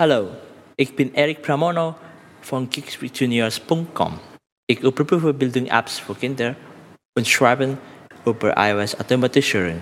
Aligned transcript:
Hallo, 0.00 0.28
ich 0.76 0.94
bin 0.94 1.12
Eric 1.12 1.42
Pramono 1.42 1.96
von 2.40 2.70
geeksjuniors.com. 2.70 4.20
Ich 4.68 4.78
überprüfe 4.78 5.34
Bildung-Apps 5.34 5.98
für 5.98 6.14
Kinder 6.14 6.54
und 7.16 7.26
schreibe 7.26 7.76
über 8.24 8.54
iOS-Automatisierung. 8.56 9.80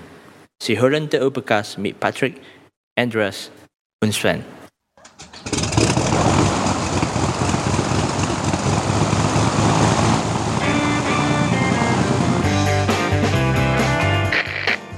Sie 0.62 0.80
hören 0.80 1.10
den 1.10 1.20
Übercast 1.20 1.76
mit 1.76 2.00
Patrick, 2.00 2.40
Andreas 2.98 3.50
und 4.02 4.14
Sven. 4.14 4.42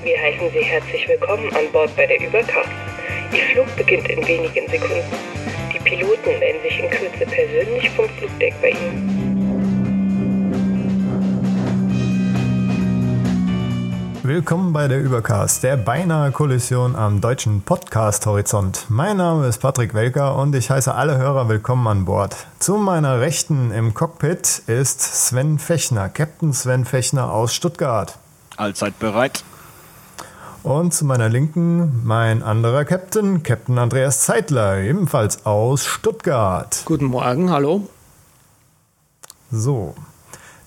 Wir 0.05 0.23
heißen 0.23 0.49
Sie 0.53 0.63
herzlich 0.63 1.09
willkommen 1.09 1.53
an 1.57 1.73
Bord 1.73 1.97
bei 1.97 2.07
der 2.07 2.21
Übercast. 2.21 2.88
Ihr 3.31 3.43
Flug 3.53 3.77
beginnt 3.77 4.09
in 4.09 4.27
wenigen 4.27 4.71
Sekunden. 4.71 5.05
Die 5.73 5.79
Piloten 5.81 6.39
melden 6.39 6.63
sich 6.63 6.79
in 6.79 6.89
Kürze 6.89 7.27
persönlich 7.27 7.91
vom 7.91 8.09
Flugdeck 8.09 8.55
bei 8.63 8.71
Ihnen. 8.71 9.29
Willkommen 14.23 14.73
bei 14.73 14.89
der 14.89 15.01
Übercast, 15.01 15.63
der 15.63 15.77
beinahe 15.77 16.33
Kollision 16.33 16.97
am 16.97 17.21
deutschen 17.21 17.61
Podcast-Horizont. 17.63 18.87
Mein 18.89 19.19
Name 19.19 19.47
ist 19.47 19.59
Patrick 19.59 19.93
Welker 19.93 20.37
und 20.37 20.55
ich 20.55 20.71
heiße 20.71 20.95
alle 20.95 21.19
Hörer 21.19 21.51
willkommen 21.51 21.87
an 21.87 22.05
Bord. 22.07 22.35
Zu 22.59 22.77
meiner 22.77 23.21
Rechten 23.21 23.73
im 23.73 23.93
Cockpit 23.93 24.63
ist 24.67 25.01
Sven 25.03 25.59
Fechner, 25.59 26.09
Captain 26.09 26.55
Sven 26.55 26.87
Fechner 26.87 27.31
aus 27.31 27.55
Stuttgart. 27.55 28.19
Allzeit 28.57 28.99
bereit. 28.99 29.45
Und 30.63 30.93
zu 30.93 31.05
meiner 31.05 31.29
Linken 31.29 32.05
mein 32.05 32.43
anderer 32.43 32.85
Captain, 32.85 33.43
Captain 33.43 33.79
Andreas 33.79 34.23
Zeitler, 34.23 34.79
ebenfalls 34.79 35.47
aus 35.47 35.87
Stuttgart. 35.87 36.83
Guten 36.85 37.07
Morgen, 37.07 37.51
hallo. 37.51 37.89
So, 39.51 39.95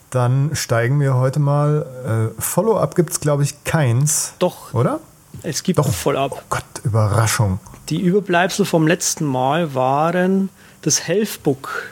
dann 0.09 0.51
steigen 0.55 0.99
wir 0.99 1.15
heute 1.15 1.39
mal. 1.39 2.31
Äh, 2.37 2.41
Follow-up 2.41 2.95
gibt 2.95 3.11
es, 3.11 3.19
glaube 3.19 3.43
ich, 3.43 3.63
keins. 3.63 4.33
Doch. 4.39 4.73
Oder? 4.73 4.99
Es 5.43 5.61
gibt 5.63 5.79
Doch. 5.79 5.91
Follow-up. 5.91 6.31
Oh 6.35 6.41
Gott, 6.49 6.63
Überraschung. 6.83 7.59
Die 7.89 8.01
Überbleibsel 8.01 8.65
vom 8.65 8.87
letzten 8.87 9.25
Mal 9.25 9.75
waren 9.75 10.49
das 10.81 11.07
Healthbook. 11.07 11.89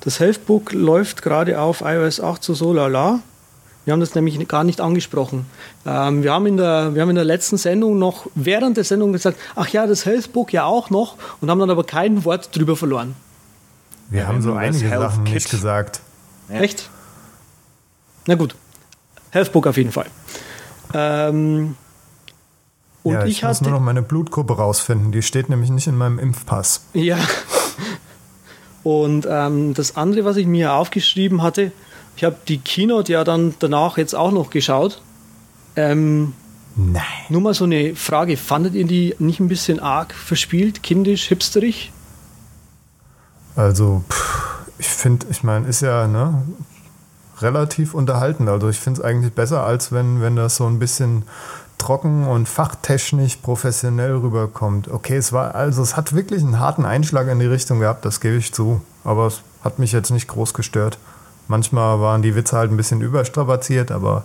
Das 0.00 0.20
Healthbook 0.20 0.72
läuft 0.72 1.22
gerade 1.22 1.60
auf 1.60 1.82
iOS 1.82 2.20
8 2.20 2.42
so 2.42 2.54
so 2.54 2.72
lala. 2.72 3.20
Wir 3.88 3.92
haben 3.92 4.00
das 4.00 4.14
nämlich 4.14 4.46
gar 4.48 4.64
nicht 4.64 4.82
angesprochen. 4.82 5.46
Ähm, 5.86 6.22
wir, 6.22 6.34
haben 6.34 6.44
in 6.44 6.58
der, 6.58 6.94
wir 6.94 7.00
haben 7.00 7.08
in 7.08 7.14
der 7.14 7.24
letzten 7.24 7.56
Sendung 7.56 7.98
noch 7.98 8.26
während 8.34 8.76
der 8.76 8.84
Sendung 8.84 9.14
gesagt, 9.14 9.38
ach 9.56 9.68
ja, 9.68 9.86
das 9.86 10.04
Healthbook 10.04 10.52
ja 10.52 10.66
auch 10.66 10.90
noch 10.90 11.16
und 11.40 11.50
haben 11.50 11.58
dann 11.58 11.70
aber 11.70 11.84
kein 11.84 12.22
Wort 12.26 12.54
drüber 12.54 12.76
verloren. 12.76 13.14
Wir 14.10 14.20
Ja, 14.20 14.26
haben 14.26 14.42
so 14.42 14.52
einige 14.52 14.90
Health 14.90 15.00
Sachen 15.00 15.24
Kit- 15.24 15.34
nicht 15.36 15.50
gesagt. 15.50 16.02
Ja. 16.50 16.60
Echt? 16.60 16.90
Na 18.26 18.34
gut. 18.34 18.54
Healthbook 19.30 19.66
auf 19.66 19.78
jeden 19.78 19.92
Fall. 19.92 20.08
Ähm, 20.92 21.74
und 23.04 23.14
ja, 23.14 23.24
ich, 23.24 23.38
ich, 23.38 23.42
muss 23.42 23.62
nur 23.62 23.70
noch 23.70 23.80
meine 23.80 24.02
Blutgruppe 24.02 24.54
rausfinden. 24.54 25.12
Die 25.12 25.22
steht 25.22 25.48
nämlich 25.48 25.70
nicht 25.70 25.86
in 25.86 25.96
meinem 25.96 26.18
Impfpass. 26.18 26.82
Ja. 26.92 27.16
Und 28.82 29.26
ähm, 29.30 29.72
das 29.72 29.96
andere, 29.96 30.26
was 30.26 30.36
ich 30.36 30.46
mir 30.46 30.74
aufgeschrieben 30.74 31.42
hatte, 31.42 31.72
ich 32.18 32.24
habe 32.24 32.36
die 32.48 32.58
Keynote 32.58 33.12
ja 33.12 33.22
dann 33.22 33.54
danach 33.60 33.96
jetzt 33.96 34.12
auch 34.12 34.32
noch 34.32 34.50
geschaut. 34.50 35.00
Ähm, 35.76 36.32
Nein. 36.74 37.04
nur 37.28 37.40
mal 37.40 37.54
so 37.54 37.62
eine 37.62 37.94
Frage, 37.94 38.36
fandet 38.36 38.74
ihr 38.74 38.86
die 38.88 39.14
nicht 39.20 39.38
ein 39.38 39.46
bisschen 39.46 39.78
arg 39.78 40.12
verspielt, 40.12 40.82
kindisch, 40.82 41.28
hipsterig? 41.28 41.92
Also, 43.54 44.02
pff, 44.10 44.48
ich 44.78 44.88
finde, 44.88 45.26
ich 45.30 45.44
meine, 45.44 45.68
ist 45.68 45.80
ja 45.80 46.08
ne, 46.08 46.42
relativ 47.40 47.94
unterhaltend. 47.94 48.48
Also, 48.48 48.68
ich 48.68 48.80
finde 48.80 49.00
es 49.00 49.06
eigentlich 49.06 49.32
besser, 49.32 49.62
als 49.62 49.92
wenn, 49.92 50.20
wenn 50.20 50.34
das 50.34 50.56
so 50.56 50.66
ein 50.66 50.80
bisschen 50.80 51.22
trocken 51.78 52.26
und 52.26 52.48
fachtechnisch 52.48 53.36
professionell 53.36 54.16
rüberkommt. 54.16 54.88
Okay, 54.88 55.18
es 55.18 55.32
war, 55.32 55.54
also, 55.54 55.82
es 55.82 55.96
hat 55.96 56.16
wirklich 56.16 56.42
einen 56.42 56.58
harten 56.58 56.84
Einschlag 56.84 57.28
in 57.28 57.38
die 57.38 57.46
Richtung 57.46 57.78
gehabt, 57.78 58.04
das 58.04 58.18
gebe 58.18 58.34
ich 58.34 58.52
zu. 58.52 58.80
Aber 59.04 59.28
es 59.28 59.42
hat 59.62 59.78
mich 59.78 59.92
jetzt 59.92 60.10
nicht 60.10 60.26
groß 60.26 60.52
gestört. 60.52 60.98
Manchmal 61.48 62.00
waren 62.00 62.22
die 62.22 62.34
Witze 62.34 62.56
halt 62.56 62.70
ein 62.70 62.76
bisschen 62.76 63.00
überstrapaziert, 63.00 63.90
aber 63.90 64.24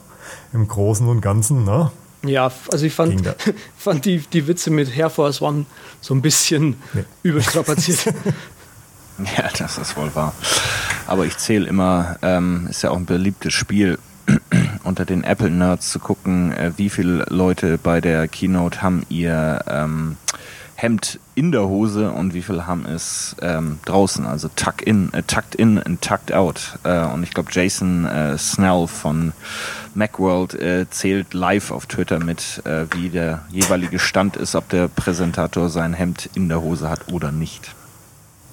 im 0.53 0.67
Großen 0.67 1.07
und 1.07 1.21
Ganzen, 1.21 1.63
ne? 1.63 1.91
Ja, 2.25 2.51
also 2.71 2.85
ich 2.85 2.93
fand, 2.93 3.35
fand 3.77 4.05
die, 4.05 4.19
die 4.19 4.47
Witze 4.47 4.69
mit 4.71 4.95
Air 4.95 5.09
Force 5.09 5.41
One 5.41 5.65
so 6.01 6.13
ein 6.13 6.21
bisschen 6.21 6.75
Nee. 6.93 7.03
überstrapaziert. 7.23 8.13
Ja, 9.37 9.47
das 9.59 9.77
ist 9.77 9.95
wohl 9.95 10.09
wahr. 10.15 10.33
Aber 11.05 11.23
ich 11.27 11.37
zähle 11.37 11.67
immer, 11.67 12.15
ähm, 12.23 12.65
ist 12.71 12.81
ja 12.81 12.89
auch 12.89 12.95
ein 12.97 13.05
beliebtes 13.05 13.53
Spiel, 13.53 13.99
unter 14.83 15.05
den 15.05 15.23
Apple-Nerds 15.23 15.91
zu 15.91 15.99
gucken, 15.99 16.51
äh, 16.51 16.71
wie 16.77 16.89
viele 16.89 17.23
Leute 17.29 17.77
bei 17.77 18.01
der 18.01 18.27
Keynote 18.27 18.81
haben 18.81 19.05
ihr 19.09 19.63
ähm, 19.67 20.17
Hemd 20.83 21.17
in 21.33 21.53
der 21.53 21.63
Hose 21.63 22.11
und 22.11 22.33
wie 22.33 22.41
viele 22.41 22.67
haben 22.67 22.85
es 22.85 23.37
ähm, 23.41 23.79
draußen, 23.85 24.25
also 24.25 24.49
tuck 24.53 24.85
in, 24.85 25.13
äh, 25.13 25.23
tucked 25.23 25.55
in 25.55 25.77
und 25.77 26.01
tucked 26.01 26.33
out. 26.33 26.77
Äh, 26.83 27.05
und 27.05 27.23
ich 27.23 27.33
glaube, 27.33 27.49
Jason 27.53 28.05
äh, 28.05 28.37
Snell 28.37 28.87
von 28.87 29.31
Macworld 29.95 30.53
äh, 30.55 30.85
zählt 30.89 31.33
live 31.33 31.71
auf 31.71 31.85
Twitter 31.85 32.19
mit, 32.19 32.61
äh, 32.65 32.85
wie 32.91 33.07
der 33.07 33.45
jeweilige 33.49 33.97
Stand 33.97 34.35
ist, 34.35 34.55
ob 34.55 34.67
der 34.69 34.89
Präsentator 34.89 35.69
sein 35.69 35.93
Hemd 35.93 36.29
in 36.35 36.49
der 36.49 36.61
Hose 36.61 36.89
hat 36.89 37.11
oder 37.13 37.31
nicht. 37.31 37.73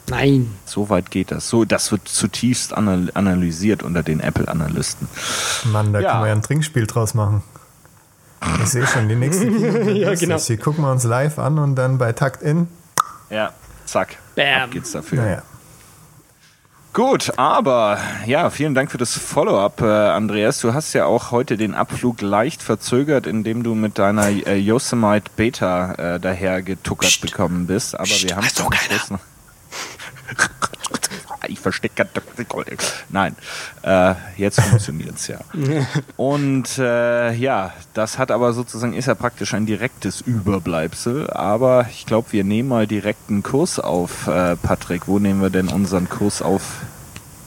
Nein. 0.09 0.53
So 0.65 0.89
weit 0.89 1.11
geht 1.11 1.33
das. 1.33 1.49
So, 1.49 1.65
das 1.65 1.91
wird 1.91 2.07
zutiefst 2.09 2.73
anal 2.75 3.11
analysiert 3.15 3.83
unter 3.83 4.03
den 4.05 4.21
Apple-Analysten. 4.21 5.09
Mann, 5.73 5.93
da 5.93 6.01
Ja. 6.01 6.11
kann 6.13 6.21
man 6.21 6.29
ja 6.29 6.35
ein 6.35 6.43
Trinkspiel 6.43 6.87
draus 6.87 7.15
machen. 7.15 7.43
Ich 8.63 8.69
sehe 8.69 8.87
schon, 8.87 9.09
die 9.09 9.17
nächste 9.17 9.47
Keynote 9.51 9.91
Ja, 9.93 10.15
genau. 10.15 10.37
Die 10.39 10.57
gucken 10.57 10.85
wir 10.85 10.91
uns 10.91 11.05
live 11.05 11.39
an 11.39 11.59
und 11.59 11.75
dann 11.77 11.99
bei 11.99 12.13
Takt 12.13 12.43
in. 12.43 12.69
Ja, 13.29 13.53
zack. 13.85 14.17
Bam. 14.35 14.63
Ab 14.63 14.71
geht's 14.71 14.93
dafür. 14.93 15.23
Naja. 15.23 15.43
Gut, 16.93 17.33
aber 17.37 17.99
ja, 18.27 18.51
vielen 18.51 18.75
Dank 18.75 18.91
für 18.91 18.99
das 18.99 19.17
Follow-up, 19.17 19.81
äh, 19.81 19.85
Andreas. 19.85 20.59
Du 20.61 20.75
hast 20.75 20.93
ja 20.93 21.05
auch 21.05 21.31
heute 21.31 21.57
den 21.57 21.73
Abflug 21.73 22.21
leicht 22.21 22.63
verzögert, 22.63 23.29
indem 23.29 23.63
du 23.63 23.77
mit 23.77 23.97
deiner 23.97 24.27
äh, 24.29 24.57
Yosemite 24.57 25.31
Beta 25.37 25.93
äh, 25.95 26.21
daher 26.21 26.63
getuckert 26.63 27.21
bekommen 27.21 27.69
bist. 27.69 27.95
Aber 27.95 28.09
wir 28.09 28.35
haben 28.35 28.49
doch 28.57 28.71
keiner. 28.71 29.21
Ich 31.51 31.61
verstecke 31.61 32.07
Nein, 33.09 33.35
äh, 33.83 34.15
jetzt 34.37 34.61
funktioniert's 34.61 35.27
ja. 35.27 35.39
Und 36.17 36.79
äh, 36.79 37.33
ja, 37.35 37.73
das 37.95 38.19
hat 38.19 38.31
aber 38.31 38.53
sozusagen, 38.53 38.95
ist 38.95 39.07
ja 39.07 39.15
praktisch 39.15 39.55
ein 39.55 39.67
direktes 39.67 40.21
Überbleibsel. 40.21 41.29
Aber 41.31 41.87
ich 41.91 42.07
glaube, 42.07 42.29
wir 42.33 42.45
nehmen 42.45 42.69
mal 42.69 42.87
direkt 42.87 43.29
einen 43.29 43.43
Kurs 43.43 43.79
auf, 43.81 44.27
äh, 44.29 44.57
Patrick. 44.57 45.09
Wo 45.09 45.19
nehmen 45.19 45.43
wir 45.43 45.51
denn 45.51 45.69
unseren 45.69 46.09
Kurs 46.09 46.41
auf 46.41 46.63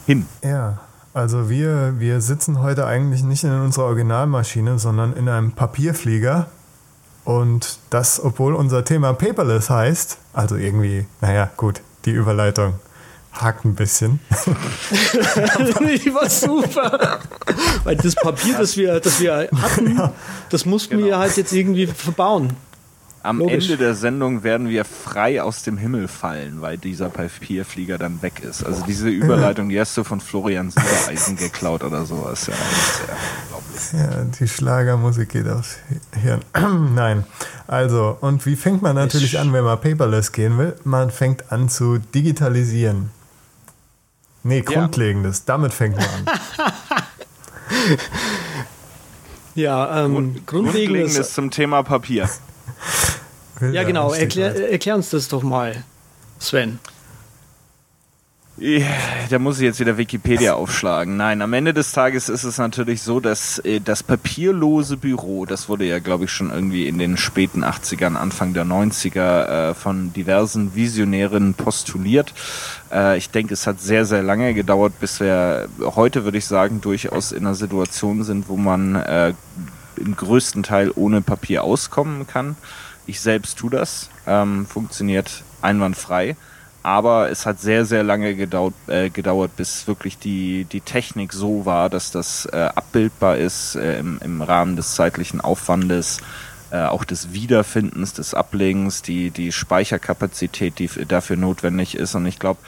hin? 0.06 0.26
Ja, 0.42 0.78
also 1.14 1.48
wir, 1.48 1.94
wir 1.98 2.20
sitzen 2.20 2.60
heute 2.60 2.86
eigentlich 2.86 3.22
nicht 3.22 3.44
in 3.44 3.52
unserer 3.52 3.86
Originalmaschine, 3.86 4.78
sondern 4.78 5.14
in 5.14 5.28
einem 5.28 5.52
Papierflieger. 5.52 6.46
Und 7.24 7.78
das, 7.88 8.22
obwohl 8.22 8.54
unser 8.54 8.84
Thema 8.84 9.14
Paperless 9.14 9.70
heißt, 9.70 10.18
also 10.34 10.56
irgendwie, 10.56 11.06
naja, 11.22 11.50
gut, 11.56 11.80
die 12.04 12.10
Überleitung 12.10 12.74
hakt 13.34 13.64
ein 13.64 13.74
bisschen. 13.74 14.20
die 14.46 16.14
war 16.14 16.30
super. 16.30 17.20
Weil 17.84 17.96
das 17.96 18.14
Papier, 18.14 18.58
das 18.58 18.76
wir, 18.76 19.00
das 19.00 19.20
wir 19.20 19.48
hatten, 19.60 20.00
das 20.50 20.64
mussten 20.66 20.98
wir 20.98 21.18
halt 21.18 21.36
jetzt 21.36 21.52
irgendwie 21.52 21.86
verbauen. 21.86 22.54
Am 23.24 23.38
Logisch. 23.38 23.70
Ende 23.70 23.78
der 23.78 23.94
Sendung 23.94 24.42
werden 24.42 24.68
wir 24.68 24.84
frei 24.84 25.42
aus 25.42 25.62
dem 25.62 25.78
Himmel 25.78 26.08
fallen, 26.08 26.60
weil 26.60 26.76
dieser 26.76 27.08
Papierflieger 27.08 27.96
dann 27.96 28.20
weg 28.20 28.42
ist. 28.44 28.62
Also 28.62 28.84
diese 28.86 29.08
Überleitung, 29.08 29.70
die 29.70 29.80
hast 29.80 29.96
du 29.96 30.04
von 30.04 30.20
Florian 30.20 30.70
Silbereisen 30.70 31.36
geklaut 31.36 31.82
oder 31.84 32.04
sowas. 32.04 32.48
Ja, 32.48 32.52
das 32.52 32.82
ist 32.82 33.00
ja 33.08 33.14
unglaublich. 33.40 33.92
Ja, 33.94 34.24
die 34.38 34.48
Schlagermusik 34.48 35.30
geht 35.30 35.48
aufs 35.48 35.78
Hirn. 36.20 36.40
Nein. 36.94 37.24
Also, 37.66 38.18
und 38.20 38.44
wie 38.44 38.56
fängt 38.56 38.82
man 38.82 38.94
natürlich 38.94 39.38
an, 39.38 39.54
wenn 39.54 39.64
man 39.64 39.80
paperless 39.80 40.32
gehen 40.32 40.58
will? 40.58 40.74
Man 40.84 41.10
fängt 41.10 41.50
an 41.50 41.70
zu 41.70 41.96
digitalisieren. 41.96 43.08
Nee, 44.44 44.60
Grundlegendes. 44.60 45.44
Damit 45.44 45.72
fängt 45.72 45.96
man 45.96 46.04
an. 46.04 46.26
Ja, 49.54 50.04
ähm, 50.04 50.14
grundlegendes. 50.46 50.46
Grundlegendes 50.46 51.34
zum 51.34 51.50
Thema 51.50 51.82
Papier. 51.82 52.28
Ja, 53.72 53.84
genau. 53.84 54.12
Erklär, 54.12 54.70
erklär 54.70 54.96
uns 54.96 55.10
das 55.10 55.28
doch 55.28 55.42
mal, 55.42 55.84
Sven. 56.40 56.80
Ja, 58.56 58.86
da 59.30 59.40
muss 59.40 59.58
ich 59.58 59.64
jetzt 59.64 59.80
wieder 59.80 59.98
Wikipedia 59.98 60.54
aufschlagen. 60.54 61.16
Nein, 61.16 61.42
am 61.42 61.52
Ende 61.54 61.74
des 61.74 61.90
Tages 61.90 62.28
ist 62.28 62.44
es 62.44 62.56
natürlich 62.56 63.02
so, 63.02 63.18
dass 63.18 63.58
äh, 63.58 63.80
das 63.80 64.04
papierlose 64.04 64.96
Büro, 64.96 65.44
das 65.44 65.68
wurde 65.68 65.86
ja, 65.86 65.98
glaube 65.98 66.26
ich, 66.26 66.30
schon 66.30 66.50
irgendwie 66.50 66.86
in 66.86 66.98
den 66.98 67.16
späten 67.16 67.64
80ern, 67.64 68.14
Anfang 68.14 68.54
der 68.54 68.64
90er 68.64 69.70
äh, 69.70 69.74
von 69.74 70.12
diversen 70.12 70.76
Visionären 70.76 71.54
postuliert. 71.54 72.32
Äh, 72.92 73.18
ich 73.18 73.28
denke, 73.30 73.54
es 73.54 73.66
hat 73.66 73.80
sehr, 73.80 74.04
sehr 74.04 74.22
lange 74.22 74.54
gedauert, 74.54 75.00
bis 75.00 75.18
wir 75.18 75.66
heute, 75.80 76.22
würde 76.22 76.38
ich 76.38 76.46
sagen, 76.46 76.80
durchaus 76.80 77.32
in 77.32 77.46
einer 77.46 77.56
Situation 77.56 78.22
sind, 78.22 78.48
wo 78.48 78.56
man 78.56 78.94
äh, 78.94 79.34
im 79.96 80.14
größten 80.14 80.62
Teil 80.62 80.92
ohne 80.94 81.22
Papier 81.22 81.64
auskommen 81.64 82.28
kann. 82.28 82.54
Ich 83.08 83.20
selbst 83.20 83.58
tue 83.58 83.70
das, 83.70 84.10
ähm, 84.28 84.64
funktioniert 84.64 85.42
einwandfrei 85.60 86.36
aber 86.84 87.30
es 87.30 87.46
hat 87.46 87.60
sehr, 87.60 87.86
sehr 87.86 88.02
lange 88.02 88.34
gedauert, 88.34 88.74
äh, 88.88 89.08
gedauert 89.08 89.56
bis 89.56 89.88
wirklich 89.88 90.18
die, 90.18 90.66
die 90.66 90.82
Technik 90.82 91.32
so 91.32 91.64
war, 91.64 91.88
dass 91.88 92.10
das 92.10 92.46
äh, 92.52 92.56
abbildbar 92.58 93.38
ist 93.38 93.74
äh, 93.74 93.98
im, 93.98 94.20
im 94.22 94.42
Rahmen 94.42 94.76
des 94.76 94.94
zeitlichen 94.94 95.40
Aufwandes, 95.40 96.18
äh, 96.70 96.82
auch 96.82 97.04
des 97.04 97.32
Wiederfindens, 97.32 98.12
des 98.12 98.34
Ablegens, 98.34 99.00
die, 99.00 99.30
die 99.30 99.50
Speicherkapazität, 99.50 100.78
die 100.78 100.90
dafür 101.08 101.36
notwendig 101.36 101.96
ist. 101.96 102.14
Und 102.16 102.26
ich 102.26 102.38
glaube, 102.38 102.60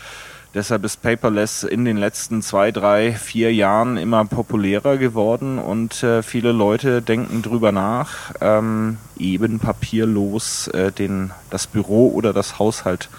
deshalb 0.54 0.86
ist 0.86 1.02
Paperless 1.02 1.62
in 1.62 1.84
den 1.84 1.98
letzten 1.98 2.40
zwei, 2.40 2.72
drei, 2.72 3.12
vier 3.12 3.52
Jahren 3.52 3.98
immer 3.98 4.24
populärer 4.24 4.96
geworden 4.96 5.58
und 5.58 6.02
äh, 6.02 6.22
viele 6.22 6.52
Leute 6.52 7.02
denken 7.02 7.42
drüber 7.42 7.70
nach, 7.70 8.32
ähm, 8.40 8.96
eben 9.19 9.58
papierlos 9.58 10.69
äh, 10.69 10.90
den, 10.90 11.32
das 11.50 11.66
Büro 11.66 12.08
oder 12.14 12.32
das 12.32 12.58
Haushalt 12.58 13.10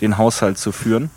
den 0.00 0.18
Haushalt 0.18 0.58
zu 0.58 0.72
führen. 0.72 1.10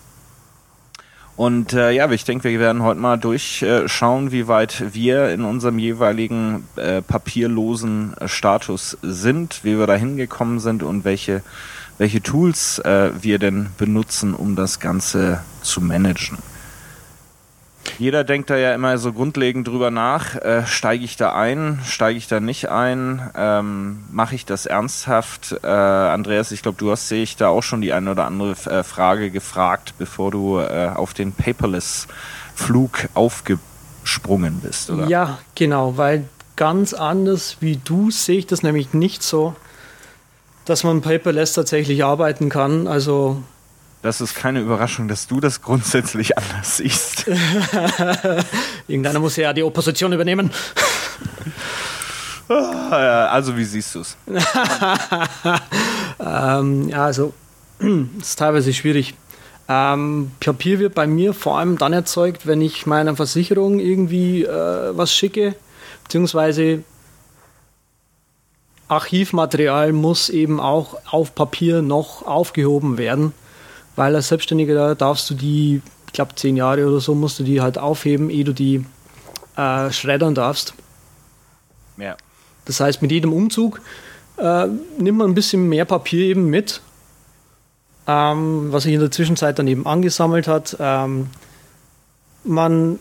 Und 1.40 1.72
äh, 1.72 1.92
ja, 1.92 2.12
ich 2.12 2.26
denke, 2.26 2.50
wir 2.50 2.60
werden 2.60 2.84
heute 2.84 3.00
mal 3.00 3.18
durchschauen, 3.18 4.34
wie 4.34 4.50
weit 4.50 4.94
wir 4.94 5.30
in 5.30 5.46
unserem 5.46 5.80
jeweiligen 5.80 6.68
äh, 6.76 7.02
papierlosen 7.02 8.14
äh, 8.18 8.28
Status 8.28 8.98
sind, 9.02 9.62
wie 9.64 9.80
wir 9.80 9.88
da 9.88 9.96
hingekommen 9.96 10.60
sind 10.60 10.84
und 10.84 11.06
welche, 11.06 11.42
welche 11.98 12.22
Tools 12.22 12.80
äh, 12.80 13.12
wir 13.22 13.40
denn 13.40 13.68
benutzen, 13.78 14.34
um 14.34 14.58
das 14.58 14.82
Ganze 14.82 15.42
zu 15.62 15.80
managen. 15.80 16.40
Jeder 18.00 18.24
denkt 18.24 18.50
da 18.50 18.56
ja 18.56 18.74
immer 18.74 18.98
so 18.98 19.12
grundlegend 19.12 19.68
drüber 19.68 19.92
nach, 19.92 20.36
äh, 20.36 20.66
steige 20.66 21.04
ich 21.04 21.18
da 21.18 21.34
ein, 21.34 21.82
steige 21.84 22.18
ich 22.18 22.30
da 22.30 22.40
nicht 22.40 22.70
ein, 22.70 23.30
ähm, 23.36 24.06
mache 24.10 24.36
ich 24.36 24.46
das 24.46 24.66
ernsthaft? 24.66 25.60
Äh, 25.64 25.68
Andreas, 25.68 26.54
ich 26.54 26.62
glaube, 26.62 26.78
du 26.78 26.92
hast 26.92 27.10
sich 27.10 27.36
da 27.36 27.50
auch 27.50 27.62
schon 27.62 27.82
die 27.82 27.92
eine 27.92 28.12
oder 28.12 28.26
andere 28.26 28.52
äh, 28.52 28.84
Frage 28.84 29.32
gefragt, 29.32 29.96
bevor 29.98 30.32
du 30.32 30.60
äh, 30.60 30.92
auf 30.96 31.14
den 31.14 31.34
Paperless-Flug 31.34 33.10
aufgesprungen 33.16 34.62
bist, 34.62 34.90
oder? 34.90 35.08
Ja, 35.08 35.40
genau, 35.56 35.98
weil 35.98 36.24
ganz 36.56 36.94
anders 36.94 37.58
wie 37.60 37.82
du 37.84 38.12
sehe 38.12 38.40
ich 38.40 38.48
das 38.48 38.64
nämlich 38.64 38.94
nicht 38.94 39.24
so, 39.24 39.56
dass 40.64 40.86
man 40.86 41.02
Paperless 41.02 41.52
tatsächlich 41.52 42.06
arbeiten 42.06 42.48
kann. 42.48 42.88
Also 42.88 43.44
das 44.02 44.22
ist 44.22 44.36
keine 44.36 44.62
Überraschung, 44.62 45.08
dass 45.08 45.28
du 45.28 45.40
das 45.40 45.62
grundsätzlich 45.62 46.38
anders 46.38 46.78
siehst. 46.78 47.26
Irgendeiner 48.88 49.20
muss 49.20 49.36
ja 49.36 49.54
die 49.54 49.64
Opposition 49.64 50.14
übernehmen. 50.14 50.52
Ah, 52.48 53.28
also, 53.28 53.56
wie 53.56 53.64
siehst 53.64 53.94
du 53.94 54.00
es? 54.00 54.18
ähm, 56.20 56.90
ja, 56.90 57.06
also, 57.06 57.34
das 57.80 57.88
ist 58.22 58.40
teilweise 58.40 58.74
schwierig. 58.74 59.14
Ähm, 59.68 60.32
Papier 60.40 60.80
wird 60.80 60.96
bei 60.96 61.06
mir 61.06 61.36
vor 61.36 61.60
allem 61.60 61.78
dann 61.78 61.94
erzeugt, 61.94 62.48
wenn 62.48 62.60
ich 62.62 62.88
meiner 62.88 63.16
Versicherung 63.16 63.80
irgendwie 63.80 64.46
äh, 64.46 64.98
was 64.98 65.14
schicke, 65.14 65.54
beziehungsweise 66.04 66.84
Archivmaterial 68.88 69.94
muss 69.94 70.30
eben 70.30 70.60
auch 70.60 70.98
auf 71.12 71.36
Papier 71.36 71.84
noch 71.84 72.26
aufgehoben 72.26 72.98
werden 72.98 73.34
weil 74.00 74.16
als 74.16 74.30
Selbstständiger 74.30 74.96
darfst 74.96 75.30
du 75.30 75.34
die, 75.34 75.82
ich 76.08 76.14
glaube 76.14 76.34
zehn 76.36 76.56
Jahre 76.56 76.88
oder 76.88 77.02
so, 77.02 77.16
musst 77.16 77.38
du 77.38 77.44
die 77.44 77.60
halt 77.60 77.78
aufheben, 77.78 78.30
ehe 78.30 78.46
du 78.46 78.54
die 78.54 78.86
äh, 79.58 79.92
schreddern 79.92 80.34
darfst. 80.34 80.74
Ja. 81.98 82.16
Das 82.64 82.80
heißt, 82.80 83.02
mit 83.02 83.12
jedem 83.12 83.34
Umzug 83.34 83.82
äh, 84.38 84.68
nimmt 84.98 85.18
man 85.18 85.30
ein 85.30 85.36
bisschen 85.36 85.68
mehr 85.68 85.84
Papier 85.84 86.28
eben 86.28 86.46
mit, 86.46 86.80
ähm, 88.08 88.72
was 88.72 88.84
sich 88.84 88.94
in 88.94 89.02
der 89.02 89.12
Zwischenzeit 89.12 89.60
dann 89.60 89.68
eben 89.68 89.86
angesammelt 89.86 90.48
hat. 90.48 90.78
Ähm, 90.80 91.28
man 92.46 93.00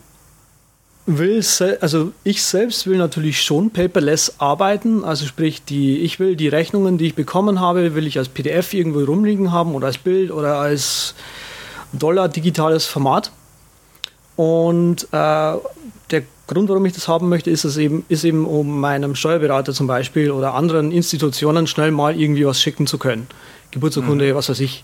will, 1.17 1.43
also 1.81 2.11
ich 2.23 2.43
selbst 2.43 2.85
will 2.85 2.97
natürlich 2.97 3.41
schon 3.41 3.71
paperless 3.71 4.35
arbeiten, 4.37 5.03
also 5.03 5.25
sprich, 5.25 5.63
die, 5.63 5.99
ich 5.99 6.19
will 6.19 6.35
die 6.35 6.47
Rechnungen, 6.47 6.97
die 6.97 7.07
ich 7.07 7.15
bekommen 7.15 7.59
habe, 7.59 7.95
will 7.95 8.05
ich 8.05 8.17
als 8.17 8.29
PDF 8.29 8.73
irgendwo 8.73 9.03
rumliegen 9.03 9.51
haben 9.51 9.73
oder 9.73 9.87
als 9.87 9.97
Bild 9.97 10.31
oder 10.31 10.59
als 10.59 11.15
Dollar 11.93 12.29
digitales 12.29 12.85
Format. 12.85 13.31
Und 14.35 15.03
äh, 15.11 15.57
der 16.11 16.23
Grund, 16.47 16.69
warum 16.69 16.85
ich 16.85 16.93
das 16.93 17.07
haben 17.07 17.27
möchte, 17.29 17.49
ist 17.49 17.65
es 17.65 17.77
eben, 17.77 18.05
ist 18.07 18.23
eben, 18.23 18.45
um 18.45 18.79
meinem 18.79 19.15
Steuerberater 19.15 19.73
zum 19.73 19.87
Beispiel 19.87 20.31
oder 20.31 20.53
anderen 20.53 20.91
Institutionen 20.91 21.67
schnell 21.67 21.91
mal 21.91 22.19
irgendwie 22.19 22.45
was 22.45 22.61
schicken 22.61 22.87
zu 22.87 22.97
können. 22.97 23.27
Geburtsurkunde, 23.71 24.31
mhm. 24.31 24.35
was 24.35 24.49
weiß 24.49 24.59
ich. 24.61 24.83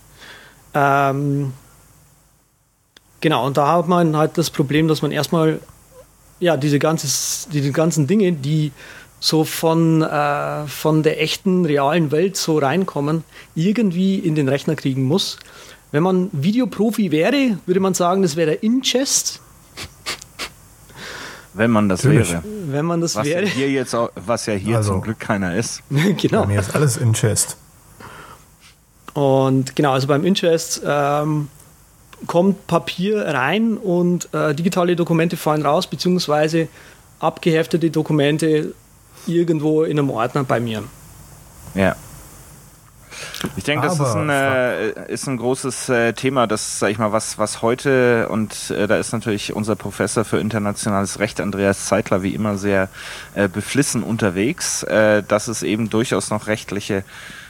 Ähm, 0.73 1.53
genau, 3.21 3.45
und 3.45 3.57
da 3.57 3.77
hat 3.77 3.87
man 3.87 4.17
halt 4.17 4.37
das 4.37 4.49
Problem, 4.49 4.87
dass 4.87 5.01
man 5.01 5.11
erstmal 5.11 5.59
ja, 6.39 6.57
diese, 6.57 6.79
ganze, 6.79 7.49
diese 7.51 7.71
ganzen 7.71 8.07
Dinge, 8.07 8.31
die 8.33 8.71
so 9.19 9.43
von, 9.43 10.01
äh, 10.01 10.67
von 10.67 11.03
der 11.03 11.21
echten, 11.21 11.65
realen 11.65 12.11
Welt 12.11 12.37
so 12.37 12.57
reinkommen, 12.57 13.23
irgendwie 13.55 14.19
in 14.19 14.35
den 14.35 14.47
Rechner 14.47 14.75
kriegen 14.75 15.03
muss. 15.03 15.39
Wenn 15.91 16.03
man 16.03 16.29
Videoprofi 16.31 17.11
wäre, 17.11 17.57
würde 17.65 17.79
man 17.79 17.93
sagen, 17.93 18.21
das 18.21 18.35
wäre 18.35 18.53
Ingest. 18.53 19.39
Wenn 21.53 21.71
man 21.71 21.87
das 21.87 22.03
Natürlich. 22.03 22.31
wäre. 22.31 22.43
Wenn 22.67 22.85
man 22.85 23.01
das 23.01 23.15
was 23.15 23.25
wäre. 23.25 23.43
Ja 23.45 23.49
hier 23.49 23.71
jetzt 23.71 23.95
auch, 23.95 24.11
was 24.15 24.45
ja 24.45 24.53
hier 24.53 24.77
also, 24.77 24.91
zum 24.93 25.01
Glück 25.01 25.19
keiner 25.19 25.55
ist. 25.55 25.81
genau. 26.17 26.41
Bei 26.41 26.47
mir 26.47 26.59
ist 26.59 26.75
alles 26.75 26.97
Ingest. 26.97 27.57
Und 29.13 29.75
genau, 29.75 29.93
also 29.93 30.07
beim 30.07 30.25
Ingest 30.25 30.81
ähm, 30.85 31.47
kommt 32.27 32.67
Papier 32.67 33.25
rein 33.27 33.77
und 33.77 34.33
äh, 34.33 34.53
digitale 34.53 34.95
Dokumente 34.95 35.37
fallen 35.37 35.65
raus, 35.65 35.87
beziehungsweise 35.87 36.67
abgeheftete 37.19 37.89
Dokumente 37.89 38.73
irgendwo 39.27 39.83
in 39.83 39.97
einem 39.97 40.09
Ordner 40.09 40.43
bei 40.43 40.59
mir. 40.59 40.83
Ja. 41.73 41.95
Ich 43.55 43.63
denke, 43.63 43.87
das 43.87 43.99
ist 43.99 44.15
ein, 44.15 44.29
äh, 44.29 45.11
ist 45.11 45.27
ein 45.27 45.37
großes 45.37 45.89
äh, 45.89 46.13
Thema, 46.13 46.47
das, 46.47 46.79
sag 46.79 46.91
ich 46.91 46.97
mal, 46.97 47.11
was, 47.11 47.37
was 47.37 47.61
heute, 47.61 48.27
und 48.29 48.71
äh, 48.71 48.87
da 48.87 48.97
ist 48.97 49.13
natürlich 49.13 49.53
unser 49.53 49.75
Professor 49.75 50.25
für 50.25 50.39
internationales 50.39 51.19
Recht, 51.19 51.39
Andreas 51.39 51.85
Zeitler, 51.85 52.23
wie 52.23 52.33
immer 52.33 52.57
sehr 52.57 52.89
äh, 53.33 53.47
beflissen 53.47 54.03
unterwegs, 54.03 54.83
äh, 54.83 55.23
dass 55.23 55.47
es 55.47 55.63
eben 55.63 55.89
durchaus 55.89 56.29
noch 56.29 56.47
rechtliche 56.47 57.03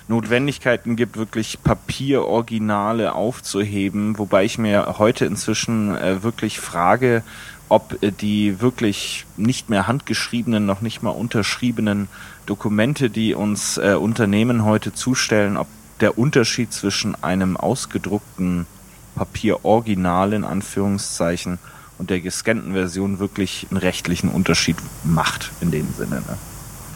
Notwendigkeiten 0.07 0.95
gibt, 0.95 1.17
wirklich 1.17 1.59
Papieroriginale 1.63 3.13
aufzuheben, 3.13 4.17
wobei 4.17 4.45
ich 4.45 4.57
mir 4.57 4.95
heute 4.99 5.25
inzwischen 5.25 5.95
äh, 5.95 6.21
wirklich 6.21 6.59
frage, 6.59 7.23
ob 7.69 8.01
äh, 8.03 8.11
die 8.11 8.61
wirklich 8.61 9.25
nicht 9.37 9.69
mehr 9.69 9.87
handgeschriebenen, 9.87 10.65
noch 10.65 10.81
nicht 10.81 11.01
mal 11.01 11.09
unterschriebenen 11.09 12.07
Dokumente, 12.45 13.09
die 13.09 13.33
uns 13.33 13.77
äh, 13.77 13.95
Unternehmen 13.99 14.63
heute 14.63 14.93
zustellen, 14.93 15.57
ob 15.57 15.67
der 16.01 16.17
Unterschied 16.17 16.71
zwischen 16.71 17.15
einem 17.23 17.57
ausgedruckten 17.57 18.67
Papieroriginal 19.15 20.33
in 20.33 20.43
Anführungszeichen 20.43 21.57
und 21.97 22.09
der 22.09 22.19
gescannten 22.19 22.73
Version 22.73 23.19
wirklich 23.19 23.67
einen 23.71 23.77
rechtlichen 23.77 24.29
Unterschied 24.29 24.75
macht 25.03 25.51
in 25.61 25.71
dem 25.71 25.87
Sinne. 25.97 26.15
Ne? 26.17 26.37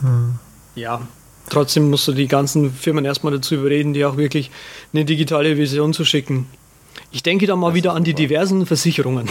Hm. 0.01 0.39
Ja, 0.75 1.01
trotzdem 1.49 1.89
musst 1.89 2.07
du 2.07 2.13
die 2.13 2.27
ganzen 2.27 2.73
Firmen 2.73 3.05
erstmal 3.05 3.33
dazu 3.33 3.55
überreden, 3.55 3.93
die 3.93 4.05
auch 4.05 4.17
wirklich 4.17 4.51
eine 4.93 5.05
digitale 5.05 5.55
Version 5.55 5.93
zu 5.93 6.05
schicken. 6.05 6.47
Ich 7.11 7.23
denke 7.23 7.47
da 7.47 7.55
mal 7.55 7.69
das 7.69 7.75
wieder 7.75 7.93
an 7.93 8.03
die 8.03 8.13
diversen 8.13 8.65
Versicherungen. 8.65 9.29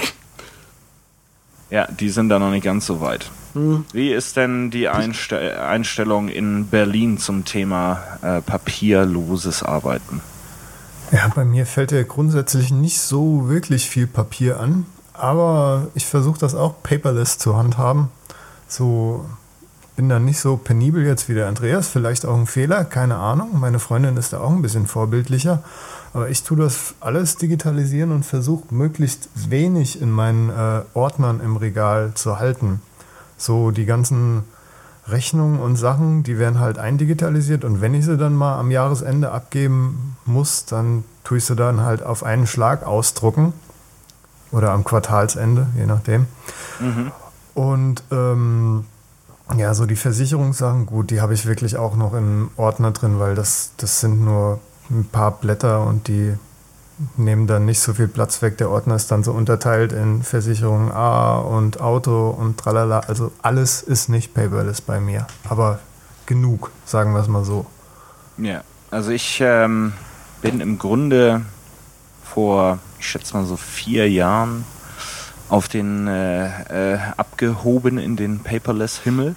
Ja, 1.71 1.87
die 1.87 2.09
sind 2.09 2.31
da 2.31 2.39
noch 2.39 2.51
nicht 2.51 2.65
ganz 2.65 2.87
so 2.87 3.01
weit. 3.01 3.31
Hm. 3.53 3.85
Wie 3.93 4.11
ist 4.11 4.37
denn 4.37 4.71
die 4.71 4.89
Einste 4.89 5.63
Einstellung 5.63 6.29
in 6.29 6.67
Berlin 6.67 7.19
zum 7.19 7.45
Thema 7.45 8.03
äh, 8.23 8.41
papierloses 8.41 9.63
Arbeiten? 9.63 10.23
Ja, 11.13 11.29
bei 11.35 11.45
mir 11.45 11.67
fällt 11.67 11.93
ja 11.93 12.03
grundsätzlich 12.03 12.71
nicht 12.71 13.01
so 13.01 13.49
wirklich 13.49 13.89
viel 13.89 14.07
Papier 14.07 14.61
an, 14.61 14.87
aber 15.15 15.89
ich 15.95 16.07
versuche 16.07 16.39
das 16.39 16.55
auch 16.55 16.83
paperless 16.83 17.39
zu 17.39 17.57
handhaben. 17.57 18.09
So 18.67 19.25
bin 19.99 20.09
dann 20.09 20.25
nicht 20.25 20.39
so 20.39 20.57
penibel 20.57 21.05
jetzt 21.05 21.29
wie 21.29 21.35
der 21.35 21.49
Andreas, 21.49 21.89
vielleicht 21.89 22.25
auch 22.25 22.37
ein 22.37 22.47
Fehler, 22.47 22.85
keine 22.85 23.17
Ahnung. 23.17 23.59
Meine 23.59 23.81
Freundin 23.81 24.17
ist 24.17 24.33
da 24.33 24.39
auch 24.39 24.53
ein 24.53 24.63
bisschen 24.63 24.87
vorbildlicher. 24.87 25.65
Aber 26.15 26.29
ich 26.29 26.45
tue 26.45 26.57
das 26.57 26.95
alles 27.01 27.35
digitalisieren 27.35 28.13
und 28.13 28.25
versuche 28.25 28.73
möglichst 28.73 29.29
wenig 29.35 30.01
in 30.01 30.13
meinen 30.13 30.51
äh, 30.51 30.83
Ordnern 30.95 31.41
im 31.41 31.57
Regal 31.57 32.13
zu 32.15 32.39
halten. 32.39 32.81
So 33.39 33.73
die 33.73 33.87
ganzen 33.87 34.45
Rechnungen 35.09 35.59
und 35.59 35.75
Sachen, 35.75 36.23
die 36.23 36.39
werden 36.39 36.61
halt 36.61 36.79
eindigitalisiert 36.79 37.65
und 37.65 37.81
wenn 37.81 37.93
ich 37.93 38.05
sie 38.05 38.17
dann 38.17 38.37
mal 38.37 38.57
am 38.57 38.71
Jahresende 38.71 39.33
abgeben 39.33 40.17
muss, 40.25 40.65
dann 40.65 41.03
tue 41.25 41.39
ich 41.39 41.45
sie 41.45 41.57
dann 41.57 41.81
halt 41.81 42.05
auf 42.05 42.23
einen 42.23 42.47
Schlag 42.47 42.87
ausdrucken 42.87 43.53
oder 44.53 44.71
am 44.71 44.85
Quartalsende, 44.85 45.67
je 45.77 45.87
nachdem. 45.87 46.27
Mhm. 46.79 47.11
Und 47.55 48.05
ähm, 48.13 48.85
ja, 49.57 49.75
so 49.75 49.87
die 49.87 49.97
Versicherungssachen, 49.97 50.87
gut, 50.87 51.11
die 51.11 51.21
habe 51.21 51.35
ich 51.35 51.47
wirklich 51.47 51.77
auch 51.77 51.97
noch 51.97 52.13
im 52.13 52.51
Ordner 52.57 52.91
drin, 52.91 53.19
weil 53.19 53.35
das, 53.35 53.73
das 53.77 54.01
sind 54.01 54.25
nur 54.25 54.61
ein 54.91 55.05
paar 55.05 55.33
Blätter 55.33 55.85
und 55.85 56.09
die 56.09 56.35
nehmen 57.17 57.47
dann 57.47 57.65
nicht 57.65 57.81
so 57.81 57.95
viel 57.95 58.09
Platz 58.09 58.43
weg. 58.43 58.59
Der 58.59 58.71
Ordner 58.71 58.97
ist 58.97 59.11
dann 59.11 59.23
so 59.23 59.33
unterteilt 59.33 59.93
in 59.93 60.23
Versicherung 60.23 60.91
A 60.93 61.39
und 61.39 61.81
Auto 61.81 62.31
und 62.31 62.59
tralala. 62.59 63.01
Also 63.01 63.33
alles 63.41 63.83
ist 63.83 64.09
nicht 64.09 64.35
paperless 64.35 64.81
bei 64.81 65.01
mir. 65.01 65.27
Aber 65.49 65.79
genug, 66.27 66.71
sagen 66.85 67.13
wir 67.15 67.21
es 67.21 67.29
mal 67.29 67.45
so. 67.45 67.67
Ja, 68.37 68.63
also 68.91 69.11
ich 69.11 69.41
ähm, 69.41 69.93
bin 70.43 70.61
im 70.61 70.79
Grunde 70.79 71.43
vor, 72.25 72.79
ich 72.99 73.07
schätze 73.07 73.37
mal 73.37 73.47
so 73.47 73.57
vier 73.57 74.11
Jahren 74.11 74.65
auf 75.49 75.69
den 75.69 76.07
äh, 76.07 76.95
äh, 76.95 76.99
abgehoben 77.17 77.99
in 77.99 78.17
den 78.17 78.41
paperless 78.41 78.99
Himmel. 78.99 79.37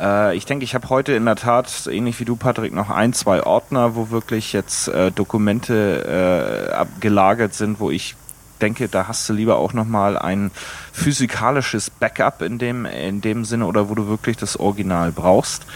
Äh, 0.00 0.36
ich 0.36 0.46
denke, 0.46 0.64
ich 0.64 0.74
habe 0.74 0.88
heute 0.88 1.12
in 1.12 1.24
der 1.24 1.36
Tat, 1.36 1.86
ähnlich 1.90 2.18
wie 2.20 2.24
du, 2.24 2.36
Patrick, 2.36 2.72
noch 2.72 2.90
ein, 2.90 3.12
zwei 3.12 3.42
Ordner, 3.42 3.94
wo 3.94 4.10
wirklich 4.10 4.52
jetzt 4.52 4.88
äh, 4.88 5.10
Dokumente 5.10 6.66
äh, 6.72 7.00
gelagert 7.00 7.54
sind, 7.54 7.80
wo 7.80 7.90
ich 7.90 8.16
denke, 8.60 8.88
da 8.88 9.08
hast 9.08 9.28
du 9.28 9.32
lieber 9.32 9.56
auch 9.56 9.72
nochmal 9.72 10.16
ein 10.16 10.50
physikalisches 10.92 11.90
Backup 11.90 12.42
in 12.42 12.58
dem, 12.58 12.86
in 12.86 13.20
dem 13.20 13.44
Sinne 13.44 13.66
oder 13.66 13.88
wo 13.88 13.94
du 13.94 14.06
wirklich 14.06 14.36
das 14.36 14.58
Original 14.58 15.12
brauchst. 15.12 15.66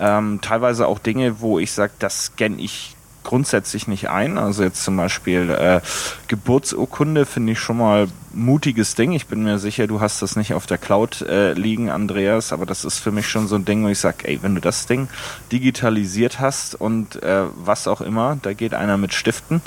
Ähm, 0.00 0.38
teilweise 0.40 0.86
auch 0.86 1.00
Dinge, 1.00 1.40
wo 1.40 1.58
ich 1.58 1.72
sage, 1.72 1.92
das 1.98 2.26
scanne 2.26 2.60
ich 2.60 2.94
grundsätzlich 3.24 3.88
nicht 3.88 4.08
ein. 4.08 4.38
Also 4.38 4.62
jetzt 4.62 4.82
zum 4.84 4.96
Beispiel 4.96 5.50
äh, 5.50 5.80
Geburtsurkunde 6.28 7.26
finde 7.26 7.52
ich 7.52 7.58
schon 7.58 7.78
mal 7.78 8.08
mutiges 8.32 8.94
Ding. 8.94 9.12
Ich 9.12 9.26
bin 9.26 9.42
mir 9.42 9.58
sicher, 9.58 9.86
du 9.86 10.00
hast 10.00 10.22
das 10.22 10.36
nicht 10.36 10.54
auf 10.54 10.66
der 10.66 10.78
Cloud 10.78 11.22
äh, 11.22 11.52
liegen, 11.52 11.90
Andreas, 11.90 12.52
aber 12.52 12.66
das 12.66 12.84
ist 12.84 12.98
für 12.98 13.10
mich 13.10 13.28
schon 13.28 13.48
so 13.48 13.56
ein 13.56 13.64
Ding, 13.64 13.84
wo 13.84 13.88
ich 13.88 13.98
sage, 13.98 14.28
ey, 14.28 14.38
wenn 14.42 14.54
du 14.54 14.60
das 14.60 14.86
Ding 14.86 15.08
digitalisiert 15.52 16.40
hast 16.40 16.74
und 16.74 17.22
äh, 17.22 17.44
was 17.56 17.88
auch 17.88 18.00
immer, 18.00 18.38
da 18.40 18.52
geht 18.52 18.74
einer 18.74 18.96
mit 18.96 19.14
Stiften, 19.14 19.60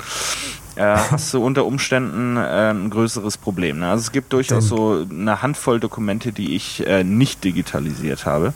äh, 0.76 0.96
hast 1.10 1.32
du 1.34 1.44
unter 1.44 1.66
Umständen 1.66 2.36
äh, 2.36 2.70
ein 2.70 2.90
größeres 2.90 3.36
Problem. 3.36 3.80
Ne? 3.80 3.90
Also 3.90 4.02
es 4.02 4.12
gibt 4.12 4.32
durchaus 4.32 4.68
so 4.68 5.06
eine 5.08 5.42
Handvoll 5.42 5.80
Dokumente, 5.80 6.32
die 6.32 6.54
ich 6.54 6.86
äh, 6.86 7.04
nicht 7.04 7.44
digitalisiert 7.44 8.26
habe. 8.26 8.54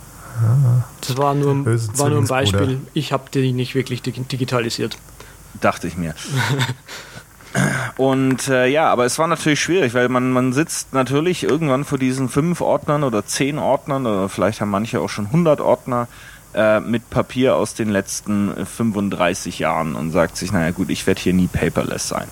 Das 1.00 1.16
war 1.16 1.34
nur, 1.34 1.66
war 1.66 2.08
nur 2.10 2.18
ein 2.18 2.26
Beispiel. 2.26 2.80
Ich 2.94 3.12
habe 3.12 3.24
die 3.32 3.52
nicht 3.52 3.74
wirklich 3.74 4.02
digitalisiert. 4.02 4.98
Dachte 5.60 5.86
ich 5.88 5.96
mir. 5.96 6.14
Und 7.96 8.48
äh, 8.48 8.66
ja, 8.66 8.90
aber 8.90 9.06
es 9.06 9.18
war 9.18 9.26
natürlich 9.26 9.60
schwierig, 9.60 9.94
weil 9.94 10.08
man, 10.08 10.30
man 10.30 10.52
sitzt 10.52 10.92
natürlich 10.92 11.42
irgendwann 11.42 11.84
vor 11.84 11.98
diesen 11.98 12.28
fünf 12.28 12.60
Ordnern 12.60 13.02
oder 13.02 13.24
zehn 13.24 13.58
Ordnern 13.58 14.06
oder 14.06 14.28
vielleicht 14.28 14.60
haben 14.60 14.70
manche 14.70 15.00
auch 15.00 15.08
schon 15.08 15.26
100 15.26 15.60
Ordner 15.60 16.08
äh, 16.54 16.80
mit 16.80 17.08
Papier 17.08 17.56
aus 17.56 17.74
den 17.74 17.88
letzten 17.88 18.66
35 18.66 19.58
Jahren 19.58 19.94
und 19.94 20.10
sagt 20.10 20.36
sich, 20.36 20.52
naja 20.52 20.70
gut, 20.70 20.90
ich 20.90 21.06
werde 21.06 21.20
hier 21.20 21.32
nie 21.32 21.46
paperless 21.46 22.08
sein. 22.08 22.28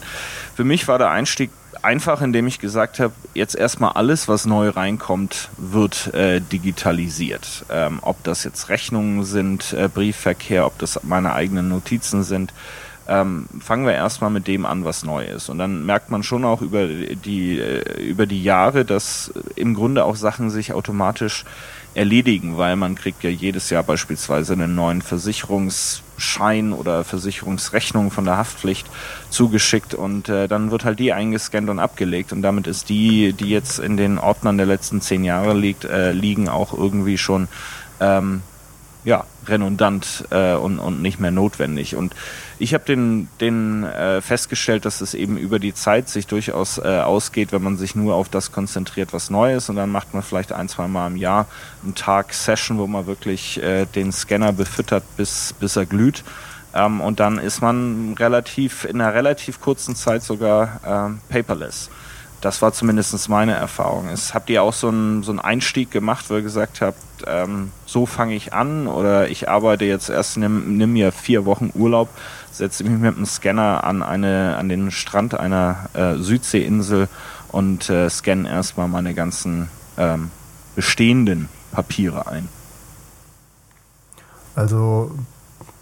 Für 0.54 0.64
mich 0.64 0.86
war 0.88 0.98
der 0.98 1.10
Einstieg 1.10 1.50
einfach, 1.84 2.22
indem 2.22 2.46
ich 2.46 2.58
gesagt 2.58 2.98
habe, 2.98 3.12
jetzt 3.34 3.54
erstmal 3.54 3.92
alles, 3.92 4.26
was 4.26 4.46
neu 4.46 4.70
reinkommt, 4.70 5.50
wird 5.56 6.12
äh, 6.14 6.40
digitalisiert. 6.40 7.64
Ähm, 7.70 7.98
ob 8.02 8.22
das 8.24 8.42
jetzt 8.44 8.68
Rechnungen 8.68 9.24
sind, 9.24 9.72
äh, 9.74 9.88
Briefverkehr, 9.88 10.66
ob 10.66 10.78
das 10.78 11.00
meine 11.04 11.34
eigenen 11.34 11.68
Notizen 11.68 12.22
sind. 12.22 12.52
Ähm, 13.06 13.46
fangen 13.60 13.84
wir 13.84 13.92
erstmal 13.92 14.30
mit 14.30 14.48
dem 14.48 14.64
an, 14.64 14.84
was 14.84 15.04
neu 15.04 15.24
ist. 15.24 15.50
Und 15.50 15.58
dann 15.58 15.84
merkt 15.84 16.10
man 16.10 16.22
schon 16.22 16.44
auch 16.44 16.62
über 16.62 16.86
die, 16.86 17.58
äh, 17.58 18.02
über 18.02 18.26
die 18.26 18.42
Jahre, 18.42 18.84
dass 18.84 19.32
im 19.54 19.74
Grunde 19.74 20.04
auch 20.04 20.16
Sachen 20.16 20.48
sich 20.48 20.72
automatisch 20.72 21.44
erledigen, 21.94 22.58
weil 22.58 22.76
man 22.76 22.94
kriegt 22.94 23.22
ja 23.22 23.30
jedes 23.30 23.70
Jahr 23.70 23.82
beispielsweise 23.82 24.52
einen 24.54 24.74
neuen 24.74 25.02
Versicherungsschein 25.02 26.72
oder 26.72 27.04
Versicherungsrechnung 27.04 28.10
von 28.10 28.24
der 28.24 28.36
Haftpflicht 28.36 28.86
zugeschickt 29.30 29.94
und 29.94 30.28
äh, 30.28 30.48
dann 30.48 30.70
wird 30.70 30.84
halt 30.84 30.98
die 30.98 31.12
eingescannt 31.12 31.70
und 31.70 31.78
abgelegt 31.78 32.32
und 32.32 32.42
damit 32.42 32.66
ist 32.66 32.88
die, 32.88 33.32
die 33.32 33.48
jetzt 33.48 33.78
in 33.78 33.96
den 33.96 34.18
Ordnern 34.18 34.56
der 34.56 34.66
letzten 34.66 35.00
zehn 35.00 35.24
Jahre 35.24 35.54
liegt, 35.54 35.84
äh, 35.84 36.12
liegen, 36.12 36.48
auch 36.48 36.72
irgendwie 36.76 37.18
schon 37.18 37.48
ähm, 38.00 38.42
ja, 39.04 39.24
redundant 39.46 40.24
äh, 40.30 40.54
und, 40.54 40.78
und 40.78 41.02
nicht 41.02 41.20
mehr 41.20 41.30
notwendig. 41.30 41.94
Und 41.94 42.14
ich 42.58 42.72
habe 42.72 42.84
den, 42.84 43.28
den 43.40 43.84
äh, 43.84 44.22
festgestellt, 44.22 44.84
dass 44.86 45.00
es 45.00 45.12
eben 45.14 45.36
über 45.36 45.58
die 45.58 45.74
Zeit 45.74 46.08
sich 46.08 46.26
durchaus 46.26 46.78
äh, 46.78 47.00
ausgeht, 47.00 47.52
wenn 47.52 47.62
man 47.62 47.76
sich 47.76 47.94
nur 47.94 48.14
auf 48.14 48.28
das 48.28 48.50
konzentriert, 48.50 49.12
was 49.12 49.28
neu 49.28 49.54
ist. 49.54 49.68
Und 49.68 49.76
dann 49.76 49.90
macht 49.90 50.14
man 50.14 50.22
vielleicht 50.22 50.52
ein, 50.52 50.68
zwei 50.68 50.88
Mal 50.88 51.08
im 51.08 51.16
Jahr 51.16 51.46
einen 51.82 51.94
Tag 51.94 52.32
Session, 52.32 52.78
wo 52.78 52.86
man 52.86 53.06
wirklich 53.06 53.62
äh, 53.62 53.84
den 53.86 54.10
Scanner 54.10 54.52
befüttert, 54.52 55.04
bis, 55.16 55.54
bis 55.60 55.76
er 55.76 55.84
glüht. 55.84 56.24
Ähm, 56.74 57.00
und 57.00 57.20
dann 57.20 57.38
ist 57.38 57.60
man 57.60 58.14
relativ 58.18 58.84
in 58.84 59.00
einer 59.00 59.12
relativ 59.12 59.60
kurzen 59.60 59.94
Zeit 59.94 60.22
sogar 60.22 60.80
ähm, 60.86 61.20
paperless. 61.28 61.90
Das 62.44 62.60
war 62.60 62.74
zumindest 62.74 63.30
meine 63.30 63.54
Erfahrung. 63.54 64.10
Ist, 64.10 64.34
habt 64.34 64.50
ihr 64.50 64.62
auch 64.62 64.74
so 64.74 64.88
einen, 64.88 65.22
so 65.22 65.32
einen 65.32 65.40
Einstieg 65.40 65.90
gemacht, 65.90 66.26
wo 66.28 66.34
ihr 66.34 66.42
gesagt 66.42 66.82
habt, 66.82 66.98
ähm, 67.26 67.72
so 67.86 68.04
fange 68.04 68.34
ich 68.34 68.52
an 68.52 68.86
oder 68.86 69.30
ich 69.30 69.48
arbeite 69.48 69.86
jetzt 69.86 70.10
erst, 70.10 70.36
nimm, 70.36 70.76
nimm 70.76 70.92
mir 70.92 71.10
vier 71.10 71.46
Wochen 71.46 71.72
Urlaub, 71.74 72.10
setze 72.52 72.84
mich 72.84 73.00
mit 73.00 73.16
dem 73.16 73.24
Scanner 73.24 73.84
an, 73.84 74.02
eine, 74.02 74.58
an 74.58 74.68
den 74.68 74.90
Strand 74.90 75.40
einer 75.40 75.88
äh, 75.94 76.16
Südseeinsel 76.16 77.08
und 77.48 77.88
äh, 77.88 78.10
scanne 78.10 78.46
erstmal 78.46 78.88
meine 78.88 79.14
ganzen 79.14 79.70
ähm, 79.96 80.30
bestehenden 80.76 81.48
Papiere 81.72 82.26
ein. 82.26 82.50
Also 84.54 85.12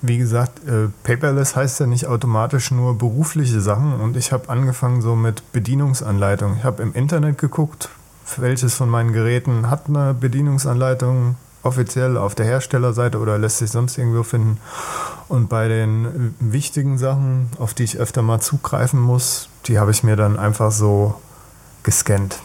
wie 0.02 0.18
gesagt, 0.18 0.66
äh, 0.66 0.88
paperless 1.04 1.56
heißt 1.56 1.80
ja 1.80 1.86
nicht 1.86 2.06
automatisch 2.06 2.72
nur 2.72 2.98
berufliche 2.98 3.60
Sachen 3.60 3.94
und 3.94 4.16
ich 4.16 4.32
habe 4.32 4.48
angefangen 4.48 5.00
so 5.00 5.14
mit 5.14 5.52
Bedienungsanleitung. 5.52 6.56
Ich 6.58 6.64
habe 6.64 6.82
im 6.82 6.92
Internet 6.92 7.38
geguckt, 7.38 7.88
welches 8.36 8.74
von 8.74 8.88
meinen 8.88 9.12
Geräten 9.12 9.70
hat 9.70 9.88
eine 9.88 10.14
Bedienungsanleitung 10.14 11.36
offiziell 11.62 12.16
auf 12.16 12.34
der 12.34 12.46
Herstellerseite 12.46 13.18
oder 13.18 13.38
lässt 13.38 13.58
sich 13.58 13.70
sonst 13.70 13.96
irgendwo 13.96 14.24
finden. 14.24 14.58
Und 15.28 15.48
bei 15.48 15.68
den 15.68 16.34
wichtigen 16.40 16.98
Sachen, 16.98 17.48
auf 17.58 17.72
die 17.72 17.84
ich 17.84 17.98
öfter 17.98 18.22
mal 18.22 18.40
zugreifen 18.40 19.00
muss, 19.00 19.48
die 19.66 19.78
habe 19.78 19.92
ich 19.92 20.02
mir 20.02 20.16
dann 20.16 20.38
einfach 20.38 20.72
so 20.72 21.14
gescannt. 21.84 22.40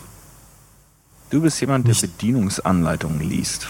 Du 1.30 1.42
bist 1.42 1.60
jemand, 1.60 1.88
der 1.88 1.96
Bedienungsanleitungen 1.96 3.20
liest. 3.20 3.70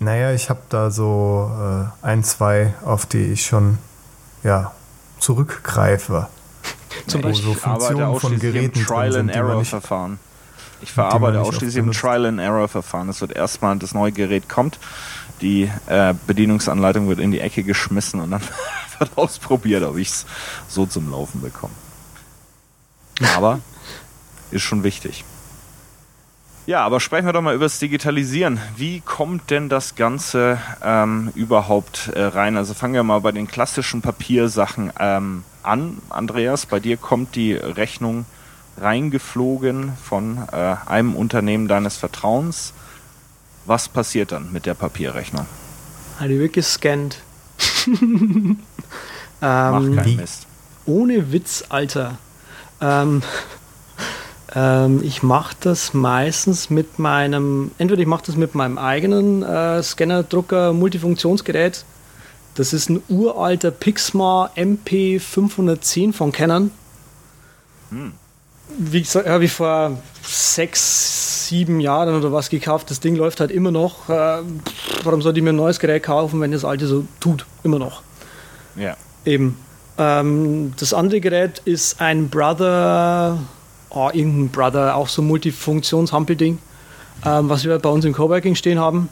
Naja, 0.00 0.32
ich 0.32 0.48
habe 0.48 0.60
da 0.70 0.90
so 0.90 1.50
äh, 2.02 2.06
ein, 2.06 2.24
zwei, 2.24 2.72
auf 2.84 3.04
die 3.04 3.32
ich 3.32 3.44
schon 3.44 3.76
ja, 4.42 4.72
zurückgreife. 5.18 6.28
Zum 7.06 7.20
Beispiel 7.20 7.52
so 7.52 7.54
Funktionen 7.54 8.18
von 8.18 8.38
Geräten 8.38 8.78
im 8.78 8.86
Trial 8.86 9.16
and 9.16 9.30
Error 9.30 9.62
Verfahren. 9.62 10.18
Ich 10.80 10.92
verarbeite 10.92 11.42
ausschließlich 11.42 11.84
im 11.84 11.92
Trial 11.92 12.24
and 12.24 12.40
Error 12.40 12.66
Verfahren. 12.66 13.10
Es 13.10 13.20
wird 13.20 13.32
erstmal 13.32 13.78
das 13.78 13.92
neue 13.92 14.10
Gerät 14.10 14.48
kommt, 14.48 14.78
die 15.42 15.70
äh, 15.86 16.14
Bedienungsanleitung 16.26 17.06
wird 17.08 17.18
in 17.18 17.30
die 17.30 17.40
Ecke 17.40 17.62
geschmissen 17.62 18.20
und 18.20 18.30
dann 18.30 18.42
wird 18.98 19.10
ausprobiert, 19.16 19.82
ob 19.82 19.98
ich 19.98 20.08
es 20.08 20.26
so 20.66 20.86
zum 20.86 21.10
Laufen 21.10 21.42
bekomme. 21.42 21.74
Aber 23.36 23.60
ist 24.50 24.62
schon 24.62 24.82
wichtig. 24.82 25.24
Ja, 26.70 26.84
aber 26.84 27.00
sprechen 27.00 27.26
wir 27.26 27.32
doch 27.32 27.42
mal 27.42 27.56
über 27.56 27.64
das 27.64 27.80
Digitalisieren. 27.80 28.60
Wie 28.76 29.00
kommt 29.00 29.50
denn 29.50 29.68
das 29.68 29.96
Ganze 29.96 30.58
ähm, 30.84 31.32
überhaupt 31.34 32.12
äh, 32.14 32.22
rein? 32.22 32.56
Also 32.56 32.74
fangen 32.74 32.94
wir 32.94 33.02
mal 33.02 33.18
bei 33.18 33.32
den 33.32 33.48
klassischen 33.48 34.02
Papiersachen 34.02 34.92
ähm, 35.00 35.42
an. 35.64 35.98
Andreas, 36.10 36.66
bei 36.66 36.78
dir 36.78 36.96
kommt 36.96 37.34
die 37.34 37.54
Rechnung 37.54 38.24
reingeflogen 38.80 39.94
von 40.00 40.46
äh, 40.52 40.76
einem 40.86 41.16
Unternehmen 41.16 41.66
deines 41.66 41.96
Vertrauens. 41.96 42.72
Was 43.66 43.88
passiert 43.88 44.30
dann 44.30 44.52
mit 44.52 44.64
der 44.64 44.74
Papierrechnung? 44.74 45.46
Die 46.22 46.38
wird 46.38 46.52
gescannt. 46.52 47.20
ähm, 47.88 48.56
Mach 49.40 49.80
keinen 49.80 50.16
Mist. 50.18 50.46
Ohne 50.86 51.32
Witz, 51.32 51.64
Alter. 51.68 52.18
Ähm, 52.80 53.22
Ähm, 54.54 55.00
ich 55.02 55.22
mache 55.22 55.54
das 55.60 55.94
meistens 55.94 56.70
mit 56.70 56.98
meinem, 56.98 57.70
entweder 57.78 58.00
ich 58.00 58.08
mache 58.08 58.24
das 58.26 58.36
mit 58.36 58.54
meinem 58.54 58.78
eigenen 58.78 59.42
äh, 59.42 59.82
Scanner-Drucker 59.82 60.72
Multifunktionsgerät. 60.72 61.84
Das 62.56 62.72
ist 62.72 62.90
ein 62.90 63.02
uralter 63.08 63.70
Pixma 63.70 64.50
MP510 64.56 66.12
von 66.12 66.32
Canon. 66.32 66.70
Hm. 67.90 68.12
Wie 68.78 69.02
gesagt, 69.02 69.28
habe 69.28 69.44
ich 69.44 69.52
vor 69.52 69.98
sechs, 70.22 71.48
sieben 71.48 71.80
Jahren 71.80 72.14
oder 72.14 72.32
was 72.32 72.50
gekauft. 72.50 72.90
Das 72.90 73.00
Ding 73.00 73.16
läuft 73.16 73.40
halt 73.40 73.50
immer 73.50 73.70
noch. 73.70 74.08
Äh, 74.08 74.42
warum 75.04 75.22
sollte 75.22 75.38
ich 75.38 75.44
mir 75.44 75.50
ein 75.50 75.56
neues 75.56 75.78
Gerät 75.78 76.02
kaufen, 76.02 76.40
wenn 76.40 76.52
das 76.52 76.64
alte 76.64 76.86
so 76.86 77.04
tut? 77.20 77.46
Immer 77.62 77.78
noch. 77.78 78.02
Ja. 78.76 78.96
Eben. 79.24 79.56
Ähm, 79.98 80.72
das 80.78 80.92
andere 80.92 81.20
Gerät 81.20 81.62
ist 81.64 82.00
ein 82.00 82.30
Brother 82.30 83.38
oh, 83.90 84.10
irgendein 84.12 84.48
Brother, 84.48 84.96
auch 84.96 85.08
so 85.08 85.22
Multifunktions-Hampelding, 85.22 86.58
ähm, 87.24 87.48
was 87.48 87.64
wir 87.64 87.78
bei 87.78 87.88
uns 87.88 88.04
im 88.04 88.12
Coworking 88.12 88.54
stehen 88.54 88.78
haben. 88.78 89.08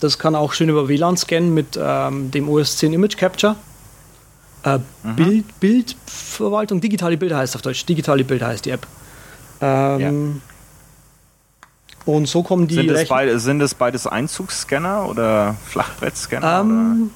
Das 0.00 0.18
kann 0.18 0.34
auch 0.34 0.52
schön 0.52 0.68
über 0.68 0.88
WLAN 0.88 1.16
scannen 1.16 1.54
mit 1.54 1.78
ähm, 1.80 2.30
dem 2.30 2.48
OS 2.48 2.76
10 2.78 2.92
Image 2.92 3.16
Capture. 3.16 3.56
Äh, 4.64 4.78
mhm. 5.02 5.16
Bild, 5.16 5.60
Bildverwaltung, 5.60 6.80
digitale 6.80 7.16
Bilder 7.16 7.38
heißt 7.38 7.56
auf 7.56 7.62
Deutsch. 7.62 7.84
Digitale 7.86 8.24
Bilder 8.24 8.48
heißt 8.48 8.64
die 8.64 8.70
App. 8.70 8.86
Ähm, 9.60 10.00
ja. 10.00 10.10
Und 12.12 12.26
so 12.26 12.42
kommen 12.42 12.68
die. 12.68 12.74
Sind 12.74 12.90
es, 12.90 13.08
beide, 13.08 13.38
sind 13.38 13.60
es 13.60 13.74
beides 13.74 14.06
Einzugsscanner 14.06 15.08
oder 15.08 15.56
Flachbrettscanner? 15.66 16.60
Ähm, 16.60 17.10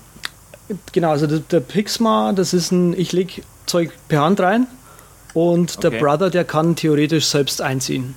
genau, 0.92 1.10
also 1.10 1.26
der, 1.26 1.38
der, 1.38 1.60
Pixma, 1.60 2.32
das 2.32 2.52
ist 2.52 2.72
ein, 2.72 2.98
ich 2.98 3.12
lege 3.12 3.42
Zeug 3.66 3.92
per 4.08 4.22
Hand 4.22 4.40
rein 4.40 4.66
und 5.34 5.76
okay. 5.78 5.90
der 5.90 5.98
Brother, 5.98 6.30
der 6.30 6.44
kann 6.44 6.76
theoretisch 6.76 7.26
selbst 7.26 7.60
einziehen. 7.60 8.14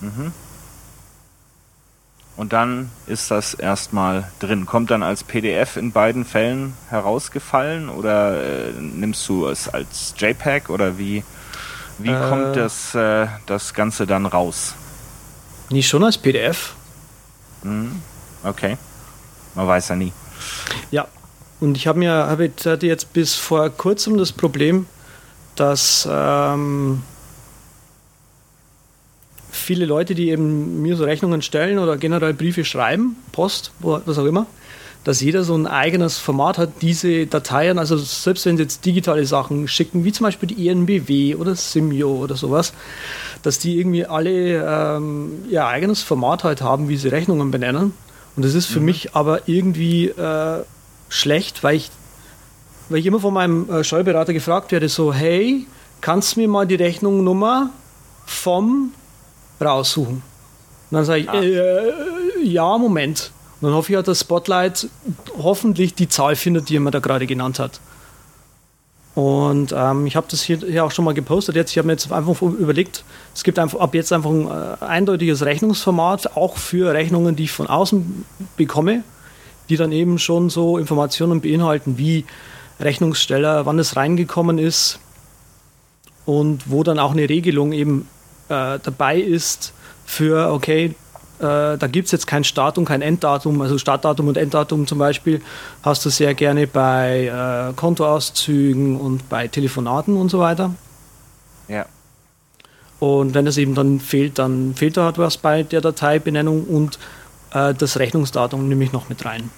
Mhm. 0.00 0.32
Und 2.36 2.54
dann 2.54 2.90
ist 3.06 3.30
das 3.30 3.52
erstmal 3.52 4.30
drin. 4.38 4.64
Kommt 4.64 4.90
dann 4.90 5.02
als 5.02 5.24
PDF 5.24 5.76
in 5.76 5.92
beiden 5.92 6.24
Fällen 6.24 6.72
herausgefallen 6.88 7.90
oder 7.90 8.42
äh, 8.42 8.72
nimmst 8.80 9.28
du 9.28 9.46
es 9.46 9.68
als 9.68 10.14
JPEG 10.16 10.70
oder 10.70 10.96
wie, 10.96 11.22
wie 11.98 12.08
äh, 12.08 12.28
kommt 12.30 12.56
das, 12.56 12.94
äh, 12.94 13.26
das 13.44 13.74
Ganze 13.74 14.06
dann 14.06 14.24
raus? 14.24 14.74
Nicht 15.68 15.88
schon 15.88 16.02
als 16.02 16.16
PDF. 16.16 16.74
Mhm. 17.62 18.00
Okay. 18.42 18.78
Man 19.54 19.66
weiß 19.68 19.88
ja 19.88 19.96
nie. 19.96 20.12
Ja, 20.90 21.08
und 21.60 21.76
ich 21.76 21.86
habe 21.86 21.98
mir 21.98 22.12
hab 22.12 22.40
ich, 22.40 22.52
hatte 22.64 22.86
jetzt 22.86 23.12
bis 23.12 23.34
vor 23.34 23.68
kurzem 23.68 24.16
das 24.16 24.32
Problem, 24.32 24.86
dass 25.60 26.08
ähm, 26.10 27.02
viele 29.50 29.84
Leute, 29.84 30.14
die 30.14 30.30
eben 30.30 30.80
mir 30.80 30.96
so 30.96 31.04
Rechnungen 31.04 31.42
stellen 31.42 31.78
oder 31.78 31.98
generell 31.98 32.32
Briefe 32.32 32.64
schreiben, 32.64 33.16
Post, 33.32 33.72
was 33.80 34.16
auch 34.16 34.24
immer, 34.24 34.46
dass 35.04 35.20
jeder 35.20 35.44
so 35.44 35.54
ein 35.54 35.66
eigenes 35.66 36.16
Format 36.16 36.56
hat, 36.56 36.80
diese 36.80 37.26
Dateien, 37.26 37.78
also 37.78 37.98
selbst 37.98 38.46
wenn 38.46 38.56
sie 38.56 38.62
jetzt 38.62 38.86
digitale 38.86 39.26
Sachen 39.26 39.68
schicken, 39.68 40.02
wie 40.02 40.12
zum 40.12 40.24
Beispiel 40.24 40.48
die 40.48 40.66
ENBW 40.66 41.34
oder 41.34 41.54
Simio 41.54 42.10
oder 42.10 42.36
sowas, 42.36 42.72
dass 43.42 43.58
die 43.58 43.78
irgendwie 43.78 44.06
alle 44.06 44.64
ähm, 44.66 45.44
ihr 45.50 45.66
eigenes 45.66 46.02
Format 46.02 46.42
halt 46.42 46.62
haben, 46.62 46.88
wie 46.88 46.96
sie 46.96 47.08
Rechnungen 47.08 47.50
benennen. 47.50 47.92
Und 48.34 48.44
das 48.46 48.54
ist 48.54 48.66
für 48.66 48.80
mhm. 48.80 48.86
mich 48.86 49.14
aber 49.14 49.46
irgendwie 49.46 50.08
äh, 50.08 50.62
schlecht, 51.10 51.62
weil 51.62 51.76
ich 51.76 51.90
weil 52.90 52.98
ich 52.98 53.06
immer 53.06 53.20
von 53.20 53.32
meinem 53.32 53.70
äh, 53.70 53.84
Steuerberater 53.84 54.34
gefragt 54.34 54.72
werde, 54.72 54.88
so, 54.88 55.14
hey, 55.14 55.66
kannst 56.00 56.36
du 56.36 56.40
mir 56.40 56.48
mal 56.48 56.66
die 56.66 56.74
Rechnungnummer 56.74 57.70
vom 58.26 58.92
raussuchen? 59.60 60.16
Und 60.16 60.22
dann 60.90 61.04
sage 61.04 61.20
ich, 61.20 61.30
ah. 61.30 61.40
äh, 61.40 62.42
ja, 62.42 62.76
Moment. 62.76 63.30
Und 63.60 63.68
dann 63.68 63.76
hoffe 63.76 63.92
ich, 63.92 63.96
dass 63.96 64.06
das 64.06 64.20
Spotlight 64.20 64.88
hoffentlich 65.38 65.94
die 65.94 66.08
Zahl 66.08 66.34
findet, 66.34 66.68
die 66.68 66.76
er 66.76 66.80
mir 66.80 66.90
da 66.90 66.98
gerade 66.98 67.26
genannt 67.26 67.58
hat. 67.58 67.80
Und 69.14 69.74
ähm, 69.76 70.06
ich 70.06 70.16
habe 70.16 70.26
das 70.30 70.42
hier, 70.42 70.58
hier, 70.58 70.84
auch 70.84 70.90
schon 70.90 71.04
mal 71.04 71.14
gepostet. 71.14 71.56
Jetzt, 71.56 71.72
ich 71.72 71.78
habe 71.78 71.86
mir 71.86 71.92
jetzt 71.92 72.10
einfach 72.10 72.40
überlegt, 72.42 73.04
es 73.34 73.44
gibt 73.44 73.58
einfach 73.58 73.80
ab 73.80 73.94
jetzt 73.94 74.12
einfach 74.12 74.30
ein 74.30 74.46
äh, 74.46 74.84
eindeutiges 74.84 75.44
Rechnungsformat, 75.44 76.36
auch 76.36 76.56
für 76.56 76.92
Rechnungen, 76.92 77.36
die 77.36 77.44
ich 77.44 77.52
von 77.52 77.66
außen 77.66 78.24
bekomme, 78.56 79.02
die 79.68 79.76
dann 79.76 79.92
eben 79.92 80.18
schon 80.18 80.48
so 80.48 80.78
Informationen 80.78 81.40
beinhalten 81.40 81.98
wie 81.98 82.24
Rechnungssteller, 82.80 83.66
wann 83.66 83.78
es 83.78 83.96
reingekommen 83.96 84.58
ist 84.58 84.98
und 86.26 86.70
wo 86.70 86.82
dann 86.82 86.98
auch 86.98 87.12
eine 87.12 87.28
Regelung 87.28 87.72
eben 87.72 88.08
äh, 88.48 88.78
dabei 88.82 89.18
ist 89.18 89.72
für, 90.06 90.52
okay, 90.52 90.94
äh, 91.38 91.78
da 91.78 91.86
gibt 91.86 92.06
es 92.06 92.12
jetzt 92.12 92.26
kein 92.26 92.44
Start- 92.44 92.76
und 92.76 92.84
kein 92.84 93.00
Enddatum, 93.00 93.60
also 93.62 93.78
Startdatum 93.78 94.28
und 94.28 94.36
Enddatum 94.36 94.86
zum 94.86 94.98
Beispiel 94.98 95.40
hast 95.82 96.04
du 96.04 96.10
sehr 96.10 96.34
gerne 96.34 96.66
bei 96.66 97.26
äh, 97.26 97.72
Kontoauszügen 97.74 99.00
und 99.00 99.28
bei 99.28 99.48
Telefonaten 99.48 100.16
und 100.16 100.30
so 100.30 100.40
weiter. 100.40 100.74
Ja. 101.68 101.86
Und 102.98 103.32
wenn 103.32 103.46
das 103.46 103.56
eben 103.56 103.74
dann 103.74 104.00
fehlt, 104.00 104.38
dann 104.38 104.74
fehlt 104.74 104.98
da 104.98 105.04
halt 105.04 105.16
was 105.16 105.38
bei 105.38 105.62
der 105.62 105.80
Dateibenennung 105.80 106.64
und 106.64 106.98
äh, 107.52 107.72
das 107.72 107.98
Rechnungsdatum 107.98 108.68
nehme 108.68 108.84
ich 108.84 108.92
noch 108.92 109.08
mit 109.08 109.24
rein. 109.24 109.50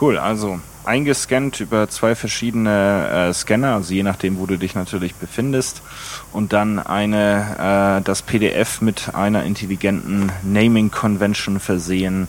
Cool, 0.00 0.18
also 0.18 0.60
eingescannt 0.84 1.60
über 1.60 1.88
zwei 1.88 2.14
verschiedene 2.14 3.28
äh, 3.28 3.32
Scanner, 3.32 3.74
also 3.74 3.94
je 3.94 4.02
nachdem, 4.02 4.38
wo 4.38 4.46
du 4.46 4.58
dich 4.58 4.74
natürlich 4.74 5.14
befindest, 5.14 5.82
und 6.32 6.52
dann 6.52 6.78
eine 6.78 8.00
äh, 8.00 8.02
das 8.02 8.22
PDF 8.22 8.80
mit 8.80 9.14
einer 9.14 9.44
intelligenten 9.44 10.32
Naming 10.42 10.90
Convention 10.90 11.60
versehen, 11.60 12.28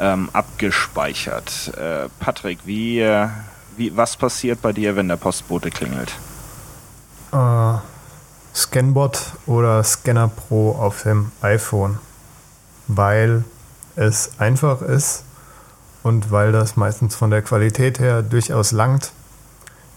ähm, 0.00 0.28
abgespeichert. 0.32 1.72
Äh, 1.76 2.08
Patrick, 2.20 2.60
wie, 2.64 3.00
äh, 3.00 3.28
wie 3.76 3.96
was 3.96 4.16
passiert 4.16 4.62
bei 4.62 4.72
dir, 4.72 4.94
wenn 4.94 5.08
der 5.08 5.16
Postbote 5.16 5.70
klingelt? 5.70 6.12
Uh, 7.32 7.78
Scanbot 8.54 9.32
oder 9.46 9.82
Scanner 9.82 10.28
Pro 10.28 10.72
auf 10.72 11.02
dem 11.02 11.32
iPhone, 11.42 11.98
weil 12.86 13.44
es 13.96 14.32
einfach 14.38 14.82
ist 14.82 15.24
und 16.02 16.30
weil 16.30 16.52
das 16.52 16.76
meistens 16.76 17.16
von 17.16 17.30
der 17.30 17.42
Qualität 17.42 17.98
her 17.98 18.22
durchaus 18.22 18.72
langt. 18.72 19.12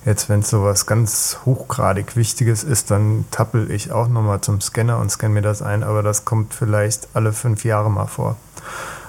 Jetzt, 0.03 0.29
wenn 0.29 0.39
es 0.39 0.49
sowas 0.49 0.87
ganz 0.87 1.37
hochgradig 1.45 2.15
Wichtiges 2.15 2.63
ist, 2.63 2.89
dann 2.89 3.25
tappel 3.29 3.69
ich 3.69 3.91
auch 3.91 4.07
nochmal 4.07 4.41
zum 4.41 4.59
Scanner 4.59 4.97
und 4.97 5.11
scanne 5.11 5.35
mir 5.35 5.41
das 5.43 5.61
ein, 5.61 5.83
aber 5.83 6.01
das 6.01 6.25
kommt 6.25 6.55
vielleicht 6.55 7.09
alle 7.13 7.33
fünf 7.33 7.63
Jahre 7.65 7.91
mal 7.91 8.07
vor. 8.07 8.35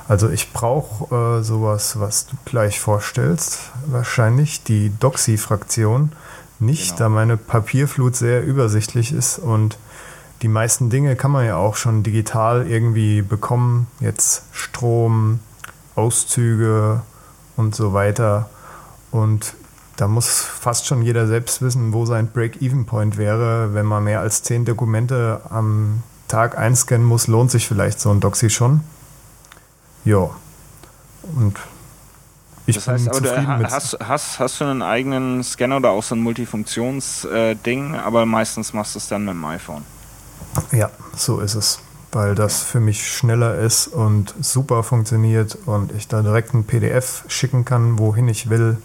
Also 0.07 0.29
ich 0.29 0.53
brauche 0.53 1.39
äh, 1.39 1.43
sowas, 1.43 1.99
was 1.99 2.27
du 2.27 2.37
gleich 2.45 2.81
vorstellst, 2.81 3.71
wahrscheinlich 3.87 4.63
die 4.65 4.93
Doxy-Fraktion 5.01 6.13
nicht, 6.59 6.97
genau. 6.97 6.99
da 6.99 7.09
meine 7.09 7.37
Papierflut 7.39 8.15
sehr 8.15 8.45
übersichtlich 8.45 9.13
ist 9.13 9.39
und 9.39 9.79
die 10.43 10.49
meisten 10.49 10.91
Dinge 10.91 11.17
kann 11.17 11.31
man 11.31 11.47
ja 11.47 11.57
auch 11.57 11.77
schon 11.77 12.03
digital 12.03 12.67
irgendwie 12.67 13.23
bekommen. 13.23 13.87
Jetzt 14.01 14.43
Strom, 14.53 15.41
Auszüge 15.95 17.03
und 17.57 17.75
so 17.75 17.93
weiter. 17.93 18.49
Und 19.11 19.55
da 19.97 20.09
muss 20.09 20.41
fast 20.41 20.87
schon 20.87 21.03
jeder 21.03 21.27
selbst 21.27 21.63
wissen, 21.63 21.93
wo 21.93 22.07
sein 22.07 22.29
Break-Even-Point 22.29 23.19
wäre. 23.19 23.75
Wenn 23.75 23.87
man 23.87 24.05
mehr 24.05 24.21
als 24.21 24.43
zehn 24.43 24.65
Dokumente 24.65 25.43
am 25.51 26.03
Tag 26.29 26.57
einscannen 26.57 27.07
muss, 27.07 27.27
lohnt 27.27 27.51
sich 27.51 27.69
vielleicht 27.69 28.01
so 28.01 28.11
ein 28.11 28.21
Doxy 28.21 28.49
schon. 28.49 28.81
Ja. 30.05 30.31
Und 31.37 31.57
ich 32.67 32.77
das 32.77 32.89
heißt, 32.89 33.05
bin 33.05 33.13
zufrieden 33.13 33.59
du 33.59 33.71
hast, 33.71 33.99
hast, 34.03 34.39
hast 34.39 34.61
du 34.61 34.65
einen 34.65 34.83
eigenen 34.83 35.45
Scanner 35.45 35.77
oder 35.77 35.91
auch 35.91 36.03
so 36.03 36.15
ein 36.15 36.21
Multifunktions-Ding, 36.21 37.95
aber 37.97 38.25
meistens 38.25 38.73
machst 38.73 38.95
du 38.95 38.99
es 38.99 39.09
dann 39.09 39.25
mit 39.25 39.35
dem 39.35 39.45
iPhone. 39.45 39.85
Ja, 40.71 40.91
so 41.17 41.41
ist 41.41 41.55
es 41.55 41.81
weil 42.13 42.35
das 42.35 42.63
für 42.63 42.81
mich 42.81 43.11
schneller 43.11 43.59
ist 43.59 43.89
und 43.89 44.35
super 44.41 44.83
funktioniert 44.83 45.59
und 45.67 45.93
ich 45.93 46.09
da 46.09 46.23
direkt 46.23 46.55
ein 46.55 46.65
PDF 46.65 47.25
schicken 47.29 47.65
kann, 47.65 47.99
wohin 47.99 48.29
ich 48.29 48.51
will 48.51 48.77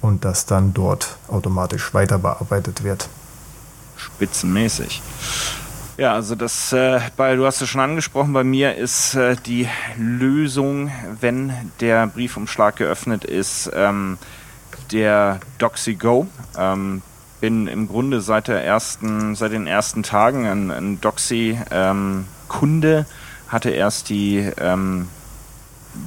und 0.00 0.24
das 0.24 0.46
dann 0.46 0.72
dort 0.72 1.16
automatisch 1.26 1.92
weiter 1.94 2.18
bearbeitet 2.18 2.84
wird. 2.84 3.08
Spitzenmäßig. 3.96 5.02
Ja, 5.96 6.14
also 6.14 6.36
das, 6.36 6.72
äh, 6.72 7.00
bei, 7.16 7.34
du 7.34 7.44
hast 7.44 7.60
es 7.60 7.68
schon 7.68 7.80
angesprochen, 7.80 8.32
bei 8.32 8.44
mir 8.44 8.76
ist 8.76 9.16
äh, 9.16 9.34
die 9.34 9.68
Lösung, 9.96 10.92
wenn 11.20 11.52
der 11.80 12.06
Briefumschlag 12.06 12.76
geöffnet 12.76 13.24
ist, 13.24 13.68
ähm, 13.74 14.16
der 14.92 15.40
DoxyGo. 15.58 16.28
Ähm, 16.56 17.02
bin 17.40 17.66
im 17.68 17.88
Grunde 17.88 18.20
seit 18.20 18.48
der 18.48 18.64
ersten, 18.64 19.34
seit 19.34 19.52
den 19.52 19.66
ersten 19.66 20.02
Tagen 20.02 20.46
ein, 20.46 20.70
ein 20.70 21.00
Doxy-Kunde, 21.00 22.96
ähm, 22.98 23.04
hatte 23.48 23.70
erst 23.70 24.08
die 24.08 24.38
ähm, 24.58 25.08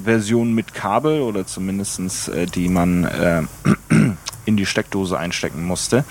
Version 0.04 0.54
mit 0.54 0.74
Kabel 0.74 1.22
oder 1.22 1.46
zumindest 1.46 2.30
äh, 2.30 2.46
die 2.46 2.70
man 2.70 3.04
äh, 3.06 3.44
in 4.46 4.58
die 4.58 4.66
Steckdose 4.66 5.18
einstecken 5.18 5.64
musste. 5.64 6.04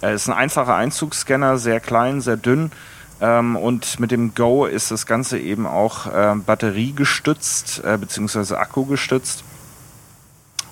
Es 0.00 0.22
ist 0.22 0.28
ein 0.28 0.34
einfacher 0.36 0.74
Einzugsscanner, 0.74 1.58
sehr 1.58 1.80
klein, 1.80 2.20
sehr 2.20 2.36
dünn. 2.36 2.70
Ähm, 3.20 3.56
und 3.56 3.98
mit 3.98 4.10
dem 4.10 4.34
Go 4.34 4.66
ist 4.66 4.90
das 4.90 5.06
Ganze 5.06 5.38
eben 5.38 5.66
auch 5.66 6.06
äh, 6.06 6.34
batteriegestützt 6.34 7.82
äh, 7.84 7.98
bzw. 7.98 8.54
akkugestützt. 8.54 9.44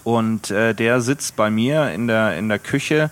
Und 0.05 0.51
äh, 0.53 0.72
der 0.75 1.01
sitzt 1.01 1.35
bei 1.35 1.51
mir 1.51 1.90
in 1.90 2.07
der, 2.07 2.37
in 2.38 2.49
der 2.49 2.61
Küche 2.61 3.11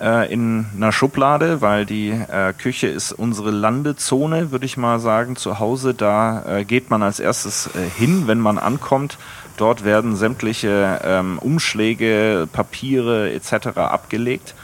äh, 0.00 0.32
in 0.32 0.66
einer 0.76 0.92
Schublade, 0.92 1.60
weil 1.60 1.86
die 1.86 2.10
äh, 2.10 2.52
Küche 2.52 2.86
ist 2.86 3.12
unsere 3.12 3.50
Landezone, 3.50 4.50
würde 4.50 4.66
ich 4.66 4.76
mal 4.76 4.98
sagen, 5.00 5.36
zu 5.36 5.58
Hause. 5.58 5.94
Da 5.94 6.44
äh, 6.58 6.64
geht 6.64 6.90
man 6.90 7.02
als 7.02 7.20
erstes 7.20 7.68
äh, 7.74 7.88
hin, 7.98 8.24
wenn 8.26 8.38
man 8.38 8.58
ankommt. 8.58 9.18
Dort 9.56 9.84
werden 9.84 10.16
sämtliche 10.16 11.00
ähm, 11.04 11.38
Umschläge, 11.38 12.48
Papiere 12.52 13.32
etc. 13.32 13.76
abgelegt 13.76 14.54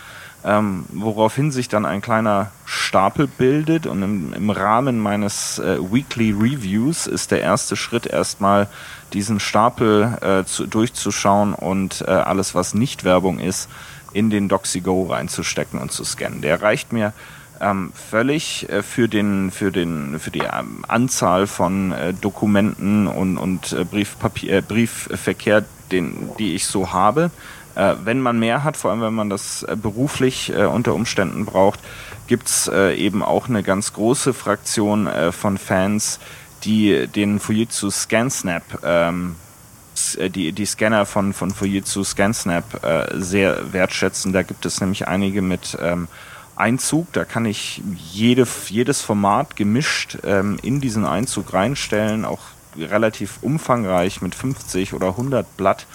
ähm, 0.44 0.84
woraufhin 0.92 1.50
sich 1.50 1.68
dann 1.68 1.86
ein 1.86 2.02
kleiner 2.02 2.50
Stapel 2.66 3.26
bildet 3.26 3.86
und 3.86 4.02
im, 4.02 4.32
im 4.34 4.50
Rahmen 4.50 5.00
meines 5.00 5.58
äh, 5.58 5.78
Weekly 5.80 6.32
Reviews 6.32 7.06
ist 7.06 7.30
der 7.30 7.40
erste 7.40 7.76
Schritt 7.76 8.06
erstmal 8.06 8.68
diesen 9.14 9.40
Stapel 9.40 10.18
äh, 10.20 10.44
zu, 10.44 10.66
durchzuschauen 10.66 11.54
und 11.54 12.04
äh, 12.06 12.10
alles, 12.10 12.54
was 12.54 12.74
nicht 12.74 13.04
Werbung 13.04 13.38
ist, 13.38 13.70
in 14.14 14.30
den 14.30 14.48
DoxyGo 14.48 15.04
reinzustecken 15.04 15.78
und 15.78 15.92
zu 15.92 16.04
scannen. 16.04 16.40
Der 16.40 16.62
reicht 16.62 16.92
mir 16.92 17.12
ähm, 17.60 17.92
völlig 17.94 18.68
äh, 18.68 18.82
für 18.82 19.08
den 19.08 19.50
für 19.50 19.70
den 19.70 20.18
für 20.18 20.30
die 20.30 20.40
ähm, 20.40 20.84
Anzahl 20.88 21.46
von 21.46 21.92
äh, 21.92 22.12
Dokumenten 22.14 23.06
und 23.06 23.36
und 23.36 23.72
äh, 23.72 23.84
Briefpapier 23.84 24.58
äh, 24.58 24.62
Briefverkehr, 24.62 25.64
den 25.92 26.30
die 26.38 26.54
ich 26.54 26.66
so 26.66 26.92
habe. 26.92 27.30
Äh, 27.74 27.94
wenn 28.04 28.20
man 28.20 28.38
mehr 28.38 28.64
hat, 28.64 28.76
vor 28.76 28.90
allem 28.90 29.02
wenn 29.02 29.14
man 29.14 29.30
das 29.30 29.66
beruflich 29.82 30.52
unter 30.52 30.94
Umständen 30.94 31.44
braucht, 31.44 31.80
gibt's 32.26 32.68
äh, 32.68 32.94
eben 32.94 33.22
auch 33.22 33.48
eine 33.48 33.62
ganz 33.62 33.92
große 33.92 34.32
Fraktion 34.32 35.08
von 35.32 35.58
Fans, 35.58 36.20
die 36.64 37.06
den 37.08 37.40
Fujitsu 37.40 37.90
ScanSnap, 37.90 38.62
ähm, 38.84 39.36
äh, 40.16 40.30
die, 40.30 40.52
die 40.52 40.66
Scanner 40.66 41.06
von, 41.06 41.32
von 41.32 41.50
Fujitsu 41.50 42.04
ScanSnap 42.04 42.84
äh, 42.84 43.20
sehr 43.20 43.72
wertschätzen. 43.72 44.32
Da 44.32 44.42
gibt 44.42 44.66
es 44.66 44.80
nämlich 44.80 45.08
einige 45.08 45.42
mit 45.42 45.76
ähm, 45.80 46.08
Einzug. 46.56 47.12
Da 47.12 47.24
kann 47.24 47.46
ich 47.46 47.82
jede, 47.96 48.46
jedes 48.68 49.02
Format 49.02 49.56
gemischt 49.56 50.18
ähm, 50.24 50.58
in 50.62 50.80
diesen 50.80 51.04
Einzug 51.04 51.52
reinstellen, 51.52 52.24
auch 52.24 52.42
relativ 52.76 53.38
umfangreich 53.42 54.20
mit 54.22 54.34
50 54.34 54.94
oder 54.94 55.08
100 55.08 55.56
Blatt 55.56 55.86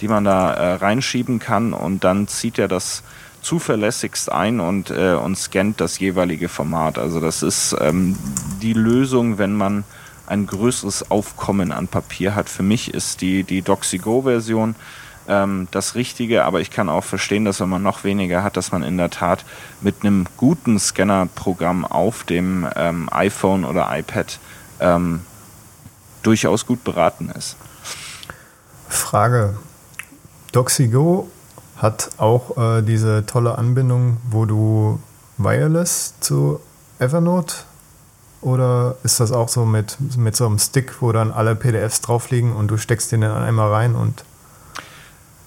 die 0.00 0.08
man 0.08 0.24
da 0.24 0.52
äh, 0.52 0.74
reinschieben 0.74 1.38
kann 1.38 1.72
und 1.72 2.04
dann 2.04 2.28
zieht 2.28 2.58
er 2.58 2.68
das 2.68 3.02
zuverlässigst 3.42 4.32
ein 4.32 4.60
und, 4.60 4.90
äh, 4.90 5.14
und 5.14 5.36
scannt 5.36 5.80
das 5.80 5.98
jeweilige 5.98 6.48
Format. 6.48 6.98
Also 6.98 7.20
das 7.20 7.42
ist 7.42 7.76
ähm, 7.80 8.16
die 8.62 8.72
Lösung, 8.72 9.38
wenn 9.38 9.54
man 9.54 9.84
ein 10.26 10.46
größeres 10.46 11.10
Aufkommen 11.10 11.72
an 11.72 11.88
Papier 11.88 12.34
hat. 12.34 12.48
Für 12.48 12.62
mich 12.62 12.92
ist 12.92 13.20
die, 13.20 13.44
die 13.44 13.62
DoxyGo-Version 13.62 14.74
ähm, 15.28 15.68
das 15.70 15.94
Richtige, 15.94 16.44
aber 16.44 16.60
ich 16.60 16.70
kann 16.70 16.88
auch 16.88 17.04
verstehen, 17.04 17.44
dass 17.44 17.60
wenn 17.60 17.68
man 17.68 17.82
noch 17.82 18.04
weniger 18.04 18.42
hat, 18.42 18.56
dass 18.56 18.72
man 18.72 18.82
in 18.82 18.96
der 18.96 19.10
Tat 19.10 19.44
mit 19.80 19.96
einem 20.02 20.26
guten 20.36 20.78
Scannerprogramm 20.78 21.84
auf 21.84 22.24
dem 22.24 22.66
ähm, 22.76 23.08
iPhone 23.10 23.64
oder 23.64 23.88
iPad 23.90 24.38
ähm, 24.80 25.20
durchaus 26.22 26.66
gut 26.66 26.84
beraten 26.84 27.30
ist. 27.30 27.56
Frage, 28.88 29.56
DoxyGo 30.52 31.28
hat 31.76 32.10
auch 32.18 32.56
äh, 32.56 32.82
diese 32.82 33.26
tolle 33.26 33.58
Anbindung, 33.58 34.18
wo 34.30 34.44
du 34.44 35.00
wireless 35.36 36.14
zu 36.20 36.60
Evernote 36.98 37.56
oder 38.44 38.96
ist 39.02 39.20
das 39.20 39.32
auch 39.32 39.48
so 39.48 39.64
mit, 39.64 39.96
mit 40.16 40.36
so 40.36 40.46
einem 40.46 40.58
Stick, 40.58 41.00
wo 41.00 41.12
dann 41.12 41.32
alle 41.32 41.56
PDFs 41.56 42.00
drauf 42.02 42.30
liegen 42.30 42.52
und 42.52 42.68
du 42.70 42.76
steckst 42.76 43.10
den 43.10 43.22
dann 43.22 43.42
einmal 43.42 43.72
rein 43.72 43.94
und 43.94 44.24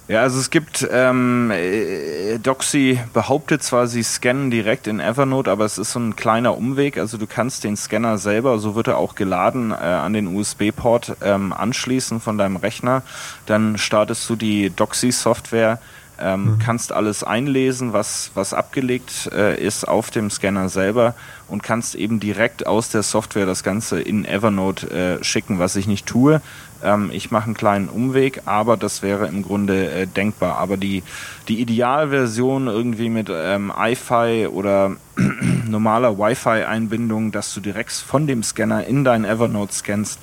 ja, 0.10 0.22
also 0.22 0.40
es 0.40 0.50
gibt, 0.52 0.88
ähm, 0.90 1.52
äh, 1.52 2.38
Doxy 2.38 2.98
behauptet 3.12 3.62
zwar, 3.62 3.88
sie 3.88 4.04
scannen 4.04 4.50
direkt 4.50 4.88
in 4.88 5.02
Evernote, 5.02 5.52
aber 5.52 5.66
es 5.66 5.78
ist 5.78 5.92
so 5.92 6.00
ein 6.00 6.16
kleiner 6.16 6.56
Umweg. 6.56 6.98
Also 6.98 7.18
du 7.18 7.28
kannst 7.28 7.66
den 7.66 7.76
Scanner 7.76 8.18
selber, 8.18 8.58
so 8.60 8.74
wird 8.74 8.88
er 8.88 8.98
auch 8.98 9.16
geladen, 9.16 9.72
äh, 9.72 9.76
an 9.76 10.14
den 10.14 10.34
USB-Port 10.34 11.18
ähm, 11.22 11.52
anschließen 11.52 12.22
von 12.22 12.38
deinem 12.38 12.56
Rechner. 12.56 13.04
Dann 13.48 13.78
startest 13.78 14.30
du 14.30 14.38
die 14.38 14.70
Doxy-Software, 14.70 15.80
ähm, 16.20 16.46
mhm. 16.46 16.60
kannst 16.60 16.92
alles 16.92 17.24
einlesen, 17.24 17.94
was, 17.94 18.32
was 18.34 18.54
abgelegt 18.54 19.30
äh, 19.34 19.62
ist 19.62 19.88
auf 19.88 20.10
dem 20.10 20.30
Scanner 20.30 20.70
selber 20.70 21.16
und 21.48 21.64
kannst 21.64 21.96
eben 21.96 22.20
direkt 22.20 22.66
aus 22.68 22.90
der 22.90 23.04
Software 23.04 23.46
das 23.46 23.64
Ganze 23.64 24.02
in 24.02 24.26
Evernote 24.26 24.90
äh, 25.20 25.24
schicken, 25.24 25.60
was 25.60 25.76
ich 25.76 25.88
nicht 25.88 26.06
tue. 26.06 26.42
Ähm, 26.84 27.10
ich 27.12 27.32
mache 27.32 27.46
einen 27.46 27.54
kleinen 27.54 27.90
Umweg, 27.90 28.42
aber 28.46 28.78
das 28.78 29.02
wäre 29.02 29.28
im 29.28 29.44
Grunde 29.44 29.90
äh, 29.92 30.08
denkbar. 30.08 30.58
Aber 30.58 30.78
die, 30.78 31.04
die 31.48 31.62
Idealversion 31.62 32.68
irgendwie 32.68 33.10
mit 33.10 33.30
ähm, 33.32 33.72
iFi 33.78 34.48
oder 34.52 34.96
normaler 35.68 36.18
Wi-Fi-Einbindung, 36.18 37.32
dass 37.32 37.54
du 37.54 37.62
direkt 37.62 37.92
von 37.92 38.28
dem 38.28 38.44
Scanner 38.44 38.86
in 38.86 39.04
dein 39.04 39.26
Evernote 39.26 39.74
scannst, 39.74 40.20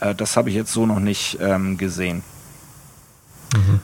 äh, 0.00 0.14
das 0.14 0.36
habe 0.36 0.50
ich 0.50 0.54
jetzt 0.54 0.72
so 0.72 0.86
noch 0.86 1.00
nicht 1.00 1.38
ähm, 1.40 1.78
gesehen. 1.78 2.22
Mhm. 3.54 3.80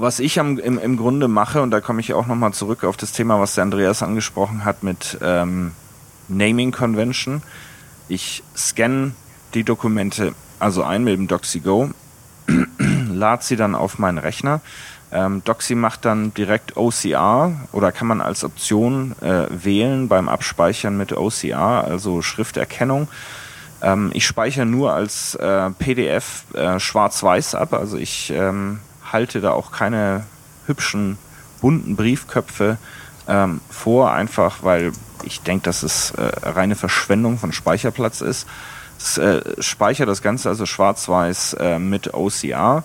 Was 0.00 0.18
ich 0.18 0.40
am, 0.40 0.58
im, 0.58 0.78
im 0.78 0.96
Grunde 0.96 1.28
mache, 1.28 1.60
und 1.60 1.72
da 1.72 1.82
komme 1.82 2.00
ich 2.00 2.14
auch 2.14 2.26
nochmal 2.26 2.54
zurück 2.54 2.84
auf 2.84 2.96
das 2.96 3.12
Thema, 3.12 3.38
was 3.38 3.56
der 3.56 3.64
Andreas 3.64 4.02
angesprochen 4.02 4.64
hat 4.64 4.82
mit 4.82 5.18
ähm, 5.20 5.72
Naming 6.26 6.72
Convention. 6.72 7.42
Ich 8.08 8.42
scanne 8.56 9.12
die 9.52 9.62
Dokumente 9.62 10.32
also 10.58 10.84
ein 10.84 11.04
mit 11.04 11.18
dem 11.18 11.28
DoxyGo, 11.28 11.90
lade 13.12 13.44
sie 13.44 13.56
dann 13.56 13.74
auf 13.74 13.98
meinen 13.98 14.16
Rechner. 14.16 14.62
Ähm, 15.12 15.44
Doxy 15.44 15.74
macht 15.74 16.06
dann 16.06 16.32
direkt 16.32 16.78
OCR 16.78 17.52
oder 17.72 17.92
kann 17.92 18.06
man 18.06 18.22
als 18.22 18.42
Option 18.42 19.14
äh, 19.20 19.48
wählen 19.50 20.08
beim 20.08 20.30
Abspeichern 20.30 20.96
mit 20.96 21.12
OCR, 21.12 21.84
also 21.84 22.22
Schrifterkennung. 22.22 23.06
Ähm, 23.82 24.12
ich 24.14 24.24
speichere 24.24 24.64
nur 24.64 24.94
als 24.94 25.34
äh, 25.34 25.68
PDF 25.78 26.44
äh, 26.54 26.80
schwarz-weiß 26.80 27.54
ab, 27.54 27.74
also 27.74 27.98
ich 27.98 28.32
ähm, 28.34 28.78
halte 29.12 29.40
da 29.40 29.52
auch 29.52 29.72
keine 29.72 30.24
hübschen 30.66 31.18
bunten 31.60 31.96
Briefköpfe 31.96 32.78
ähm, 33.28 33.60
vor, 33.70 34.12
einfach 34.12 34.62
weil 34.62 34.92
ich 35.24 35.42
denke, 35.42 35.64
dass 35.64 35.82
es 35.82 36.12
äh, 36.12 36.22
reine 36.42 36.76
Verschwendung 36.76 37.38
von 37.38 37.52
Speicherplatz 37.52 38.20
ist 38.20 38.46
äh, 39.16 39.40
speichere 39.62 40.06
das 40.06 40.22
Ganze 40.22 40.48
also 40.48 40.66
schwarz-weiß 40.66 41.54
äh, 41.54 41.78
mit 41.78 42.12
OCR. 42.12 42.84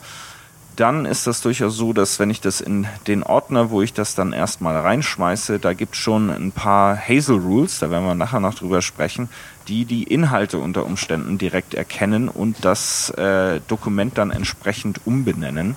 Dann 0.76 1.06
ist 1.06 1.28
das 1.28 1.42
durchaus 1.42 1.76
so, 1.76 1.94
dass 1.94 2.20
wenn 2.20 2.30
ich 2.30 2.42
das 2.42 2.60
in 2.62 2.88
den 3.08 3.24
Ordner, 3.24 3.70
wo 3.70 3.82
ich 3.82 3.94
das 3.94 4.16
dann 4.16 4.34
erstmal 4.34 4.78
reinschmeiße, 4.78 5.60
da 5.60 5.74
gibt 5.74 5.96
es 5.96 6.02
schon 6.02 6.30
ein 6.30 6.52
paar 6.52 6.98
Hazel 6.98 7.38
Rules, 7.38 7.80
da 7.80 7.90
werden 7.90 8.06
wir 8.06 8.16
nachher 8.16 8.42
noch 8.42 8.56
drüber 8.56 8.82
sprechen, 8.82 9.30
die 9.68 9.86
die 9.86 10.04
Inhalte 10.04 10.58
unter 10.58 10.86
Umständen 10.86 11.38
direkt 11.38 11.74
erkennen 11.74 12.28
und 12.28 12.64
das 12.66 13.10
äh, 13.12 13.62
Dokument 13.68 14.18
dann 14.18 14.32
entsprechend 14.32 15.02
umbenennen. 15.06 15.76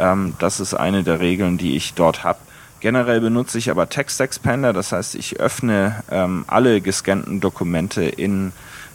Ähm, 0.00 0.34
das 0.38 0.58
ist 0.58 0.74
eine 0.74 1.04
der 1.04 1.20
Regeln, 1.20 1.58
die 1.58 1.76
ich 1.76 1.94
dort 1.94 2.24
habe. 2.24 2.38
Generell 2.80 3.20
benutze 3.20 3.58
ich 3.58 3.70
aber 3.70 3.90
Text 3.90 4.20
Expander, 4.20 4.72
das 4.72 4.92
heißt, 4.92 5.14
ich 5.14 5.38
öffne 5.38 6.02
ähm, 6.10 6.44
alle 6.46 6.80
gescannten 6.80 7.40
Dokumente 7.40 8.02
in 8.02 8.52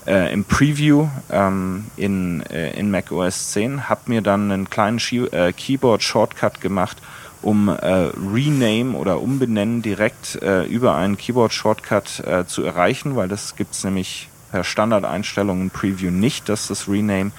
äh, 0.08 0.32
im 0.34 0.44
Preview 0.44 1.08
ähm, 1.32 1.86
in, 1.96 2.42
äh, 2.48 2.72
in 2.80 2.92
Mac 2.92 3.12
OS 3.12 3.52
10, 3.52 3.90
habe 3.90 4.02
mir 4.08 4.22
dann 4.22 4.52
einen 4.52 4.70
kleinen 4.70 5.00
äh, 5.32 5.52
Keyboard-Shortcut 5.54 6.62
gemacht, 6.62 6.98
um 7.42 7.70
äh, 7.70 8.10
Rename 8.34 8.96
oder 8.96 9.22
Umbenennen 9.22 9.82
direkt 9.82 10.42
äh, 10.42 10.64
über 10.64 10.96
einen 10.96 11.18
Keyboard-Shortcut 11.18 12.20
äh, 12.26 12.46
zu 12.46 12.64
erreichen, 12.64 13.16
weil 13.16 13.28
das 13.28 13.56
gibt's 13.56 13.84
nämlich 13.84 14.30
per 14.52 14.64
Standardeinstellungen 14.64 15.70
Preview 15.70 16.12
nicht, 16.12 16.50
dass 16.50 16.68
das 16.68 16.88
Rename 16.88 17.32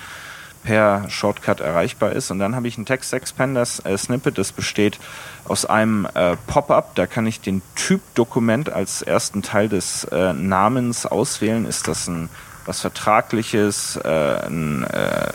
per 0.66 1.08
Shortcut 1.08 1.60
erreichbar 1.60 2.12
ist. 2.12 2.30
Und 2.32 2.40
dann 2.40 2.56
habe 2.56 2.66
ich 2.66 2.76
ein 2.76 2.84
Text 2.84 3.12
Expander 3.14 3.64
äh, 3.84 3.96
Snippet, 3.96 4.36
das 4.36 4.50
besteht 4.50 4.98
aus 5.44 5.64
einem 5.64 6.08
äh, 6.12 6.36
Pop-up. 6.48 6.96
Da 6.96 7.06
kann 7.06 7.24
ich 7.24 7.40
den 7.40 7.62
Typ 7.76 8.00
Dokument 8.16 8.68
als 8.70 9.00
ersten 9.00 9.42
Teil 9.42 9.68
des 9.68 10.04
äh, 10.04 10.32
Namens 10.32 11.06
auswählen. 11.06 11.66
Ist 11.66 11.86
das 11.88 12.08
ein 12.08 12.28
was 12.66 12.80
Vertragliches, 12.80 13.96
äh, 14.02 14.08
ein, 14.08 14.82
äh, 14.82 15.30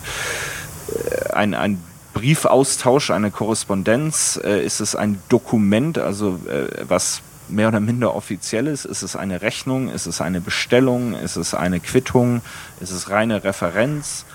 ein, 1.34 1.54
ein 1.54 1.82
Briefaustausch, 2.14 3.10
eine 3.12 3.32
Korrespondenz? 3.32 4.36
Ist 4.36 4.82
es 4.82 4.98
ein 4.98 5.24
Dokument, 5.30 5.98
also 5.98 6.42
was 6.90 7.22
mehr 7.48 7.70
oder 7.70 7.80
minder 7.80 8.14
offiziell 8.14 8.68
ist? 8.68 8.84
Ist 8.84 9.02
es 9.02 9.16
eine 9.16 9.42
Rechnung? 9.42 9.88
Ist 9.88 10.08
es 10.08 10.20
eine 10.20 10.42
Bestellung? 10.42 11.14
Ist 11.14 11.38
es 11.38 11.54
eine 11.54 11.80
Quittung? 11.80 12.42
Ist 12.82 12.92
es 12.92 13.10
reine 13.10 13.46
Referenz? 13.46 14.26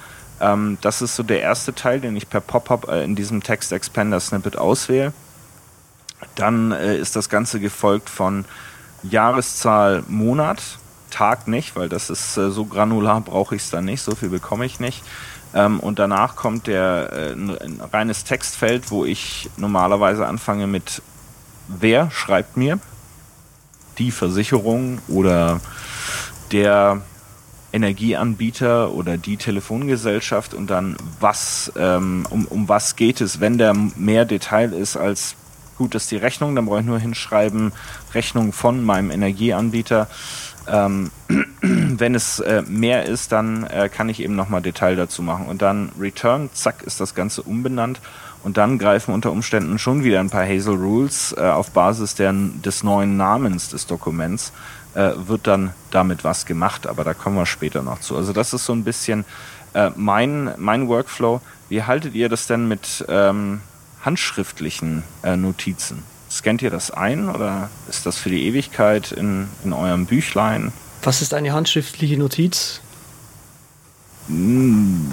Ähm, 0.41 0.79
das 0.81 1.03
ist 1.03 1.17
so 1.17 1.23
der 1.23 1.41
erste 1.41 1.75
Teil, 1.75 2.01
den 2.01 2.17
ich 2.17 2.29
per 2.29 2.41
Pop-up 2.41 2.89
äh, 2.89 3.05
in 3.05 3.17
diesem 3.17 3.43
Text 3.43 3.73
Expander 3.73 4.21
Snippet 4.21 4.57
auswähle. 4.57 5.13
Dann 6.35 6.73
äh, 6.73 6.97
ist 6.97 7.17
das 7.17 7.29
Ganze 7.29 7.61
gefolgt 7.61 8.11
von 8.11 8.45
Jahreszahl, 9.03 10.03
Monat, 10.09 10.63
Tag 11.11 11.49
nicht, 11.49 11.77
weil 11.77 11.89
das 11.89 12.11
ist 12.11 12.37
äh, 12.37 12.51
so 12.51 12.65
granular, 12.65 13.21
brauche 13.21 13.55
ich 13.55 13.63
es 13.63 13.71
dann 13.71 13.85
nicht, 13.85 14.03
so 14.03 14.15
viel 14.15 14.29
bekomme 14.29 14.67
ich 14.67 14.81
nicht. 14.81 15.03
Ähm, 15.55 15.81
und 15.81 15.99
danach 15.99 16.37
kommt 16.37 16.67
der 16.67 17.11
äh, 17.13 17.33
ein, 17.33 17.57
ein 17.59 17.81
reines 17.81 18.25
Textfeld, 18.25 18.91
wo 18.91 19.05
ich 19.05 19.49
normalerweise 19.57 20.27
anfange 20.27 20.67
mit 20.67 21.03
wer 21.69 22.11
schreibt 22.11 22.57
mir 22.57 22.79
die 23.99 24.11
Versicherung 24.11 24.99
oder 25.09 25.61
der 26.53 27.01
Energieanbieter 27.77 28.93
oder 28.93 29.17
die 29.17 29.37
Telefongesellschaft 29.37 30.55
und 30.55 30.69
dann 30.69 30.97
was, 31.21 31.73
ähm, 31.77 32.27
um, 32.31 32.47
um 32.47 32.69
was 32.69 32.97
geht 32.97 33.21
es, 33.21 33.41
wenn 33.41 33.59
der 33.59 33.75
mehr 33.75 34.25
Detail 34.25 34.73
ist 34.73 34.97
als 34.97 35.37
gut 35.77 35.95
ist 35.95 36.11
die 36.11 36.17
Rechnung, 36.17 36.55
dann 36.55 36.67
brauche 36.67 36.81
ich 36.81 36.87
nur 36.87 36.99
hinschreiben, 36.99 37.73
Rechnung 38.15 38.53
von 38.53 38.83
meinem 38.83 39.11
Energieanbieter. 39.11 40.09
Ähm, 40.69 41.11
wenn 41.61 42.15
es 42.15 42.41
äh, 42.41 42.63
mehr 42.67 43.05
ist, 43.05 43.31
dann 43.33 43.65
äh, 43.65 43.89
kann 43.89 44.09
ich 44.09 44.21
eben 44.21 44.35
nochmal 44.35 44.63
Detail 44.63 44.97
dazu 44.97 45.23
machen. 45.23 45.47
Und 45.47 45.63
dann 45.63 45.93
Return, 46.01 46.51
zack, 46.53 46.83
ist 46.83 47.01
das 47.01 47.15
Ganze 47.15 47.43
umbenannt. 47.43 48.01
Und 48.43 48.57
dann 48.57 48.79
greifen 48.79 49.13
unter 49.13 49.33
Umständen 49.33 49.79
schon 49.79 50.05
wieder 50.05 50.21
ein 50.21 50.31
paar 50.31 50.47
Hazel 50.47 50.77
Rules 50.77 51.35
äh, 51.37 51.43
auf 51.43 51.71
Basis 51.73 52.15
der, 52.15 52.33
des 52.33 52.83
neuen 52.83 53.17
Namens 53.17 53.69
des 53.69 53.87
Dokuments 53.87 54.53
äh, 54.97 55.13
wird 55.29 55.47
dann 55.47 55.75
damit 55.91 56.25
was 56.25 56.47
gemacht, 56.47 56.87
aber 56.87 57.05
da 57.05 57.13
kommen 57.15 57.37
wir 57.37 57.47
später 57.47 57.83
noch 57.83 58.01
zu. 58.01 58.17
Also 58.17 58.33
das 58.33 58.55
ist 58.55 58.65
so 58.65 58.73
ein 58.73 58.83
bisschen 58.83 59.27
äh, 59.75 59.91
mein, 59.95 60.55
mein 60.57 60.89
Workflow. 60.89 61.43
Wie 61.69 61.83
haltet 61.83 62.15
ihr 62.15 62.31
das 62.31 62.47
denn 62.47 62.67
mit 62.67 63.05
ähm, 63.09 63.61
handschriftlichen 64.03 65.03
äh, 65.23 65.37
Notizen? 65.37 66.03
Scannt 66.31 66.63
ihr 66.63 66.71
das 66.71 66.91
ein 66.91 67.29
oder 67.29 67.69
ist 67.89 68.07
das 68.07 68.17
für 68.17 68.31
die 68.31 68.47
Ewigkeit 68.47 69.13
in, 69.13 69.49
in 69.65 69.73
eurem 69.73 70.07
Büchlein? 70.07 70.73
Was 71.03 71.21
ist 71.21 71.35
eine 71.35 71.53
handschriftliche 71.53 72.17
Notiz? 72.17 72.81
Hm, 74.29 75.07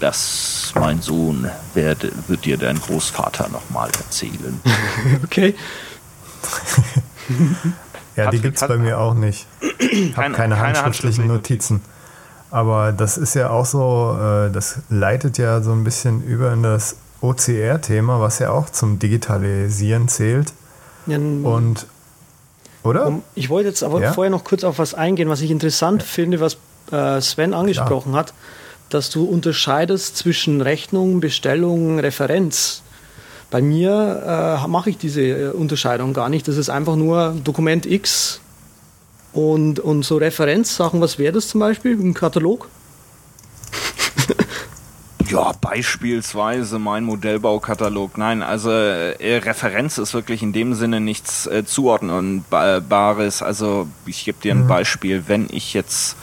das, 0.00 0.72
mein 0.74 1.02
Sohn, 1.02 1.50
wird, 1.74 2.28
wird 2.28 2.44
dir 2.46 2.56
dein 2.56 2.80
Großvater 2.80 3.48
nochmal 3.50 3.90
erzählen. 3.90 4.60
okay. 5.24 5.54
Ja, 8.24 8.30
die 8.30 8.40
gibt 8.40 8.60
es 8.60 8.66
bei 8.66 8.76
mir 8.76 8.98
auch 8.98 9.14
nicht. 9.14 9.46
Ich 9.80 10.16
habe 10.16 10.34
keine, 10.34 10.54
keine, 10.54 10.60
handschriftlichen 10.60 11.26
Notizen. 11.26 11.80
Aber 12.50 12.92
das 12.92 13.16
ist 13.16 13.34
ja 13.34 13.50
auch 13.50 13.64
so, 13.64 14.16
äh, 14.20 14.50
das 14.50 14.80
leitet 14.88 15.38
ja 15.38 15.62
so 15.62 15.72
ein 15.72 15.84
bisschen 15.84 16.22
über 16.22 16.52
in 16.52 16.62
das 16.62 16.96
OCR-Thema, 17.22 18.20
was 18.20 18.38
ja 18.38 18.50
auch 18.50 18.70
zum 18.70 18.98
Digitalisieren 18.98 20.08
zählt. 20.08 20.52
Ja, 21.06 21.16
Und 21.16 21.86
oder? 22.82 23.20
Ich 23.34 23.50
wollte 23.50 23.68
jetzt 23.68 23.82
aber 23.82 24.00
ja? 24.00 24.12
vorher 24.12 24.30
noch 24.30 24.44
kurz 24.44 24.64
auf 24.64 24.78
was 24.78 24.94
eingehen, 24.94 25.28
was 25.28 25.40
ich 25.40 25.50
interessant 25.50 26.02
ja. 26.02 26.08
finde, 26.08 26.40
was 26.40 26.56
äh, 26.92 27.20
Sven 27.20 27.54
angesprochen 27.54 28.12
Klar. 28.12 28.24
hat, 28.24 28.34
dass 28.88 29.10
du 29.10 29.24
unterscheidest 29.24 30.16
zwischen 30.16 30.60
Rechnung, 30.60 31.20
Bestellung, 31.20 31.98
Referenz. 31.98 32.82
Bei 33.50 33.60
mir 33.60 34.62
äh, 34.64 34.68
mache 34.68 34.90
ich 34.90 34.98
diese 34.98 35.22
äh, 35.22 35.48
Unterscheidung 35.50 36.12
gar 36.12 36.28
nicht. 36.28 36.46
Das 36.46 36.56
ist 36.56 36.70
einfach 36.70 36.96
nur 36.96 37.34
Dokument 37.42 37.84
X 37.84 38.40
und, 39.32 39.80
und 39.80 40.04
so 40.04 40.16
Referenzsachen. 40.18 41.00
Was 41.00 41.18
wäre 41.18 41.32
das 41.32 41.48
zum 41.48 41.60
Beispiel? 41.60 41.92
Ein 41.92 42.14
Katalog? 42.14 42.68
Ja, 45.30 45.52
beispielsweise 45.60 46.80
mein 46.80 47.04
Modellbaukatalog. 47.04 48.18
Nein, 48.18 48.42
also 48.42 48.72
äh, 48.72 49.36
Referenz 49.36 49.96
ist 49.98 50.12
wirklich 50.12 50.42
in 50.42 50.52
dem 50.52 50.74
Sinne 50.74 51.00
nichts 51.00 51.46
äh, 51.46 51.64
Zuordnenbares. 51.64 53.40
Also 53.40 53.86
ich 54.06 54.24
gebe 54.24 54.40
dir 54.42 54.54
ein 54.54 54.64
mhm. 54.64 54.66
Beispiel. 54.66 55.22
Wenn 55.28 55.46
ich 55.52 55.72
jetzt 55.72 56.16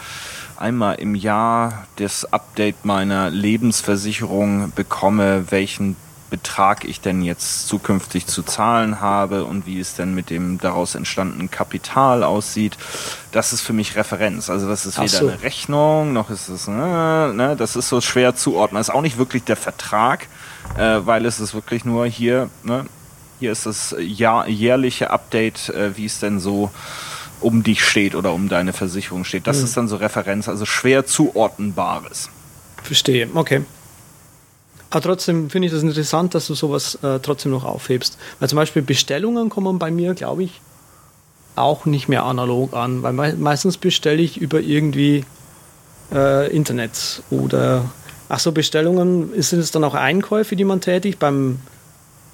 einmal 0.58 0.96
im 0.96 1.16
Jahr 1.16 1.88
das 1.96 2.26
Update 2.34 2.84
meiner 2.84 3.30
Lebensversicherung 3.30 4.74
bekomme, 4.76 5.46
welchen 5.52 5.96
Betrag 6.30 6.84
ich 6.84 7.00
denn 7.00 7.22
jetzt 7.22 7.68
zukünftig 7.68 8.28
zu 8.28 8.44
zahlen 8.44 9.00
habe 9.00 9.46
und 9.46 9.66
wie 9.66 9.80
es 9.80 9.96
denn 9.96 10.14
mit 10.14 10.30
dem 10.30 10.60
daraus 10.60 10.96
entstandenen 10.96 11.50
Kapital 11.50 12.24
aussieht. 12.24 12.78
Das 13.32 13.54
ist 13.54 13.62
für 13.62 13.74
mich 13.74 13.96
Referenz. 13.96 14.50
Also 14.50 14.68
das 14.68 14.86
ist 14.86 14.98
weder 14.98 15.08
so. 15.08 15.28
eine 15.28 15.42
Rechnung, 15.42 16.12
noch 16.12 16.30
ist 16.30 16.50
es, 16.50 16.68
ne, 16.68 17.32
ne, 17.34 17.56
das 17.56 17.76
ist 17.76 17.88
so 17.88 18.02
schwer 18.02 18.36
zuordnen. 18.36 18.80
Das 18.80 18.90
ist 18.90 18.96
auch 18.96 19.02
nicht 19.02 19.18
wirklich 19.18 19.44
der 19.46 19.56
Vertrag, 19.56 20.28
äh, 20.78 21.00
weil 21.06 21.26
es 21.26 21.40
ist 21.40 21.54
wirklich 21.54 21.86
nur 21.86 22.06
hier, 22.06 22.50
ne, 22.64 22.86
hier 23.40 23.52
ist 23.52 23.66
das 23.66 23.96
Jahr, 24.00 24.48
jährliche 24.50 25.12
Update, 25.12 25.70
äh, 25.70 25.96
wie 25.96 26.06
es 26.06 26.20
denn 26.20 26.40
so 26.40 26.72
um 27.40 27.64
dich 27.64 27.86
steht 27.86 28.16
oder 28.16 28.34
um 28.34 28.50
deine 28.50 28.74
Versicherung 28.74 29.24
steht. 29.24 29.48
Das 29.48 29.60
mhm. 29.60 29.64
ist 29.64 29.78
dann 29.78 29.88
so 29.88 29.96
Referenz, 29.98 30.50
also 30.50 30.66
schwer 30.66 31.06
zuordnenbares. 31.06 32.30
Verstehe, 32.84 33.30
okay. 33.34 33.64
Aber 34.90 35.02
trotzdem 35.02 35.50
finde 35.50 35.68
ich 35.68 35.74
das 35.74 35.84
interessant, 35.84 36.34
dass 36.34 36.48
du 36.48 36.56
sowas 36.56 36.96
äh, 37.04 37.20
trotzdem 37.20 37.52
noch 37.52 37.66
aufhebst. 37.66 38.18
Weil 38.40 38.50
zum 38.50 38.56
Beispiel 38.56 38.82
Bestellungen 38.82 39.50
kommen 39.50 39.80
bei 39.80 39.92
mir, 39.92 40.14
glaube 40.14 40.44
ich, 40.44 40.62
auch 41.56 41.86
nicht 41.86 42.08
mehr 42.08 42.24
analog 42.24 42.74
an, 42.74 43.04
weil 43.04 43.14
me 43.14 43.34
meistens 43.38 43.78
bestelle 43.78 44.22
ich 44.22 44.38
über 44.38 44.62
irgendwie 44.62 45.26
äh, 46.12 46.56
Internet 46.56 47.24
oder 47.30 47.86
ach 48.30 48.40
so 48.40 48.52
Bestellungen 48.52 49.42
sind 49.42 49.60
es 49.60 49.72
dann 49.72 49.84
auch 49.84 49.96
Einkäufe, 49.96 50.56
die 50.56 50.64
man 50.64 50.82
tätigt 50.82 51.20
beim 51.20 51.60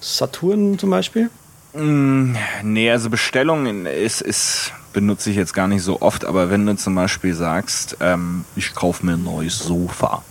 Saturn 0.00 0.78
zum 0.78 0.90
Beispiel? 0.90 1.30
Mm, 1.72 2.36
nee, 2.62 2.90
also 2.90 3.10
Bestellungen 3.10 3.86
ist, 3.86 4.20
ist 4.20 4.72
benutze 4.92 5.30
ich 5.30 5.36
jetzt 5.36 5.54
gar 5.54 5.66
nicht 5.68 5.82
so 5.82 6.00
oft, 6.02 6.24
aber 6.24 6.50
wenn 6.50 6.66
du 6.66 6.76
zum 6.76 6.94
Beispiel 6.94 7.34
sagst, 7.34 7.96
ähm, 8.00 8.44
ich 8.54 8.74
kaufe 8.74 9.04
mir 9.04 9.14
ein 9.14 9.24
neues 9.24 9.58
Sofa, 9.58 10.22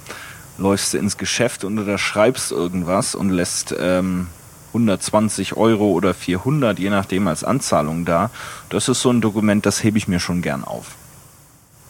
läufst 0.58 0.94
du 0.94 0.98
ins 0.98 1.18
Geschäft 1.18 1.64
und 1.64 1.76
du 1.76 1.98
schreibst 1.98 2.52
irgendwas 2.52 3.16
und 3.16 3.30
lässt 3.30 3.76
ähm, 3.78 4.28
120 4.70 5.56
Euro 5.56 5.92
oder 5.92 6.14
400, 6.14 6.80
je 6.80 6.90
nachdem, 6.90 7.28
als 7.28 7.44
Anzahlung 7.44 8.06
da. 8.06 8.32
Das 8.70 8.90
ist 8.90 9.02
so 9.02 9.12
ein 9.12 9.22
Dokument, 9.22 9.66
das 9.66 9.84
hebe 9.84 9.98
ich 9.98 10.08
mir 10.08 10.20
schon 10.20 10.42
gern 10.42 10.64
auf. 10.64 10.96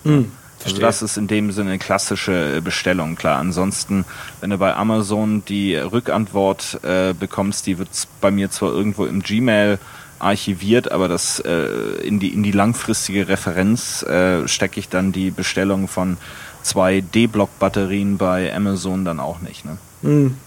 Hm, 0.03 0.31
also 0.65 0.77
das 0.79 1.01
ist 1.01 1.17
in 1.17 1.27
dem 1.27 1.51
Sinne 1.51 1.71
eine 1.71 1.79
klassische 1.79 2.57
äh, 2.57 2.61
Bestellung, 2.61 3.15
klar. 3.15 3.39
Ansonsten, 3.39 4.05
wenn 4.41 4.49
du 4.49 4.57
bei 4.57 4.75
Amazon 4.75 5.43
die 5.45 5.75
Rückantwort 5.75 6.79
äh, 6.83 7.13
bekommst, 7.13 7.67
die 7.67 7.77
wird 7.77 7.89
bei 8.21 8.31
mir 8.31 8.51
zwar 8.51 8.71
irgendwo 8.71 9.05
im 9.05 9.21
Gmail 9.21 9.79
archiviert, 10.19 10.91
aber 10.91 11.07
das 11.07 11.39
äh, 11.39 11.65
in 12.03 12.19
die 12.19 12.29
in 12.29 12.43
die 12.43 12.51
langfristige 12.51 13.27
Referenz 13.27 14.03
äh, 14.03 14.47
stecke 14.47 14.79
ich 14.79 14.87
dann 14.87 15.11
die 15.11 15.31
Bestellung 15.31 15.89
von 15.89 16.17
zwei 16.63 17.01
D-Block-Batterien 17.01 18.17
bei 18.17 18.53
Amazon 18.53 19.05
dann 19.05 19.19
auch 19.19 19.39
nicht. 19.41 19.65
Ne? 19.65 19.77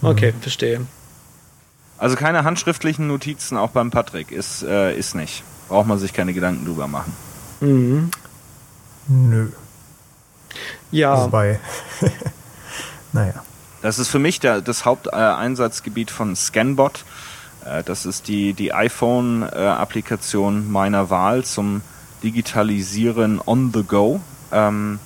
Okay, 0.01 0.33
mhm. 0.33 0.41
verstehe. 0.41 0.81
Also 1.97 2.15
keine 2.15 2.43
handschriftlichen 2.43 3.07
Notizen 3.07 3.57
auch 3.57 3.71
beim 3.71 3.89
Patrick 3.89 4.31
ist, 4.31 4.63
äh, 4.63 4.95
ist 4.95 5.15
nicht. 5.15 5.43
Braucht 5.67 5.87
man 5.87 5.97
sich 5.97 6.13
keine 6.13 6.33
Gedanken 6.33 6.65
drüber 6.65 6.87
machen. 6.87 7.13
Mhm. 7.59 8.11
Nö. 9.07 9.49
Ja. 10.91 11.23
Wobei. 11.23 11.59
naja. 13.13 13.43
Das 13.81 13.99
ist 13.99 14.09
für 14.09 14.19
mich 14.19 14.39
der, 14.39 14.61
das 14.61 14.85
Haupteinsatzgebiet 14.85 16.11
von 16.11 16.35
Scanbot. 16.35 17.03
Äh, 17.65 17.83
das 17.83 18.05
ist 18.05 18.27
die, 18.27 18.53
die 18.53 18.73
iPhone-Applikation 18.73 20.71
meiner 20.71 21.09
Wahl 21.09 21.43
zum 21.43 21.81
Digitalisieren 22.23 23.41
on 23.45 23.71
the 23.73 23.83
go. 23.83 24.21
Ähm, 24.51 24.99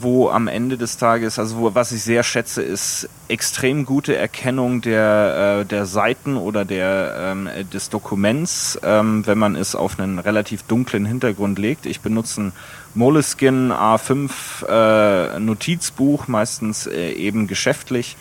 wo 0.00 0.30
am 0.30 0.48
Ende 0.48 0.78
des 0.78 0.96
Tages, 0.96 1.38
also 1.38 1.58
wo, 1.58 1.74
was 1.74 1.92
ich 1.92 2.02
sehr 2.02 2.22
schätze, 2.22 2.62
ist 2.62 3.08
extrem 3.28 3.84
gute 3.84 4.16
Erkennung 4.16 4.80
der, 4.80 5.60
äh, 5.60 5.64
der 5.66 5.86
Seiten 5.86 6.36
oder 6.36 6.64
der, 6.64 7.14
ähm, 7.18 7.48
des 7.72 7.90
Dokuments, 7.90 8.78
ähm, 8.82 9.26
wenn 9.26 9.38
man 9.38 9.54
es 9.54 9.74
auf 9.74 9.98
einen 9.98 10.18
relativ 10.18 10.62
dunklen 10.62 11.04
Hintergrund 11.04 11.58
legt. 11.58 11.86
Ich 11.86 12.00
benutze 12.00 12.42
ein 12.42 12.52
Moleskin 12.94 13.72
A5 13.72 14.66
äh, 14.66 15.38
Notizbuch, 15.38 16.28
meistens 16.28 16.86
äh, 16.86 17.12
eben 17.12 17.46
geschäftlich, 17.46 18.16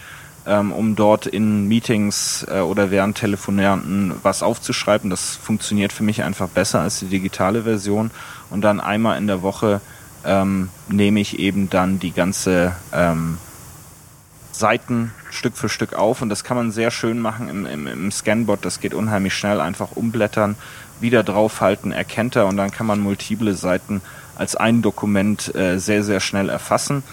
ähm, 0.46 0.72
um 0.72 0.96
dort 0.96 1.26
in 1.28 1.68
Meetings 1.68 2.46
äh, 2.50 2.60
oder 2.60 2.92
während 2.92 3.18
Telefonaten 3.18 4.14
was 4.24 4.44
aufzuschreiben. 4.44 5.10
Das 5.10 5.36
funktioniert 5.36 5.94
für 5.94 6.04
mich 6.04 6.24
einfach 6.24 6.50
besser 6.50 6.82
als 6.82 7.00
die 7.00 7.08
digitale 7.08 7.64
Version. 7.64 8.12
Und 8.50 8.62
dann 8.62 8.80
einmal 8.80 9.18
in 9.18 9.28
der 9.28 9.42
Woche 9.42 9.82
ähm, 10.26 10.70
nehme 10.88 11.20
ich 11.20 11.40
eben 11.40 11.70
dann 11.70 12.00
die 12.00 12.12
ganze 12.12 12.76
ähm, 12.94 13.38
Seiten 14.52 15.12
Stück 15.30 15.58
für 15.58 15.70
Stück 15.70 15.94
auf 15.94 16.22
und 16.22 16.30
das 16.30 16.44
kann 16.44 16.58
man 16.58 16.72
sehr 16.72 16.92
schön 16.92 17.20
machen 17.20 17.50
im, 17.50 17.66
im, 17.66 17.88
im 17.88 18.12
Scanbot. 18.12 18.64
Das 18.66 18.80
geht 18.80 18.94
unheimlich 18.94 19.34
schnell, 19.34 19.62
einfach 19.62 19.92
umblättern, 19.94 20.56
wieder 21.00 21.24
draufhalten, 21.24 21.92
erkennt 21.92 22.36
er 22.36 22.48
und 22.48 22.58
dann 22.58 22.72
kann 22.72 22.86
man 22.86 23.00
multiple 23.00 23.54
Seiten 23.56 24.02
als 24.36 24.56
ein 24.56 24.82
Dokument 24.82 25.54
äh, 25.56 25.80
sehr, 25.80 26.04
sehr 26.04 26.20
schnell 26.20 26.50
erfassen. 26.50 27.04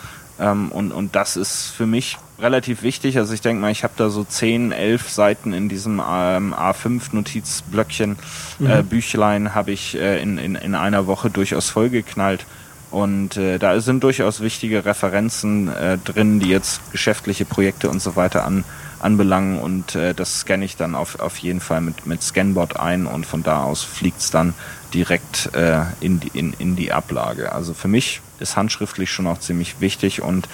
Ähm, 0.40 0.70
und, 0.70 0.92
und 0.92 1.16
das 1.16 1.36
ist 1.36 1.68
für 1.68 1.86
mich 1.86 2.18
relativ 2.38 2.82
wichtig. 2.82 3.18
Also 3.18 3.34
ich 3.34 3.40
denke 3.40 3.60
mal, 3.60 3.70
ich 3.70 3.82
habe 3.84 3.94
da 3.96 4.10
so 4.10 4.24
10, 4.24 4.72
11 4.72 5.10
Seiten 5.10 5.52
in 5.52 5.68
diesem 5.68 6.00
ähm, 6.06 6.54
A5-Notizblöckchen, 6.54 8.16
mhm. 8.58 8.66
äh, 8.66 8.82
Büchlein 8.82 9.54
habe 9.54 9.72
ich 9.72 9.96
äh, 9.96 10.22
in, 10.22 10.38
in, 10.38 10.54
in 10.54 10.74
einer 10.74 11.06
Woche 11.06 11.30
durchaus 11.30 11.70
vollgeknallt. 11.70 12.46
Und 12.90 13.36
äh, 13.36 13.58
da 13.58 13.80
sind 13.80 14.02
durchaus 14.02 14.40
wichtige 14.40 14.84
Referenzen 14.84 15.68
äh, 15.68 15.98
drin, 15.98 16.40
die 16.40 16.48
jetzt 16.48 16.80
geschäftliche 16.90 17.44
Projekte 17.44 17.90
und 17.90 18.00
so 18.00 18.16
weiter 18.16 18.44
an, 18.44 18.64
anbelangen. 19.00 19.58
Und 19.58 19.94
äh, 19.94 20.14
das 20.14 20.40
scanne 20.40 20.64
ich 20.64 20.76
dann 20.76 20.94
auf, 20.94 21.20
auf 21.20 21.38
jeden 21.38 21.60
Fall 21.60 21.80
mit, 21.80 22.06
mit 22.06 22.22
Scanbot 22.22 22.76
ein 22.76 23.06
und 23.06 23.26
von 23.26 23.42
da 23.42 23.62
aus 23.62 23.82
fliegt 23.82 24.20
es 24.20 24.30
dann 24.30 24.54
direkt 24.94 25.54
äh, 25.54 25.82
in, 26.00 26.20
die, 26.20 26.30
in, 26.32 26.54
in 26.58 26.76
die 26.76 26.92
Ablage. 26.92 27.52
Also 27.52 27.74
für 27.74 27.88
mich 27.88 28.22
ist 28.40 28.56
handschriftlich 28.56 29.10
schon 29.10 29.26
auch 29.26 29.38
ziemlich 29.38 29.80
wichtig 29.80 30.22
und 30.22 30.48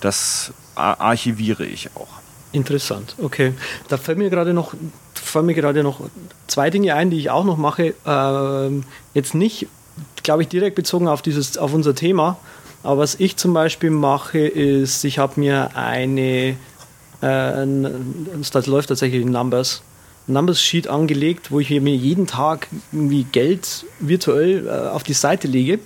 das 0.00 0.52
archiviere 0.74 1.64
ich 1.64 1.90
auch. 1.96 2.08
Interessant, 2.52 3.14
okay. 3.18 3.54
Da 3.88 3.96
fällt 3.96 4.18
mir 4.18 4.28
gerade 4.28 4.52
noch, 4.52 4.74
fallen 5.14 5.46
mir 5.46 5.54
gerade 5.54 5.82
noch 5.84 6.00
zwei 6.48 6.68
Dinge 6.68 6.94
ein, 6.94 7.10
die 7.10 7.18
ich 7.18 7.30
auch 7.30 7.44
noch 7.44 7.56
mache. 7.56 7.94
Ähm, 8.04 8.82
jetzt 9.14 9.34
nicht, 9.34 9.68
glaube 10.30 10.44
ich, 10.44 10.48
direkt 10.48 10.76
bezogen 10.76 11.08
auf 11.08 11.22
dieses, 11.22 11.58
auf 11.58 11.74
unser 11.74 11.92
Thema. 11.92 12.38
Aber 12.84 13.00
was 13.00 13.16
ich 13.16 13.36
zum 13.36 13.52
Beispiel 13.52 13.90
mache, 13.90 14.38
ist, 14.38 15.02
ich 15.04 15.18
habe 15.18 15.40
mir 15.40 15.70
eine, 15.74 16.50
äh, 17.20 17.66
das 18.52 18.66
läuft 18.68 18.90
tatsächlich 18.90 19.22
in 19.22 19.32
Numbers, 19.32 19.82
Numbers 20.28 20.62
Sheet 20.62 20.86
angelegt, 20.86 21.50
wo 21.50 21.58
ich 21.58 21.68
mir 21.70 21.96
jeden 21.96 22.28
Tag 22.28 22.68
irgendwie 22.92 23.24
Geld 23.24 23.84
virtuell 23.98 24.68
äh, 24.68 24.70
auf 24.90 25.02
die 25.02 25.14
Seite 25.14 25.48
lege 25.48 25.80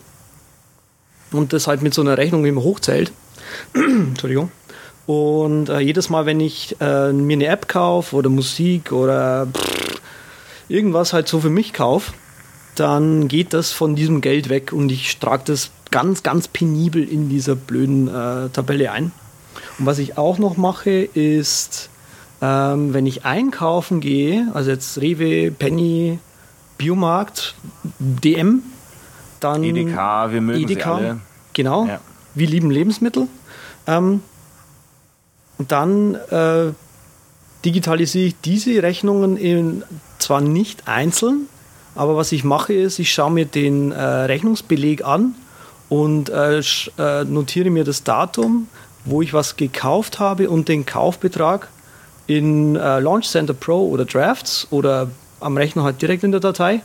und 1.32 1.54
das 1.54 1.66
halt 1.66 1.80
mit 1.80 1.94
so 1.94 2.02
einer 2.02 2.18
Rechnung 2.18 2.44
immer 2.44 2.62
hochzählt. 2.62 3.12
Entschuldigung. 3.74 4.52
Und 5.06 5.70
äh, 5.70 5.78
jedes 5.78 6.10
Mal, 6.10 6.26
wenn 6.26 6.40
ich 6.40 6.76
äh, 6.82 7.14
mir 7.14 7.38
eine 7.38 7.46
App 7.46 7.66
kaufe 7.66 8.14
oder 8.14 8.28
Musik 8.28 8.92
oder 8.92 9.46
pff, 9.46 10.02
irgendwas 10.68 11.14
halt 11.14 11.28
so 11.28 11.40
für 11.40 11.48
mich 11.48 11.72
kaufe, 11.72 12.12
dann 12.74 13.28
geht 13.28 13.54
das 13.54 13.72
von 13.72 13.94
diesem 13.94 14.20
Geld 14.20 14.48
weg 14.48 14.72
und 14.72 14.90
ich 14.90 15.18
trage 15.18 15.44
das 15.46 15.70
ganz, 15.90 16.22
ganz 16.22 16.48
penibel 16.48 17.08
in 17.08 17.28
dieser 17.28 17.54
blöden 17.54 18.08
äh, 18.08 18.48
Tabelle 18.50 18.90
ein. 18.90 19.12
Und 19.78 19.86
was 19.86 19.98
ich 19.98 20.18
auch 20.18 20.38
noch 20.38 20.56
mache, 20.56 20.90
ist, 20.90 21.88
ähm, 22.42 22.92
wenn 22.92 23.06
ich 23.06 23.24
einkaufen 23.24 24.00
gehe, 24.00 24.48
also 24.54 24.70
jetzt 24.70 25.00
Rewe, 25.00 25.50
Penny, 25.50 26.18
Biomarkt, 26.78 27.54
DM, 27.98 28.62
dann 29.40 29.62
Edeka, 29.62 30.32
wir 30.32 30.40
mögen 30.40 30.62
Edeka, 30.62 30.98
sie 30.98 31.04
alle. 31.04 31.20
Genau, 31.52 31.86
ja. 31.86 32.00
wir 32.34 32.48
lieben 32.48 32.70
Lebensmittel. 32.70 33.28
Ähm, 33.86 34.22
dann 35.58 36.14
äh, 36.14 36.72
digitalisiere 37.64 38.26
ich 38.26 38.40
diese 38.40 38.82
Rechnungen 38.82 39.36
in, 39.36 39.84
zwar 40.18 40.40
nicht 40.40 40.88
einzeln, 40.88 41.48
aber 41.94 42.16
was 42.16 42.32
ich 42.32 42.44
mache 42.44 42.72
ist, 42.72 42.98
ich 42.98 43.12
schaue 43.12 43.30
mir 43.30 43.46
den 43.46 43.92
äh, 43.92 44.02
Rechnungsbeleg 44.02 45.04
an 45.04 45.34
und 45.88 46.28
äh, 46.28 46.60
äh, 46.98 47.24
notiere 47.24 47.70
mir 47.70 47.84
das 47.84 48.02
Datum, 48.02 48.68
wo 49.04 49.22
ich 49.22 49.32
was 49.32 49.56
gekauft 49.56 50.18
habe 50.18 50.50
und 50.50 50.68
den 50.68 50.86
Kaufbetrag 50.86 51.68
in 52.26 52.76
äh, 52.76 53.00
Launch 53.00 53.28
Center 53.28 53.54
Pro 53.54 53.88
oder 53.88 54.04
Drafts 54.04 54.66
oder 54.70 55.10
am 55.40 55.56
Rechner 55.56 55.84
halt 55.84 56.00
direkt 56.00 56.24
in 56.24 56.32
der 56.32 56.40
Datei 56.40 56.82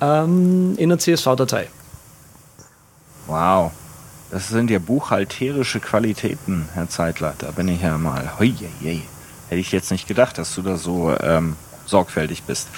ähm, 0.00 0.74
in 0.76 0.90
einer 0.90 0.98
CSV-Datei. 0.98 1.68
Wow. 3.26 3.72
Das 4.30 4.48
sind 4.48 4.70
ja 4.70 4.78
buchhalterische 4.78 5.80
Qualitäten, 5.80 6.68
Herr 6.72 6.88
Zeitler. 6.88 7.34
Da 7.38 7.50
bin 7.50 7.68
ich 7.68 7.82
ja 7.82 7.98
mal. 7.98 8.38
Hoi, 8.38 8.54
hoi. 8.82 9.02
Hätte 9.48 9.60
ich 9.60 9.72
jetzt 9.72 9.90
nicht 9.90 10.08
gedacht, 10.08 10.38
dass 10.38 10.54
du 10.54 10.62
da 10.62 10.76
so 10.76 11.14
ähm, 11.20 11.56
sorgfältig 11.84 12.42
bist. 12.44 12.68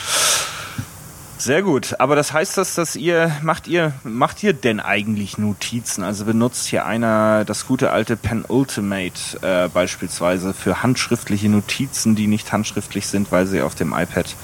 Sehr 1.36 1.62
gut, 1.62 1.96
aber 1.98 2.16
das 2.16 2.32
heißt 2.32 2.56
das, 2.56 2.74
dass 2.74 2.96
ihr 2.96 3.30
macht 3.42 3.66
ihr 3.66 3.92
macht 4.04 4.42
ihr 4.42 4.52
denn 4.52 4.80
eigentlich 4.80 5.36
Notizen? 5.36 6.04
Also 6.04 6.24
benutzt 6.24 6.66
hier 6.66 6.86
einer 6.86 7.44
das 7.44 7.66
gute 7.66 7.90
alte 7.90 8.16
Pen 8.16 8.44
Ultimate 8.46 9.12
äh, 9.42 9.68
beispielsweise 9.68 10.54
für 10.54 10.82
handschriftliche 10.82 11.48
Notizen, 11.48 12.14
die 12.14 12.28
nicht 12.28 12.52
handschriftlich 12.52 13.08
sind, 13.08 13.32
weil 13.32 13.46
sie 13.46 13.62
auf 13.62 13.74
dem 13.74 13.92
iPad 13.92 14.36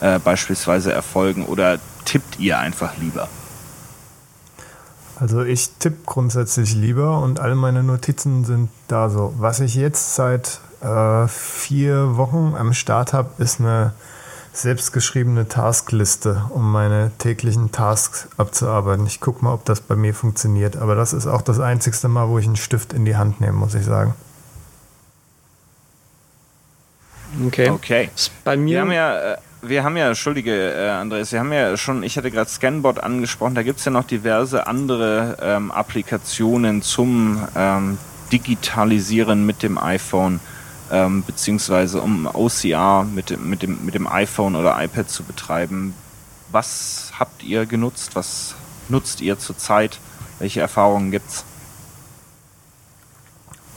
äh, 0.00 0.18
beispielsweise 0.18 0.92
erfolgen 0.92 1.46
oder 1.46 1.78
tippt 2.04 2.40
ihr 2.40 2.58
einfach 2.58 2.96
lieber? 2.98 3.28
Also 5.20 5.42
ich 5.42 5.70
tippe 5.78 5.98
grundsätzlich 6.04 6.74
lieber 6.74 7.20
und 7.20 7.38
all 7.38 7.54
meine 7.54 7.84
Notizen 7.84 8.44
sind 8.44 8.68
da 8.88 9.08
so. 9.08 9.32
Was 9.38 9.60
ich 9.60 9.76
jetzt 9.76 10.16
seit 10.16 10.58
äh, 10.80 11.28
vier 11.28 12.16
Wochen 12.16 12.54
am 12.58 12.74
Start 12.74 13.12
habe, 13.12 13.30
ist 13.38 13.60
eine 13.60 13.92
selbstgeschriebene 14.52 15.48
Taskliste, 15.48 16.44
um 16.50 16.70
meine 16.70 17.10
täglichen 17.18 17.72
Tasks 17.72 18.28
abzuarbeiten. 18.36 19.06
Ich 19.06 19.20
gucke 19.20 19.44
mal, 19.44 19.54
ob 19.54 19.64
das 19.64 19.80
bei 19.80 19.96
mir 19.96 20.14
funktioniert. 20.14 20.76
Aber 20.76 20.94
das 20.94 21.12
ist 21.12 21.26
auch 21.26 21.42
das 21.42 21.58
einzigste 21.58 22.08
Mal, 22.08 22.28
wo 22.28 22.38
ich 22.38 22.46
einen 22.46 22.56
Stift 22.56 22.92
in 22.92 23.04
die 23.04 23.16
Hand 23.16 23.40
nehme, 23.40 23.54
muss 23.54 23.74
ich 23.74 23.84
sagen. 23.84 24.14
Okay. 27.46 27.70
Okay. 27.70 28.10
Bei 28.44 28.56
mir. 28.56 28.74
Wir 28.74 28.80
haben 28.80 28.92
ja. 28.92 29.32
Äh 29.32 29.36
wir 29.62 29.84
haben 29.84 29.96
ja, 29.96 30.08
entschuldige 30.08 30.72
äh, 30.72 30.88
Andreas, 30.88 31.30
wir 31.30 31.38
haben 31.38 31.52
ja 31.52 31.76
schon, 31.76 32.02
ich 32.02 32.16
hatte 32.16 32.32
gerade 32.32 32.50
Scanbot 32.50 32.98
angesprochen, 32.98 33.54
da 33.54 33.62
gibt 33.62 33.78
es 33.78 33.84
ja 33.84 33.92
noch 33.92 34.04
diverse 34.04 34.66
andere 34.66 35.38
ähm, 35.40 35.70
Applikationen 35.70 36.82
zum 36.82 37.46
ähm, 37.54 37.98
Digitalisieren 38.32 39.46
mit 39.46 39.62
dem 39.62 39.78
iPhone, 39.78 40.40
ähm, 40.92 41.24
beziehungsweise 41.26 42.00
um 42.00 42.26
OCR 42.26 43.04
mit 43.04 43.30
dem, 43.30 43.48
mit, 43.48 43.62
dem, 43.62 43.84
mit 43.84 43.94
dem 43.94 44.06
iPhone 44.06 44.54
oder 44.54 44.80
iPad 44.80 45.08
zu 45.08 45.24
betreiben. 45.24 45.94
Was 46.52 47.12
habt 47.18 47.42
ihr 47.42 47.66
genutzt? 47.66 48.14
Was 48.14 48.54
nutzt 48.88 49.22
ihr 49.22 49.38
zurzeit? 49.38 49.98
Welche 50.38 50.60
Erfahrungen 50.60 51.10
gibt's? 51.10 51.44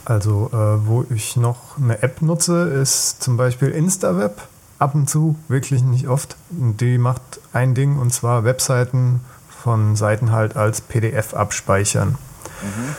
Also, 0.03 0.49
äh, 0.51 0.87
wo 0.87 1.05
ich 1.09 1.35
noch 1.35 1.77
eine 1.77 2.03
App 2.03 2.21
nutze, 2.21 2.63
ist 2.63 3.23
zum 3.23 3.37
Beispiel 3.37 3.69
InstaWeb 3.69 4.41
ab 4.77 4.93
und 4.93 5.09
zu, 5.09 5.35
wirklich 5.47 5.83
nicht 5.83 6.07
oft. 6.07 6.35
Die 6.49 6.97
macht 6.97 7.39
ein 7.53 7.73
Ding 7.73 7.97
und 7.97 8.13
zwar 8.13 8.43
Webseiten 8.43 9.21
von 9.63 9.95
Seiten 9.95 10.31
halt 10.31 10.57
als 10.57 10.81
PDF 10.81 11.33
abspeichern. 11.33 12.17
Mhm. 12.61 12.95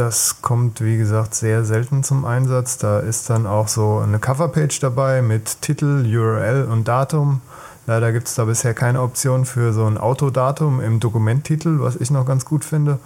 Das 0.00 0.40
kommt, 0.40 0.80
wie 0.80 0.96
gesagt, 0.96 1.34
sehr 1.34 1.62
selten 1.62 2.02
zum 2.02 2.24
Einsatz. 2.24 2.78
Da 2.78 3.00
ist 3.00 3.28
dann 3.28 3.46
auch 3.46 3.68
so 3.68 3.98
eine 3.98 4.18
Coverpage 4.18 4.80
dabei 4.80 5.20
mit 5.20 5.60
Titel, 5.60 6.06
URL 6.06 6.64
und 6.64 6.88
Datum. 6.88 7.42
Leider 7.86 8.10
gibt 8.10 8.26
es 8.26 8.34
da 8.34 8.46
bisher 8.46 8.72
keine 8.72 9.02
Option 9.02 9.44
für 9.44 9.74
so 9.74 9.84
ein 9.84 9.98
Autodatum 9.98 10.80
im 10.80 11.00
Dokumenttitel, 11.00 11.80
was 11.80 11.96
ich 11.96 12.10
noch 12.10 12.24
ganz 12.24 12.46
gut 12.46 12.64
finde. 12.64 12.98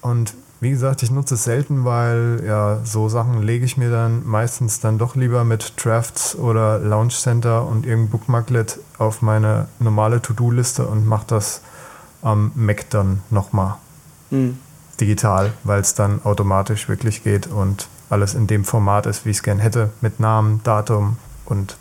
Und 0.00 0.34
wie 0.60 0.70
gesagt, 0.70 1.02
ich 1.02 1.10
nutze 1.10 1.34
es 1.34 1.42
selten, 1.42 1.84
weil 1.84 2.40
ja, 2.46 2.78
so 2.84 3.08
Sachen 3.08 3.42
lege 3.42 3.64
ich 3.64 3.76
mir 3.76 3.90
dann 3.90 4.24
meistens 4.24 4.78
dann 4.78 4.98
doch 4.98 5.16
lieber 5.16 5.42
mit 5.42 5.72
Drafts 5.84 6.36
oder 6.36 6.78
Launch 6.78 7.18
Center 7.18 7.66
und 7.66 7.84
irgendein 7.84 8.10
Bookmarklet 8.10 8.78
auf 8.96 9.22
meine 9.22 9.66
normale 9.80 10.22
To-Do-Liste 10.22 10.86
und 10.86 11.04
mache 11.04 11.26
das 11.26 11.62
am 12.22 12.52
Mac 12.54 12.88
dann 12.90 13.22
nochmal 13.30 13.74
mhm. 14.30 14.58
Digital, 15.00 15.52
weil 15.64 15.80
es 15.80 15.94
dann 15.94 16.20
automatisch 16.24 16.88
wirklich 16.88 17.24
geht 17.24 17.46
und 17.46 17.88
alles 18.10 18.34
in 18.34 18.46
dem 18.46 18.64
Format 18.64 19.06
ist, 19.06 19.24
wie 19.24 19.30
ich 19.30 19.38
es 19.38 19.42
gern 19.42 19.58
hätte, 19.58 19.90
mit 20.00 20.20
Namen, 20.20 20.60
Datum 20.64 21.16
und 21.46 21.76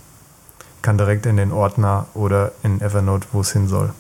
kann 0.82 0.98
direkt 0.98 1.26
in 1.26 1.38
den 1.38 1.52
Ordner 1.52 2.08
oder 2.14 2.54
in 2.64 2.82
Evernote, 2.82 3.28
wo 3.32 3.42
es 3.42 3.52
hin 3.52 3.68
soll. 3.68 3.94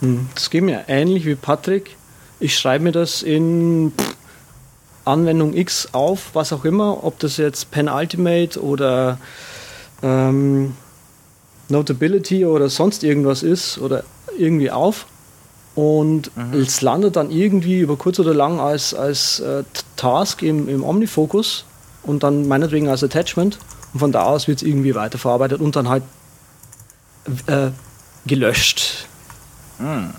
Hm, 0.00 0.28
das 0.34 0.50
geht 0.50 0.62
mir 0.62 0.84
ähnlich 0.88 1.26
wie 1.26 1.34
Patrick 1.34 1.96
ich 2.42 2.58
schreibe 2.58 2.84
mir 2.84 2.92
das 2.92 3.22
in 3.22 3.92
Anwendung 5.04 5.54
X 5.54 5.88
auf, 5.92 6.30
was 6.32 6.52
auch 6.52 6.64
immer, 6.64 7.04
ob 7.04 7.18
das 7.20 7.36
jetzt 7.36 7.70
Pen 7.70 7.88
Ultimate 7.88 8.60
oder 8.60 9.18
ähm, 10.02 10.74
Notability 11.68 12.44
oder 12.44 12.68
sonst 12.68 13.04
irgendwas 13.04 13.44
ist 13.44 13.78
oder 13.78 14.02
irgendwie 14.36 14.72
auf. 14.72 15.06
Und 15.74 16.36
mhm. 16.36 16.60
es 16.60 16.82
landet 16.82 17.16
dann 17.16 17.30
irgendwie 17.30 17.80
über 17.80 17.96
kurz 17.96 18.18
oder 18.18 18.34
lang 18.34 18.60
als, 18.60 18.94
als 18.94 19.40
äh, 19.40 19.64
Task 19.96 20.42
im, 20.42 20.68
im 20.68 20.84
Omnifocus 20.84 21.64
und 22.02 22.22
dann 22.22 22.46
meinetwegen 22.46 22.88
als 22.88 23.02
Attachment. 23.02 23.58
Und 23.94 24.00
von 24.00 24.12
da 24.12 24.24
aus 24.24 24.48
wird 24.48 24.60
es 24.60 24.68
irgendwie 24.68 24.94
weiterverarbeitet 24.94 25.60
und 25.60 25.76
dann 25.76 25.88
halt 25.88 26.02
äh, 27.46 27.70
gelöscht. 28.26 29.06
Mhm. 29.78 30.10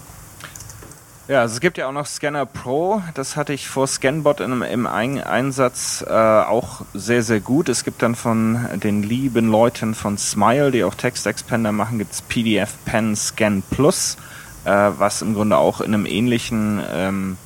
Ja, 1.30 1.40
also 1.40 1.54
es 1.54 1.62
gibt 1.62 1.78
ja 1.78 1.88
auch 1.88 1.94
noch 1.94 2.06
Scanner 2.06 2.46
Pro. 2.46 3.02
Das 3.14 3.38
hatte 3.38 3.54
ich 3.54 3.68
vor 3.70 3.88
Scanbot 3.88 4.42
in, 4.42 4.62
im 4.62 4.86
Einsatz 4.86 6.04
äh, 6.06 6.12
auch 6.12 6.82
sehr, 6.94 7.24
sehr 7.24 7.40
gut. 7.40 7.70
Es 7.70 7.86
gibt 7.86 8.02
dann 8.02 8.16
von 8.16 8.68
den 8.84 9.04
lieben 9.04 9.50
Leuten 9.50 9.96
von 9.96 10.18
Smile, 10.18 10.72
die 10.72 10.84
auch 10.84 10.96
Textexpander 10.96 11.72
machen, 11.72 11.98
gibt 11.98 12.12
es 12.12 12.22
PDF 12.24 12.76
Pen 12.84 13.16
Scan 13.16 13.64
Plus, 13.72 14.18
äh, 14.66 14.92
was 14.98 15.22
im 15.22 15.34
Grunde 15.34 15.58
auch 15.58 15.82
in 15.82 15.94
einem 15.94 16.06
ähnlichen 16.06 16.82
ähm, 16.92 17.38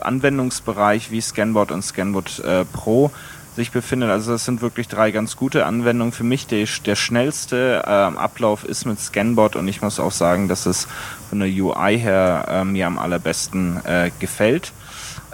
Anwendungsbereich 0.00 1.10
wie 1.10 1.20
Scanboard 1.20 1.72
und 1.72 1.82
Scanboard 1.82 2.38
äh, 2.40 2.64
Pro 2.64 3.10
sich 3.56 3.72
befindet. 3.72 4.10
Also 4.10 4.32
das 4.32 4.44
sind 4.44 4.62
wirklich 4.62 4.88
drei 4.88 5.10
ganz 5.10 5.36
gute 5.36 5.66
Anwendungen. 5.66 6.12
Für 6.12 6.24
mich 6.24 6.46
der, 6.46 6.66
der 6.86 6.96
schnellste 6.96 7.82
äh, 7.84 7.88
Ablauf 7.90 8.64
ist 8.64 8.86
mit 8.86 9.00
Scanboard 9.00 9.56
und 9.56 9.68
ich 9.68 9.82
muss 9.82 10.00
auch 10.00 10.12
sagen, 10.12 10.48
dass 10.48 10.66
es 10.66 10.88
von 11.28 11.40
der 11.40 11.48
UI 11.48 11.98
her 11.98 12.46
äh, 12.48 12.64
mir 12.64 12.86
am 12.86 12.98
allerbesten 12.98 13.84
äh, 13.84 14.10
gefällt. 14.18 14.72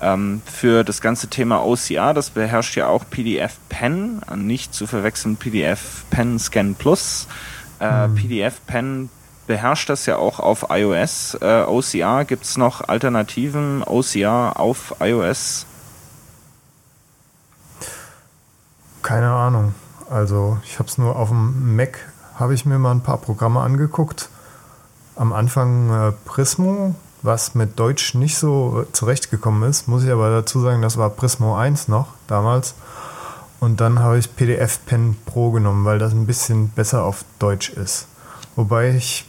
Ähm, 0.00 0.42
für 0.44 0.84
das 0.84 1.00
ganze 1.00 1.28
Thema 1.28 1.64
OCR, 1.64 2.12
das 2.14 2.30
beherrscht 2.30 2.76
ja 2.76 2.88
auch 2.88 3.04
PDF 3.09 3.57
Pen, 3.68 4.20
nicht 4.34 4.74
zu 4.74 4.86
verwechseln 4.86 5.36
PDF 5.36 6.04
Pen 6.11 6.38
Scan 6.38 6.74
Plus. 6.74 7.28
Äh, 7.80 8.09
mhm. 8.09 8.14
PDF 8.14 8.61
Pen 8.66 9.09
beherrscht 9.47 9.88
das 9.88 10.07
ja 10.07 10.16
auch 10.16 10.40
auf 10.40 10.66
iOS. 10.70 11.38
Äh, 11.40 11.62
OCR, 11.62 12.24
gibt 12.24 12.44
es 12.44 12.57
noch 12.57 12.88
Alternativen 12.88 13.82
OCR 13.82 14.59
auf 14.59 14.97
iOS? 15.01 15.66
Keine 19.03 19.30
Ahnung. 19.30 19.74
Also 20.11 20.59
ich 20.64 20.78
habe 20.78 20.88
es 20.88 20.99
nur 20.99 21.16
auf 21.16 21.28
dem 21.28 21.76
Mac, 21.76 21.99
habe 22.36 22.55
ich 22.55 22.66
mir 22.66 22.78
mal 22.78 22.92
ein 22.92 23.03
paar 23.03 23.18
Programme 23.18 23.61
angeguckt. 23.61 24.28
Am 25.16 25.32
Anfang 25.32 25.90
äh, 25.90 26.12
Prismo, 26.24 26.94
was 27.22 27.55
mit 27.55 27.78
Deutsch 27.78 28.14
nicht 28.14 28.36
so 28.36 28.82
äh, 28.82 28.92
zurechtgekommen 28.92 29.68
ist, 29.68 29.88
muss 29.88 30.05
ich 30.05 30.11
aber 30.11 30.30
dazu 30.30 30.61
sagen, 30.61 30.82
das 30.82 30.97
war 30.97 31.11
Prismo 31.11 31.57
1 31.57 31.88
noch 31.88 32.09
damals. 32.26 32.74
Und 33.59 33.80
dann 33.80 33.99
habe 34.01 34.18
ich 34.18 34.36
PDF 34.36 34.84
Pen 34.84 35.16
Pro 35.24 35.51
genommen, 35.51 35.84
weil 35.84 35.99
das 35.99 36.12
ein 36.12 36.26
bisschen 36.26 36.68
besser 36.68 37.05
auf 37.05 37.24
Deutsch 37.38 37.70
ist. 37.70 38.07
Wobei 38.55 38.90
ich 38.90 39.24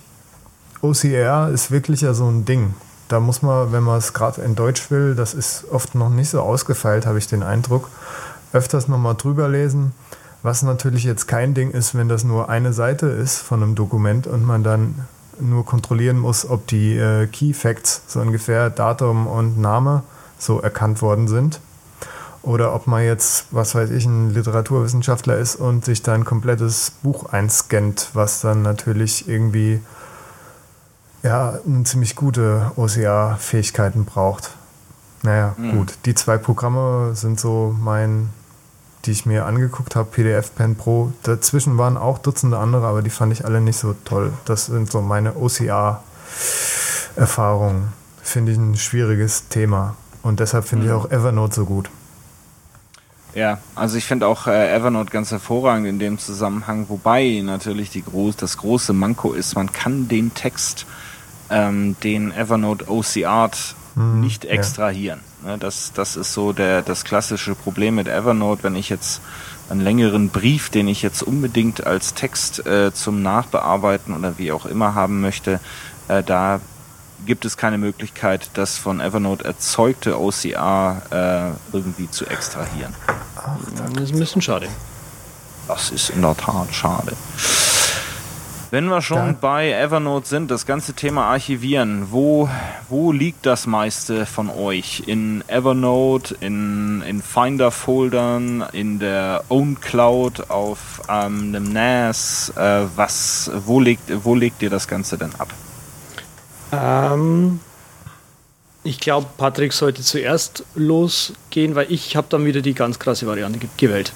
OCR 0.81 1.49
ist 1.49 1.71
wirklich 1.71 2.01
ja 2.01 2.13
so 2.13 2.27
ein 2.27 2.45
Ding. 2.45 2.73
Da 3.07 3.19
muss 3.19 3.41
man, 3.41 3.71
wenn 3.71 3.83
man 3.83 3.97
es 3.97 4.13
gerade 4.13 4.41
in 4.41 4.55
Deutsch 4.55 4.91
will, 4.91 5.15
das 5.15 5.33
ist 5.33 5.65
oft 5.71 5.95
noch 5.95 6.09
nicht 6.09 6.29
so 6.29 6.41
ausgefeilt, 6.41 7.05
habe 7.05 7.17
ich 7.17 7.27
den 7.27 7.43
Eindruck, 7.43 7.89
öfters 8.53 8.87
nochmal 8.87 9.15
drüber 9.15 9.47
lesen. 9.47 9.93
Was 10.43 10.61
natürlich 10.61 11.03
jetzt 11.03 11.27
kein 11.27 11.53
Ding 11.53 11.71
ist, 11.71 11.95
wenn 11.95 12.09
das 12.09 12.23
nur 12.23 12.49
eine 12.49 12.73
Seite 12.73 13.07
ist 13.07 13.37
von 13.37 13.63
einem 13.63 13.75
Dokument 13.75 14.27
und 14.27 14.45
man 14.45 14.63
dann 14.63 15.07
nur 15.39 15.65
kontrollieren 15.65 16.19
muss, 16.19 16.49
ob 16.49 16.67
die 16.67 16.97
äh, 16.97 17.27
Key 17.27 17.53
Facts, 17.53 18.01
so 18.07 18.19
ungefähr 18.19 18.69
Datum 18.69 19.27
und 19.27 19.57
Name, 19.59 20.03
so 20.37 20.59
erkannt 20.59 21.01
worden 21.01 21.27
sind. 21.27 21.59
Oder 22.43 22.73
ob 22.73 22.87
man 22.87 23.03
jetzt, 23.03 23.47
was 23.51 23.75
weiß 23.75 23.89
ich, 23.91 24.05
ein 24.05 24.33
Literaturwissenschaftler 24.33 25.37
ist 25.37 25.55
und 25.55 25.83
sich 25.83 26.01
da 26.01 26.13
ein 26.13 26.23
komplettes 26.23 26.91
Buch 27.03 27.25
einscannt, 27.25 28.11
was 28.13 28.41
dann 28.41 28.61
natürlich 28.61 29.27
irgendwie 29.27 29.81
ja, 31.27 31.59
ziemlich 31.83 32.15
gute 32.15 32.71
OCR-Fähigkeiten 32.77 34.05
braucht. 34.05 34.51
Naja, 35.23 35.55
mhm. 35.57 35.77
gut. 35.77 35.95
Die 36.05 36.13
zwei 36.15 36.37
Programme 36.37 37.15
sind 37.15 37.37
so 37.39 37.75
mein, 37.77 38.29
die 39.05 39.11
ich 39.11 39.25
mir 39.25 39.45
angeguckt 39.45 39.97
habe, 39.97 40.09
PDF 40.09 40.55
Pen 40.55 40.75
Pro. 40.75 41.11
Dazwischen 41.23 41.77
waren 41.77 41.97
auch 41.97 42.19
Dutzende 42.19 42.57
andere, 42.57 42.87
aber 42.87 43.01
die 43.01 43.09
fand 43.09 43.33
ich 43.33 43.43
alle 43.43 43.59
nicht 43.59 43.77
so 43.77 43.93
toll. 44.05 44.31
Das 44.45 44.67
sind 44.67 44.89
so 44.89 45.01
meine 45.01 45.35
OCR-Erfahrungen. 45.35 47.91
Finde 48.21 48.53
ich 48.53 48.57
ein 48.57 48.77
schwieriges 48.77 49.49
Thema. 49.49 49.97
Und 50.23 50.39
deshalb 50.39 50.63
finde 50.65 50.85
mhm. 50.85 50.91
ich 50.91 50.97
auch 50.97 51.11
Evernote 51.11 51.55
so 51.55 51.65
gut. 51.65 51.89
Ja, 53.35 53.57
also 53.75 53.97
ich 53.97 54.05
finde 54.05 54.27
auch 54.27 54.47
äh, 54.47 54.73
Evernote 54.73 55.11
ganz 55.11 55.31
hervorragend 55.31 55.87
in 55.87 55.99
dem 55.99 56.17
Zusammenhang, 56.17 56.85
wobei 56.87 57.41
natürlich 57.43 57.89
die 57.89 58.01
groß, 58.01 58.37
das 58.37 58.57
große 58.57 58.93
Manko 58.93 59.33
ist, 59.33 59.55
man 59.55 59.69
kann 59.71 60.07
den 60.07 60.33
Text 60.33 60.85
ähm, 61.49 61.95
den 62.03 62.31
Evernote 62.31 62.89
OCR 62.89 63.51
hm, 63.95 64.21
nicht 64.21 64.45
extrahieren. 64.45 65.21
Ja. 65.43 65.51
Ne, 65.51 65.57
das, 65.57 65.91
das 65.93 66.15
ist 66.15 66.33
so 66.33 66.53
der, 66.53 66.81
das 66.81 67.03
klassische 67.03 67.55
Problem 67.55 67.95
mit 67.95 68.07
Evernote, 68.07 68.63
wenn 68.63 68.75
ich 68.75 68.89
jetzt 68.89 69.21
einen 69.69 69.81
längeren 69.81 70.29
Brief, 70.29 70.69
den 70.69 70.87
ich 70.87 71.01
jetzt 71.01 71.21
unbedingt 71.21 71.85
als 71.85 72.13
Text 72.13 72.65
äh, 72.65 72.93
zum 72.93 73.21
Nachbearbeiten 73.21 74.15
oder 74.15 74.37
wie 74.37 74.51
auch 74.51 74.65
immer 74.65 74.95
haben 74.95 75.21
möchte, 75.21 75.59
äh, 76.07 76.23
da 76.23 76.61
gibt 77.25 77.45
es 77.45 77.57
keine 77.57 77.77
Möglichkeit, 77.77 78.49
das 78.53 78.77
von 78.77 79.01
Evernote 79.01 79.43
erzeugte 79.43 80.19
OCR 80.19 81.01
äh, 81.71 81.75
irgendwie 81.75 82.09
zu 82.09 82.25
extrahieren. 82.25 82.93
Ach, 83.35 83.57
das 83.93 84.03
ist 84.03 84.13
ein 84.13 84.19
bisschen 84.19 84.41
schade. 84.41 84.67
Das 85.67 85.89
ist 85.89 86.11
in 86.11 86.21
der 86.21 86.37
Tat 86.37 86.73
schade. 86.73 87.13
Wenn 88.69 88.87
wir 88.87 89.01
schon 89.01 89.27
da. 89.27 89.37
bei 89.39 89.71
Evernote 89.71 90.27
sind, 90.27 90.51
das 90.51 90.65
ganze 90.65 90.91
Thema 90.91 91.27
Archivieren, 91.27 92.11
wo, 92.11 92.49
wo 92.89 93.13
liegt 93.13 93.45
das 93.45 93.65
meiste 93.65 94.25
von 94.25 94.49
euch? 94.49 95.03
In 95.07 95.41
Evernote, 95.47 96.35
in, 96.41 97.01
in 97.03 97.21
Finder-Foldern, 97.21 98.65
in 98.73 98.99
der 98.99 99.45
Own 99.47 99.79
Cloud, 99.79 100.49
auf 100.49 101.01
ähm, 101.07 101.55
einem 101.55 101.71
NAS? 101.71 102.51
Äh, 102.57 102.87
was, 102.97 103.49
wo, 103.65 103.79
legt, 103.79 104.11
wo 104.25 104.35
legt 104.35 104.61
ihr 104.61 104.69
das 104.69 104.89
Ganze 104.89 105.17
denn 105.17 105.31
ab? 105.37 105.47
Ähm, 106.73 107.61
ich 108.83 108.99
glaube, 108.99 109.27
Patrick 109.37 109.71
sollte 109.71 110.01
zuerst 110.01 110.65
losgehen, 110.75 111.75
weil 111.75 111.89
ich 111.89 112.17
habe 112.17 112.27
dann 112.29 112.43
wieder 112.43 112.59
die 112.59 112.73
ganz 112.73 112.99
krasse 112.99 113.27
Variante 113.27 113.59
gewählt. 113.77 114.11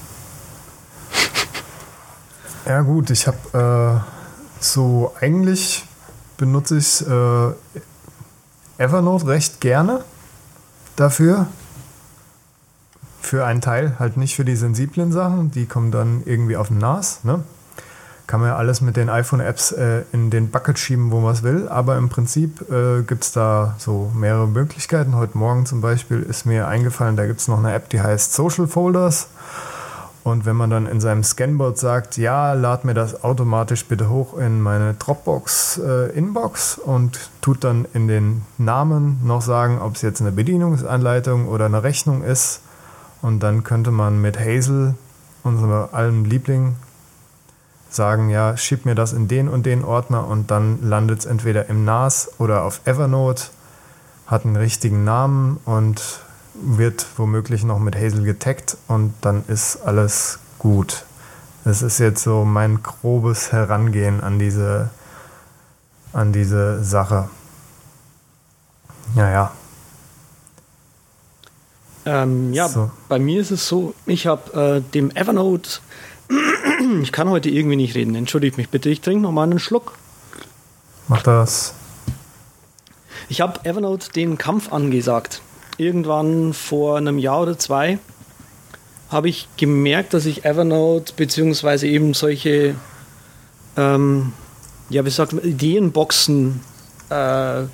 Ja 2.66 2.82
gut, 2.82 3.10
ich 3.12 3.28
habe... 3.28 4.04
Äh 4.06 4.21
so, 4.64 5.14
eigentlich 5.20 5.86
benutze 6.38 6.78
ich 6.78 7.06
äh, 7.08 7.52
Evernote 8.78 9.28
recht 9.28 9.62
gerne 9.62 10.04
dafür. 10.96 11.48
Für 13.22 13.46
einen 13.46 13.62
Teil, 13.62 13.96
halt 14.00 14.18
nicht 14.18 14.36
für 14.36 14.46
die 14.46 14.56
sensiblen 14.56 15.12
Sachen, 15.12 15.52
die 15.52 15.68
kommen 15.68 15.92
dann 15.92 16.24
irgendwie 16.26 16.58
auf 16.58 16.70
den 16.70 16.80
NAS. 16.80 17.24
Ne? 17.24 17.44
Kann 18.26 18.40
man 18.40 18.50
ja 18.50 18.56
alles 18.56 18.82
mit 18.82 18.98
den 18.98 19.10
iPhone-Apps 19.10 19.74
äh, 19.74 20.04
in 20.12 20.32
den 20.32 20.50
Bucket 20.50 20.80
schieben, 20.80 21.12
wo 21.12 21.20
man 21.20 21.34
es 21.34 21.44
will. 21.44 21.68
Aber 21.70 21.98
im 21.98 22.10
Prinzip 22.10 22.72
äh, 22.72 23.04
gibt 23.04 23.24
es 23.24 23.32
da 23.32 23.76
so 23.78 24.12
mehrere 24.16 24.48
Möglichkeiten. 24.48 25.16
Heute 25.16 25.38
Morgen 25.38 25.66
zum 25.66 25.82
Beispiel 25.82 26.22
ist 26.24 26.46
mir 26.46 26.68
eingefallen, 26.68 27.16
da 27.16 27.28
gibt 27.28 27.40
es 27.40 27.48
noch 27.48 27.60
eine 27.60 27.74
App, 27.74 27.90
die 27.90 28.02
heißt 28.02 28.34
Social 28.34 28.68
Folders. 28.68 29.28
Und 30.24 30.46
wenn 30.46 30.56
man 30.56 30.70
dann 30.70 30.86
in 30.86 31.02
seinem 31.02 31.24
Scanboard 31.24 31.80
sagt, 31.80 32.18
ja, 32.18 32.54
lad 32.54 32.86
mir 32.86 32.94
das 32.94 33.24
automatisch 33.24 33.86
bitte 33.86 34.10
hoch 34.10 34.38
in 34.38 34.62
meine 34.62 34.94
Dropbox-Inbox 34.94 36.78
äh, 36.78 36.82
und 36.82 37.32
tut 37.42 37.64
dann 37.64 37.88
in 37.94 38.08
den 38.08 38.44
Namen 38.60 39.20
noch 39.24 39.42
sagen, 39.42 39.80
ob 39.82 39.96
es 39.96 40.04
jetzt 40.04 40.22
eine 40.22 40.32
Bedienungsanleitung 40.32 41.48
oder 41.48 41.66
eine 41.66 41.82
Rechnung 41.82 42.24
ist. 42.24 42.62
Und 43.24 43.42
dann 43.42 43.64
könnte 43.64 43.90
man 43.90 44.22
mit 44.22 44.40
Hazel, 44.40 44.94
unserem 45.44 45.88
allen 45.92 46.26
Liebling, 46.26 46.76
sagen, 47.90 48.30
ja, 48.30 48.56
schieb 48.58 48.86
mir 48.86 48.96
das 48.96 49.14
in 49.14 49.28
den 49.28 49.50
und 49.50 49.66
den 49.66 49.84
Ordner 49.84 50.28
und 50.28 50.52
dann 50.52 50.82
landet 50.82 51.20
es 51.20 51.26
entweder 51.26 51.68
im 51.68 51.84
NAS 51.84 52.32
oder 52.38 52.64
auf 52.64 52.82
Evernote, 52.86 53.46
hat 54.28 54.46
einen 54.46 54.56
richtigen 54.56 55.04
Namen 55.04 55.60
und 55.66 56.22
wird 56.54 57.06
womöglich 57.18 57.64
noch 57.64 57.80
mit 57.80 57.96
Hazel 57.96 58.24
getaggt 58.24 58.78
und 58.88 59.14
dann 59.22 59.44
ist 59.48 59.78
alles 59.78 60.40
gut. 60.60 61.06
Das 61.64 61.82
ist 61.82 62.00
jetzt 62.00 62.24
so 62.24 62.44
mein 62.44 62.82
grobes 62.82 63.52
Herangehen 63.52 64.22
an 64.22 64.40
diese, 64.40 64.90
an 66.14 66.34
diese 66.34 66.84
Sache. 66.84 67.30
Naja. 69.16 69.52
Ähm, 72.06 72.52
ja, 72.52 72.68
so. 72.68 72.90
bei 73.10 73.20
mir 73.20 73.42
ist 73.42 73.52
es 73.52 73.68
so, 73.68 73.94
ich 74.08 74.26
habe 74.26 74.82
äh, 74.84 74.92
dem 74.94 75.12
Evernote, 75.12 75.80
ich 77.02 77.12
kann 77.12 77.30
heute 77.30 77.50
irgendwie 77.50 77.76
nicht 77.76 77.94
reden, 77.94 78.16
entschuldigt 78.16 78.58
mich 78.58 78.70
bitte, 78.70 78.90
ich 78.90 79.02
trinke 79.02 79.22
nochmal 79.22 79.44
einen 79.44 79.60
Schluck. 79.60 79.94
Mach 81.08 81.22
das. 81.22 81.76
Ich 83.30 83.40
habe 83.40 83.64
Evernote 83.66 84.12
den 84.12 84.40
Kampf 84.40 84.74
angesagt 84.74 85.42
irgendwann 85.82 86.54
vor 86.54 86.98
einem 86.98 87.18
Jahr 87.18 87.42
oder 87.42 87.58
zwei 87.58 88.00
habe 89.10 89.28
ich 89.28 89.48
gemerkt, 89.58 90.14
dass 90.14 90.26
ich 90.26 90.46
Evernote 90.46 91.14
beziehungsweise 91.18 91.88
eben 91.88 92.14
solche, 92.14 92.76
ähm, 93.76 94.32
ja, 94.90 95.04
wie 95.04 95.10
sagt 95.10 95.34
man, 95.34 95.44
Ideenboxen, 95.44 96.62
äh, 97.10 97.66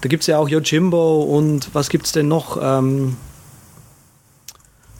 da 0.00 0.08
gibt 0.08 0.22
es 0.22 0.28
ja 0.28 0.38
auch 0.38 0.48
Yojimbo 0.48 1.22
und 1.22 1.74
was 1.74 1.88
gibt 1.88 2.06
es 2.06 2.12
denn 2.12 2.28
noch? 2.28 2.58
Ähm, 2.62 3.16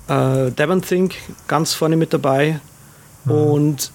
äh, 0.09 0.51
Think 0.81 1.15
ganz 1.47 1.75
vorne 1.75 1.97
mit 1.97 2.13
dabei. 2.13 2.61
Mhm. 3.25 3.31
Und 3.31 3.93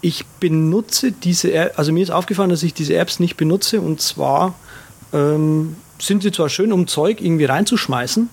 ich 0.00 0.26
benutze 0.40 1.12
diese, 1.12 1.78
also 1.78 1.92
mir 1.92 2.02
ist 2.02 2.10
aufgefallen, 2.10 2.50
dass 2.50 2.62
ich 2.62 2.74
diese 2.74 2.94
Apps 2.94 3.20
nicht 3.20 3.36
benutze 3.36 3.80
und 3.80 4.00
zwar 4.00 4.54
ähm, 5.12 5.76
sind 6.00 6.22
sie 6.22 6.32
zwar 6.32 6.48
schön, 6.48 6.72
um 6.72 6.86
Zeug 6.86 7.20
irgendwie 7.20 7.44
reinzuschmeißen, 7.44 8.28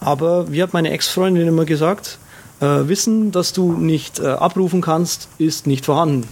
aber 0.00 0.52
wie 0.52 0.62
hat 0.62 0.72
meine 0.72 0.90
Ex-Freundin 0.90 1.48
immer 1.48 1.64
gesagt, 1.64 2.18
äh, 2.60 2.88
Wissen, 2.88 3.32
das 3.32 3.52
du 3.52 3.72
nicht 3.72 4.18
äh, 4.18 4.26
abrufen 4.26 4.80
kannst, 4.80 5.28
ist 5.38 5.66
nicht 5.66 5.84
vorhanden. 5.84 6.28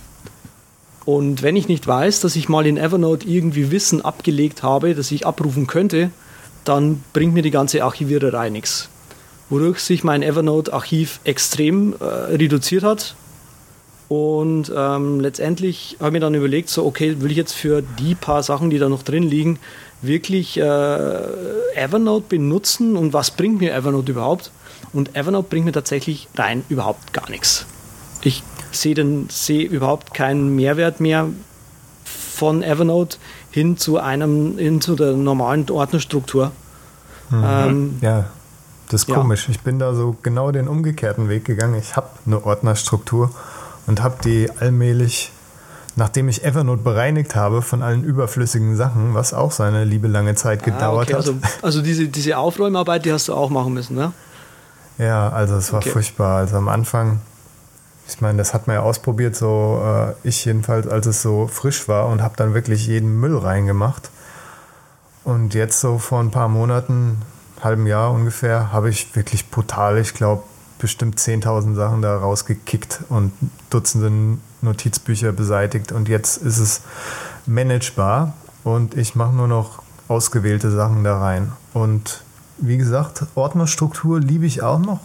Und 1.05 1.43
wenn 1.43 1.57
ich 1.57 1.69
nicht 1.69 1.87
weiß, 1.87 2.21
dass 2.21 2.35
ich 2.37 2.49
mal 2.49 2.67
in 2.67 2.79
Evernote 2.79 3.29
irgendwie 3.29 3.71
Wissen 3.71 4.03
abgelegt 4.03 4.63
habe, 4.63 4.95
das 4.95 5.11
ich 5.11 5.27
abrufen 5.27 5.67
könnte, 5.67 6.11
dann 6.65 7.05
bringt 7.13 7.35
mir 7.35 7.43
die 7.43 7.51
ganze 7.51 7.85
Archiviererei 7.85 8.49
nichts. 8.49 8.89
Wodurch 9.51 9.81
sich 9.81 10.03
mein 10.03 10.23
Evernote-Archiv 10.23 11.21
extrem 11.25 11.95
äh, 12.01 12.05
reduziert 12.05 12.85
hat. 12.85 13.17
Und 14.09 14.73
ähm, 14.75 15.21
letztendlich 15.21 15.97
habe 15.99 16.09
ich 16.09 16.13
mir 16.15 16.21
dann 16.21 16.35
überlegt, 16.35 16.71
so, 16.71 16.87
okay, 16.87 17.21
will 17.21 17.31
ich 17.31 17.37
jetzt 17.37 17.53
für 17.53 17.83
die 17.83 18.15
paar 18.15 18.43
Sachen, 18.43 18.71
die 18.71 18.79
da 18.79 18.89
noch 18.89 19.03
drin 19.03 19.23
liegen, 19.23 19.59
wirklich 20.03 20.59
äh, 20.59 20.63
Evernote 21.75 22.27
benutzen 22.29 22.97
und 22.97 23.13
was 23.13 23.31
bringt 23.31 23.61
mir 23.61 23.75
Evernote 23.75 24.13
überhaupt? 24.13 24.51
Und 24.93 25.17
Evernote 25.17 25.49
bringt 25.49 25.65
mir 25.65 25.73
tatsächlich 25.73 26.29
rein 26.37 26.65
überhaupt 26.69 27.13
gar 27.13 27.29
nichts. 27.31 27.67
Ich 28.23 28.43
sehe 28.71 28.95
seh 29.29 29.63
überhaupt 29.63 30.15
keinen 30.15 30.55
Mehrwert 30.55 31.01
mehr 31.01 31.29
von 32.05 32.63
Evernote 32.63 33.19
hin 33.51 33.77
zu 33.77 33.99
einem, 33.99 34.59
hin 34.59 34.81
zu 34.81 34.97
der 34.97 35.13
normalen 35.13 35.69
Ordnerstruktur. 35.71 36.53
Mhm. 37.31 37.45
Ähm, 37.47 37.99
ja, 38.01 38.31
das 38.89 39.03
ist 39.03 39.09
ja. 39.09 39.15
komisch. 39.15 39.49
Ich 39.49 39.61
bin 39.61 39.79
da 39.79 39.95
so 39.95 40.17
genau 40.23 40.51
den 40.51 40.69
umgekehrten 40.69 41.29
Weg 41.29 41.45
gegangen. 41.45 41.75
Ich 41.79 41.97
habe 41.97 42.09
eine 42.27 42.45
Ordnerstruktur 42.45 43.31
und 43.87 44.03
habe 44.03 44.17
die 44.25 44.51
allmählich, 44.59 45.31
nachdem 45.97 46.29
ich 46.29 46.45
Evernote 46.45 46.83
bereinigt 46.83 47.37
habe 47.37 47.63
von 47.63 47.83
allen 47.83 48.05
überflüssigen 48.05 48.77
Sachen, 48.77 49.15
was 49.15 49.35
auch 49.35 49.53
seine 49.53 49.85
liebe 49.85 50.09
lange 50.09 50.35
Zeit 50.35 50.63
ah, 50.63 50.65
gedauert 50.65 51.09
okay. 51.09 51.15
hat. 51.15 51.21
Also, 51.21 51.35
also, 51.63 51.83
diese, 51.83 52.09
diese 52.09 52.39
Aufräumarbeit, 52.39 53.05
die 53.05 53.13
hast 53.13 53.29
du 53.29 53.35
auch 53.35 53.51
machen 53.51 53.75
müssen, 53.75 53.97
ne? 53.97 54.13
Ja, 54.99 55.29
also 55.31 55.57
es 55.57 55.73
war 55.73 55.81
okay. 55.81 55.91
furchtbar. 55.91 56.39
Also 56.39 56.57
am 56.57 56.69
Anfang 56.69 57.21
ich 58.07 58.21
meine, 58.21 58.39
das 58.39 58.53
hat 58.53 58.67
man 58.67 58.77
ja 58.77 58.83
ausprobiert, 58.83 59.35
so 59.35 59.83
äh, 59.83 60.29
ich 60.29 60.45
jedenfalls, 60.45 60.87
als 60.87 61.07
es 61.07 61.23
so 61.23 61.47
frisch 61.47 61.89
war 61.89 62.09
und 62.09 62.23
habe 62.23 62.37
dann 62.37 62.55
wirklich 62.55 62.87
jeden 62.87 63.19
Müll 63.19 63.37
reingemacht. 63.37 64.11
Und 65.25 65.55
jetzt 65.55 65.81
so 65.81 65.99
vor 65.99 66.21
ein 66.21 66.31
paar 66.31 66.49
Monaten, 66.49 67.23
halben 67.63 67.87
Jahr 67.87 68.13
ungefähr, 68.13 68.73
habe 68.73 68.91
ich 68.91 69.17
wirklich 69.17 69.51
brutal, 69.51 69.97
ich 69.99 70.13
glaube, 70.13 70.43
bestimmt 70.79 71.19
10.000 71.19 71.75
Sachen 71.75 72.03
da 72.03 72.19
rausgekickt 72.19 73.01
und 73.09 73.33
Dutzende 73.71 74.39
Notizbücher 74.65 75.33
beseitigt. 75.33 75.93
Und 75.93 76.09
jetzt 76.09 76.39
ist 76.39 76.59
es 76.59 76.81
managebar 77.47 78.35
und 78.65 78.97
ich 78.97 79.15
mache 79.15 79.35
nur 79.35 79.49
noch 79.49 79.83
ausgewählte 80.09 80.71
Sachen 80.71 81.05
da 81.05 81.19
rein. 81.19 81.53
Und 81.73 82.23
wie 82.59 82.77
gesagt, 82.77 83.25
Ordnerstruktur 83.35 84.21
liebe 84.21 84.47
ich 84.47 84.63
auch 84.63 84.79
noch 84.79 85.01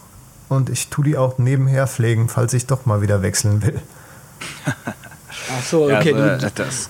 und 0.49 0.69
ich 0.69 0.87
tue 0.89 1.05
die 1.05 1.17
auch 1.17 1.37
nebenher 1.37 1.87
pflegen, 1.87 2.29
falls 2.29 2.53
ich 2.53 2.65
doch 2.65 2.85
mal 2.85 3.01
wieder 3.01 3.21
wechseln 3.21 3.61
will. 3.61 3.79
Ach 4.65 5.63
so, 5.63 5.85
okay. 5.85 6.11
Ja, 6.11 6.17
also, 6.17 6.47
das, 6.55 6.89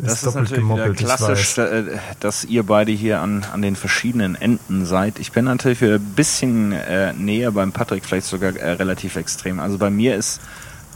das 0.00 0.12
ist, 0.12 0.26
ist 0.26 0.34
natürlich 0.34 0.64
wieder 0.64 0.92
klassisch, 0.94 1.58
äh, 1.58 1.98
dass 2.20 2.44
ihr 2.44 2.62
beide 2.62 2.92
hier 2.92 3.20
an, 3.20 3.44
an 3.52 3.62
den 3.62 3.76
verschiedenen 3.76 4.34
Enden 4.34 4.86
seid. 4.86 5.18
Ich 5.18 5.32
bin 5.32 5.44
natürlich 5.44 5.80
wieder 5.80 5.96
ein 5.96 6.14
bisschen 6.14 6.72
äh, 6.72 7.12
näher 7.12 7.52
beim 7.52 7.72
Patrick, 7.72 8.04
vielleicht 8.04 8.26
sogar 8.26 8.56
äh, 8.56 8.72
relativ 8.72 9.16
extrem. 9.16 9.60
Also 9.60 9.78
bei 9.78 9.90
mir 9.90 10.16
ist 10.16 10.40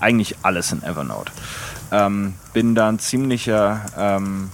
eigentlich 0.01 0.37
alles 0.43 0.73
in 0.73 0.83
Evernote. 0.83 1.33
Ähm, 1.93 2.35
bin 2.53 2.75
da 2.75 2.89
ein 2.89 2.99
ziemlicher, 2.99 3.81
ähm, 3.97 4.51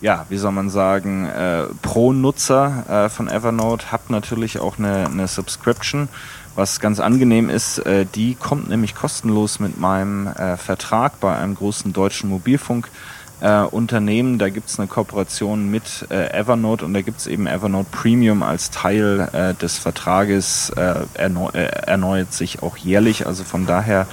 ja, 0.00 0.26
wie 0.28 0.36
soll 0.36 0.52
man 0.52 0.70
sagen, 0.70 1.26
äh, 1.26 1.64
Pro-Nutzer 1.82 3.06
äh, 3.06 3.08
von 3.08 3.28
Evernote. 3.28 3.92
Hab 3.92 4.10
natürlich 4.10 4.60
auch 4.60 4.78
eine, 4.78 5.06
eine 5.06 5.28
Subscription 5.28 6.08
was 6.56 6.80
ganz 6.80 6.98
angenehm 7.00 7.50
ist, 7.50 7.78
äh, 7.80 8.06
die 8.06 8.34
kommt 8.34 8.68
nämlich 8.68 8.94
kostenlos 8.94 9.60
mit 9.60 9.78
meinem 9.78 10.26
äh, 10.26 10.56
Vertrag 10.56 11.20
bei 11.20 11.36
einem 11.36 11.54
großen 11.54 11.92
deutschen 11.92 12.30
Mobilfunkunternehmen. 12.30 14.34
Äh, 14.34 14.38
da 14.38 14.48
gibt 14.48 14.70
es 14.70 14.78
eine 14.78 14.88
Kooperation 14.88 15.70
mit 15.70 16.06
äh, 16.10 16.32
Evernote 16.32 16.84
und 16.84 16.94
da 16.94 17.02
gibt 17.02 17.20
es 17.20 17.26
eben 17.26 17.46
Evernote 17.46 17.88
Premium 17.92 18.42
als 18.42 18.70
Teil 18.70 19.28
äh, 19.32 19.54
des 19.54 19.78
Vertrages, 19.78 20.72
erneu 21.14 21.50
erneuert 21.50 22.32
sich 22.32 22.62
auch 22.62 22.78
jährlich. 22.78 23.26
Also 23.26 23.44
von 23.44 23.66
daher 23.66 24.06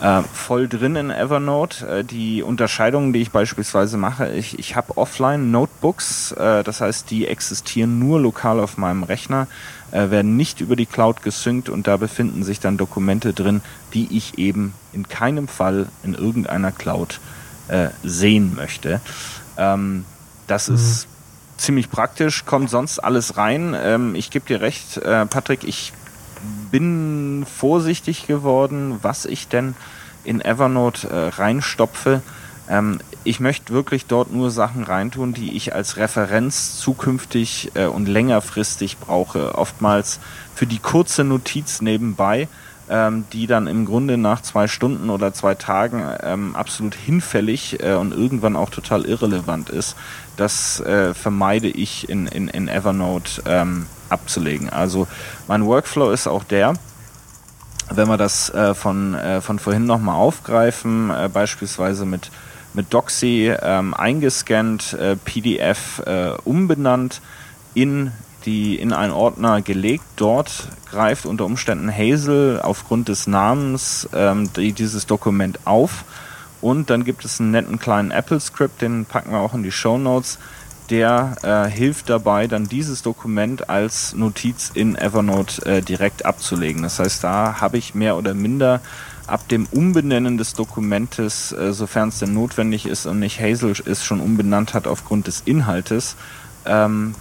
äh, 0.00 0.22
voll 0.32 0.68
drin 0.68 0.96
in 0.96 1.10
Evernote. 1.10 1.86
Äh, 1.86 2.04
die 2.04 2.42
Unterscheidungen, 2.42 3.12
die 3.12 3.22
ich 3.22 3.30
beispielsweise 3.30 3.96
mache, 3.96 4.32
ich, 4.32 4.58
ich 4.58 4.76
habe 4.76 4.96
Offline-Notebooks, 4.96 6.32
äh, 6.32 6.64
das 6.64 6.80
heißt, 6.80 7.10
die 7.10 7.26
existieren 7.26 7.98
nur 7.98 8.20
lokal 8.20 8.60
auf 8.60 8.76
meinem 8.76 9.02
Rechner, 9.02 9.46
äh, 9.92 10.10
werden 10.10 10.36
nicht 10.36 10.60
über 10.60 10.76
die 10.76 10.86
Cloud 10.86 11.22
gesynkt 11.22 11.68
und 11.68 11.86
da 11.86 11.96
befinden 11.96 12.42
sich 12.42 12.60
dann 12.60 12.76
Dokumente 12.76 13.32
drin, 13.32 13.62
die 13.94 14.16
ich 14.16 14.38
eben 14.38 14.74
in 14.92 15.08
keinem 15.08 15.48
Fall 15.48 15.86
in 16.02 16.14
irgendeiner 16.14 16.72
Cloud 16.72 17.20
äh, 17.68 17.88
sehen 18.02 18.54
möchte. 18.54 19.00
Ähm, 19.56 20.04
das 20.46 20.68
mhm. 20.68 20.74
ist 20.76 21.08
ziemlich 21.56 21.90
praktisch, 21.90 22.44
kommt 22.44 22.70
sonst 22.70 22.98
alles 22.98 23.36
rein. 23.36 23.74
Ähm, 23.78 24.14
ich 24.14 24.30
gebe 24.30 24.46
dir 24.46 24.60
recht, 24.60 24.98
äh, 24.98 25.26
Patrick, 25.26 25.64
ich 25.64 25.92
bin 26.70 27.46
vorsichtig 27.46 28.26
geworden, 28.26 28.98
was 29.02 29.24
ich 29.24 29.48
denn 29.48 29.74
in 30.24 30.40
Evernote 30.40 31.08
äh, 31.08 31.28
reinstopfe. 31.28 32.22
Ähm, 32.68 32.98
ich 33.24 33.40
möchte 33.40 33.72
wirklich 33.72 34.06
dort 34.06 34.32
nur 34.32 34.50
Sachen 34.50 34.84
reintun, 34.84 35.32
die 35.32 35.56
ich 35.56 35.74
als 35.74 35.96
Referenz 35.96 36.78
zukünftig 36.78 37.72
äh, 37.74 37.86
und 37.86 38.08
längerfristig 38.08 38.98
brauche. 38.98 39.56
Oftmals 39.56 40.20
für 40.54 40.66
die 40.66 40.78
kurze 40.78 41.24
Notiz 41.24 41.80
nebenbei, 41.80 42.48
ähm, 42.88 43.24
die 43.32 43.46
dann 43.46 43.66
im 43.66 43.84
Grunde 43.84 44.16
nach 44.16 44.42
zwei 44.42 44.68
Stunden 44.68 45.10
oder 45.10 45.32
zwei 45.32 45.54
Tagen 45.54 46.04
ähm, 46.22 46.56
absolut 46.56 46.94
hinfällig 46.94 47.82
äh, 47.82 47.94
und 47.94 48.12
irgendwann 48.12 48.56
auch 48.56 48.70
total 48.70 49.04
irrelevant 49.04 49.70
ist. 49.70 49.96
Das 50.36 50.80
äh, 50.80 51.14
vermeide 51.14 51.68
ich 51.68 52.08
in, 52.08 52.26
in, 52.26 52.48
in 52.48 52.68
Evernote 52.68 53.42
ähm, 53.46 53.86
abzulegen. 54.08 54.70
Also 54.70 55.06
mein 55.48 55.64
Workflow 55.66 56.10
ist 56.10 56.26
auch 56.26 56.44
der, 56.44 56.74
wenn 57.90 58.08
wir 58.08 58.16
das 58.16 58.50
äh, 58.50 58.74
von, 58.74 59.14
äh, 59.14 59.40
von 59.40 59.58
vorhin 59.58 59.84
nochmal 59.84 60.16
aufgreifen, 60.16 61.10
äh, 61.10 61.28
beispielsweise 61.32 62.04
mit, 62.04 62.30
mit 62.74 62.92
Doxy 62.92 63.54
ähm, 63.60 63.94
eingescannt, 63.94 64.94
äh, 64.94 65.16
PDF 65.16 66.02
äh, 66.04 66.32
umbenannt, 66.44 67.20
in, 67.74 68.12
die, 68.44 68.76
in 68.76 68.92
einen 68.92 69.12
Ordner 69.12 69.60
gelegt. 69.62 70.04
Dort 70.16 70.68
greift 70.90 71.26
unter 71.26 71.44
Umständen 71.44 71.92
Hazel 71.92 72.60
aufgrund 72.62 73.08
des 73.08 73.26
Namens 73.26 74.08
ähm, 74.14 74.50
die, 74.54 74.72
dieses 74.72 75.06
Dokument 75.06 75.60
auf. 75.64 76.04
Und 76.60 76.90
dann 76.90 77.04
gibt 77.04 77.24
es 77.24 77.38
einen 77.38 77.50
netten 77.50 77.78
kleinen 77.78 78.10
Apple-Script, 78.10 78.82
den 78.82 79.04
packen 79.04 79.30
wir 79.30 79.38
auch 79.38 79.54
in 79.54 79.62
die 79.62 79.72
Show 79.72 79.98
Notes 79.98 80.38
der 80.90 81.36
äh, 81.42 81.70
hilft 81.70 82.10
dabei, 82.10 82.46
dann 82.46 82.68
dieses 82.68 83.02
Dokument 83.02 83.68
als 83.68 84.14
Notiz 84.14 84.70
in 84.74 84.96
Evernote 84.96 85.64
äh, 85.66 85.82
direkt 85.82 86.24
abzulegen. 86.24 86.82
Das 86.82 86.98
heißt, 86.98 87.24
da 87.24 87.60
habe 87.60 87.78
ich 87.78 87.94
mehr 87.94 88.16
oder 88.16 88.34
minder 88.34 88.80
ab 89.26 89.48
dem 89.48 89.66
Umbenennen 89.66 90.38
des 90.38 90.54
Dokumentes, 90.54 91.52
äh, 91.52 91.72
sofern 91.72 92.10
es 92.10 92.18
denn 92.18 92.34
notwendig 92.34 92.86
ist 92.86 93.06
und 93.06 93.18
nicht 93.18 93.40
Hazel 93.40 93.74
es 93.84 94.04
schon 94.04 94.20
umbenannt 94.20 94.74
hat 94.74 94.86
aufgrund 94.86 95.26
des 95.26 95.42
Inhaltes, 95.44 96.16
ähm, 96.64 97.14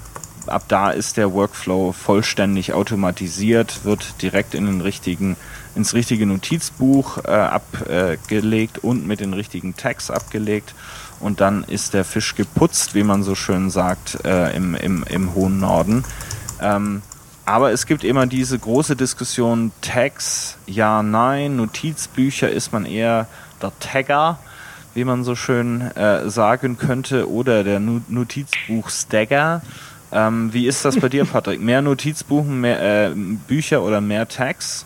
ab 0.47 0.65
da 0.67 0.91
ist 0.91 1.17
der 1.17 1.33
Workflow 1.33 1.91
vollständig 1.91 2.73
automatisiert, 2.73 3.83
wird 3.83 4.21
direkt 4.21 4.53
in 4.53 4.65
den 4.65 4.81
richtigen, 4.81 5.35
ins 5.75 5.93
richtige 5.93 6.25
Notizbuch 6.25 7.17
äh, 7.25 7.31
abgelegt 7.31 8.79
und 8.79 9.07
mit 9.07 9.19
den 9.19 9.33
richtigen 9.33 9.75
Tags 9.75 10.11
abgelegt 10.11 10.75
und 11.19 11.41
dann 11.41 11.63
ist 11.63 11.93
der 11.93 12.03
Fisch 12.03 12.35
geputzt, 12.35 12.95
wie 12.95 13.03
man 13.03 13.23
so 13.23 13.35
schön 13.35 13.69
sagt, 13.69 14.23
äh, 14.25 14.55
im, 14.55 14.75
im, 14.75 15.03
im 15.09 15.33
hohen 15.33 15.59
Norden. 15.59 16.03
Ähm, 16.61 17.01
aber 17.45 17.71
es 17.71 17.85
gibt 17.85 18.03
immer 18.03 18.25
diese 18.25 18.57
große 18.57 18.95
Diskussion, 18.95 19.71
Tags, 19.81 20.57
ja, 20.65 21.03
nein, 21.03 21.57
Notizbücher 21.57 22.49
ist 22.49 22.73
man 22.73 22.85
eher 22.85 23.27
der 23.61 23.71
Tagger, 23.79 24.39
wie 24.95 25.03
man 25.03 25.23
so 25.23 25.35
schön 25.35 25.81
äh, 25.95 26.27
sagen 26.29 26.77
könnte, 26.77 27.29
oder 27.29 27.63
der 27.63 27.79
Notizbuch-Stagger. 27.79 29.61
Ähm, 30.11 30.53
wie 30.53 30.65
ist 30.65 30.85
das 30.85 30.99
bei 30.99 31.09
dir, 31.09 31.25
Patrick? 31.31 31.61
Mehr 31.61 31.81
Notizbuchen, 31.81 32.61
mehr 32.61 33.09
äh, 33.09 33.11
Bücher 33.13 33.83
oder 33.83 34.01
mehr 34.01 34.27
Tags? 34.27 34.85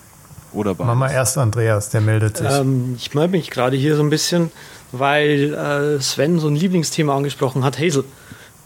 Oder 0.52 0.74
beides? 0.74 0.88
Mach 0.88 0.96
mal 0.96 1.12
erst 1.12 1.38
Andreas, 1.38 1.90
der 1.90 2.02
meldet 2.02 2.38
sich. 2.38 2.50
Ähm, 2.50 2.96
ich 2.98 3.14
melde 3.14 3.32
mich 3.32 3.52
gerade 3.52 3.78
hier 3.78 3.96
so 3.96 4.02
ein 4.04 4.10
bisschen 4.10 4.52
weil 4.92 5.54
äh, 5.54 6.02
Sven 6.02 6.40
so 6.40 6.48
ein 6.48 6.56
Lieblingsthema 6.56 7.16
angesprochen 7.16 7.64
hat, 7.64 7.80
Hazel. 7.80 8.04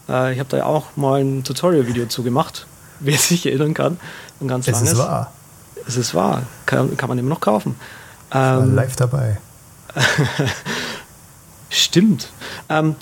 Äh, 0.08 0.32
ich 0.32 0.38
habe 0.38 0.48
da 0.48 0.64
auch 0.64 0.96
mal 0.96 1.20
ein 1.20 1.44
Tutorial-Video 1.44 2.06
zu 2.06 2.22
gemacht, 2.22 2.66
wer 3.00 3.18
sich 3.18 3.46
erinnern 3.46 3.74
kann. 3.74 3.98
Ein 4.40 4.48
ganz 4.48 4.68
es 4.68 4.80
ist 4.80 4.98
wahr. 4.98 5.32
Es 5.86 5.96
ist 5.96 6.14
wahr. 6.14 6.44
Kann, 6.66 6.96
kann 6.96 7.08
man 7.08 7.18
immer 7.18 7.30
noch 7.30 7.40
kaufen. 7.40 7.76
Ich 8.30 8.34
war 8.34 8.62
ähm, 8.62 8.74
live 8.74 8.96
dabei. 8.96 9.38
Stimmt. 11.68 12.30
Ähm, 12.68 12.96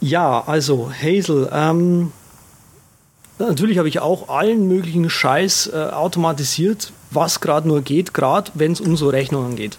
ja, 0.00 0.44
also 0.46 0.90
Hazel. 0.92 1.48
Ähm, 1.52 2.12
natürlich 3.38 3.78
habe 3.78 3.88
ich 3.88 4.00
auch 4.00 4.28
allen 4.28 4.68
möglichen 4.68 5.08
Scheiß 5.08 5.70
äh, 5.72 5.88
automatisiert, 5.90 6.92
was 7.10 7.40
gerade 7.40 7.66
nur 7.66 7.80
geht, 7.80 8.12
gerade 8.12 8.50
wenn 8.54 8.72
es 8.72 8.80
um 8.80 8.96
so 8.96 9.08
Rechnungen 9.08 9.56
geht. 9.56 9.78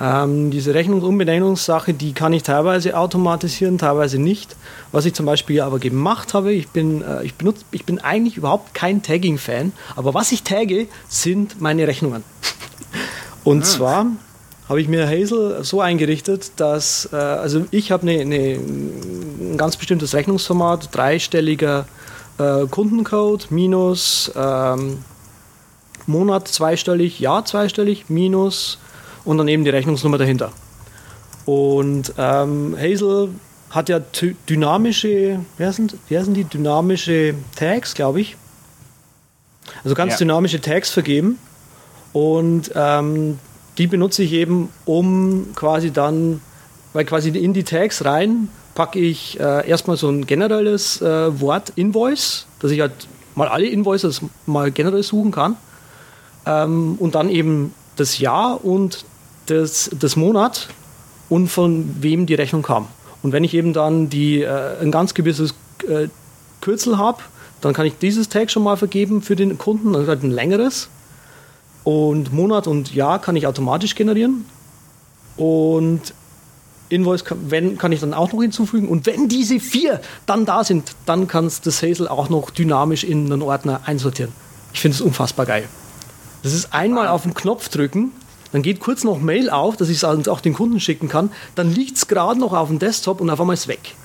Ähm, 0.00 0.50
diese 0.50 0.74
Rechnungsumbenennungssache, 0.74 1.94
die 1.94 2.14
kann 2.14 2.32
ich 2.32 2.42
teilweise 2.42 2.96
automatisieren, 2.96 3.78
teilweise 3.78 4.18
nicht. 4.18 4.56
Was 4.90 5.04
ich 5.04 5.14
zum 5.14 5.24
Beispiel 5.24 5.60
aber 5.60 5.78
gemacht 5.78 6.34
habe, 6.34 6.52
ich 6.52 6.68
bin, 6.68 7.02
äh, 7.02 7.22
ich 7.22 7.34
benutze, 7.34 7.64
ich 7.70 7.84
bin 7.84 8.00
eigentlich 8.00 8.36
überhaupt 8.36 8.74
kein 8.74 9.02
Tagging-Fan, 9.02 9.72
aber 9.94 10.12
was 10.12 10.32
ich 10.32 10.42
tagge, 10.42 10.88
sind 11.08 11.60
meine 11.60 11.86
Rechnungen. 11.86 12.24
Und 13.44 13.62
ah. 13.62 13.66
zwar 13.66 14.06
habe 14.68 14.80
ich 14.80 14.88
mir 14.88 15.06
Hazel 15.06 15.62
so 15.62 15.80
eingerichtet, 15.80 16.52
dass, 16.56 17.08
äh, 17.12 17.16
also 17.16 17.66
ich 17.70 17.92
habe 17.92 18.02
eine, 18.02 18.20
eine, 18.20 18.54
ein 18.54 19.56
ganz 19.56 19.76
bestimmtes 19.76 20.14
Rechnungsformat, 20.14 20.88
dreistelliger 20.92 21.86
äh, 22.38 22.66
Kundencode, 22.66 23.50
minus 23.50 24.32
ähm, 24.34 25.04
Monat 26.06 26.48
zweistellig, 26.48 27.20
Jahr 27.20 27.44
zweistellig, 27.44 28.06
minus 28.08 28.78
und 29.24 29.38
dann 29.38 29.48
eben 29.48 29.64
die 29.64 29.70
Rechnungsnummer 29.70 30.18
dahinter. 30.18 30.52
Und 31.46 32.14
ähm, 32.16 32.76
Hazel 32.78 33.30
hat 33.70 33.88
ja 33.88 34.00
dynamische, 34.48 35.40
wer 35.58 35.72
sind, 35.72 35.96
wer 36.08 36.24
sind 36.24 36.34
die 36.34 36.44
dynamische 36.44 37.34
Tags, 37.56 37.94
glaube 37.94 38.20
ich. 38.20 38.36
Also 39.82 39.94
ganz 39.94 40.12
ja. 40.12 40.18
dynamische 40.18 40.60
Tags 40.60 40.90
vergeben. 40.90 41.38
Und 42.12 42.70
ähm, 42.74 43.38
die 43.76 43.88
benutze 43.88 44.22
ich 44.22 44.32
eben, 44.32 44.68
um 44.84 45.48
quasi 45.54 45.90
dann, 45.90 46.40
weil 46.92 47.04
quasi 47.04 47.30
in 47.30 47.52
die 47.52 47.64
Tags 47.64 48.04
rein 48.04 48.48
packe 48.74 48.98
ich 48.98 49.38
äh, 49.40 49.68
erstmal 49.68 49.96
so 49.96 50.08
ein 50.08 50.26
generelles 50.26 51.00
äh, 51.00 51.40
Wort 51.40 51.72
Invoice, 51.76 52.46
dass 52.60 52.70
ich 52.70 52.80
halt 52.80 52.92
mal 53.34 53.48
alle 53.48 53.66
Invoices 53.66 54.20
mal 54.46 54.70
generell 54.70 55.02
suchen 55.02 55.32
kann. 55.32 55.56
Ähm, 56.46 56.96
und 56.98 57.14
dann 57.14 57.28
eben 57.28 57.74
das 57.96 58.18
Jahr 58.18 58.64
und 58.64 59.04
das, 59.46 59.90
das 59.98 60.16
Monat 60.16 60.68
und 61.28 61.48
von 61.48 61.96
wem 62.00 62.26
die 62.26 62.34
Rechnung 62.34 62.62
kam. 62.62 62.88
Und 63.22 63.32
wenn 63.32 63.44
ich 63.44 63.54
eben 63.54 63.72
dann 63.72 64.10
die, 64.10 64.42
äh, 64.42 64.80
ein 64.80 64.90
ganz 64.90 65.14
gewisses 65.14 65.54
äh, 65.88 66.08
Kürzel 66.60 66.98
habe, 66.98 67.22
dann 67.60 67.72
kann 67.72 67.86
ich 67.86 67.98
dieses 67.98 68.28
Tag 68.28 68.50
schon 68.50 68.62
mal 68.62 68.76
vergeben 68.76 69.22
für 69.22 69.36
den 69.36 69.56
Kunden, 69.56 69.96
also 69.96 70.08
halt 70.08 70.22
ein 70.22 70.30
längeres. 70.30 70.88
Und 71.82 72.32
Monat 72.32 72.66
und 72.66 72.94
Jahr 72.94 73.18
kann 73.20 73.36
ich 73.36 73.46
automatisch 73.46 73.94
generieren. 73.94 74.44
Und 75.36 76.14
Invoice, 76.90 77.24
kann, 77.24 77.50
wenn, 77.50 77.78
kann 77.78 77.92
ich 77.92 78.00
dann 78.00 78.14
auch 78.14 78.32
noch 78.32 78.42
hinzufügen. 78.42 78.88
Und 78.88 79.06
wenn 79.06 79.28
diese 79.28 79.58
vier 79.60 80.00
dann 80.26 80.44
da 80.44 80.62
sind, 80.64 80.94
dann 81.06 81.26
kann 81.26 81.46
es 81.46 81.60
das 81.60 81.82
Hazel 81.82 82.08
auch 82.08 82.28
noch 82.28 82.50
dynamisch 82.50 83.04
in 83.04 83.32
einen 83.32 83.42
Ordner 83.42 83.80
einsortieren. 83.86 84.32
Ich 84.72 84.80
finde 84.80 84.96
es 84.96 85.00
unfassbar 85.00 85.46
geil. 85.46 85.64
Das 86.42 86.52
ist 86.52 86.74
einmal 86.74 87.08
auf 87.08 87.22
den 87.22 87.32
Knopf 87.32 87.68
drücken 87.70 88.12
dann 88.54 88.62
geht 88.62 88.78
kurz 88.78 89.02
noch 89.02 89.20
Mail 89.20 89.50
auf, 89.50 89.76
dass 89.76 89.88
ich 89.88 89.96
es 89.96 90.04
auch 90.04 90.40
den 90.40 90.54
Kunden 90.54 90.78
schicken 90.78 91.08
kann. 91.08 91.32
Dann 91.56 91.74
liegt 91.74 91.96
es 91.96 92.06
gerade 92.06 92.38
noch 92.38 92.52
auf 92.52 92.68
dem 92.68 92.78
Desktop 92.78 93.20
und 93.20 93.28
auf 93.28 93.40
einmal 93.40 93.54
ist 93.54 93.62
es 93.62 93.68
weg. 93.68 93.96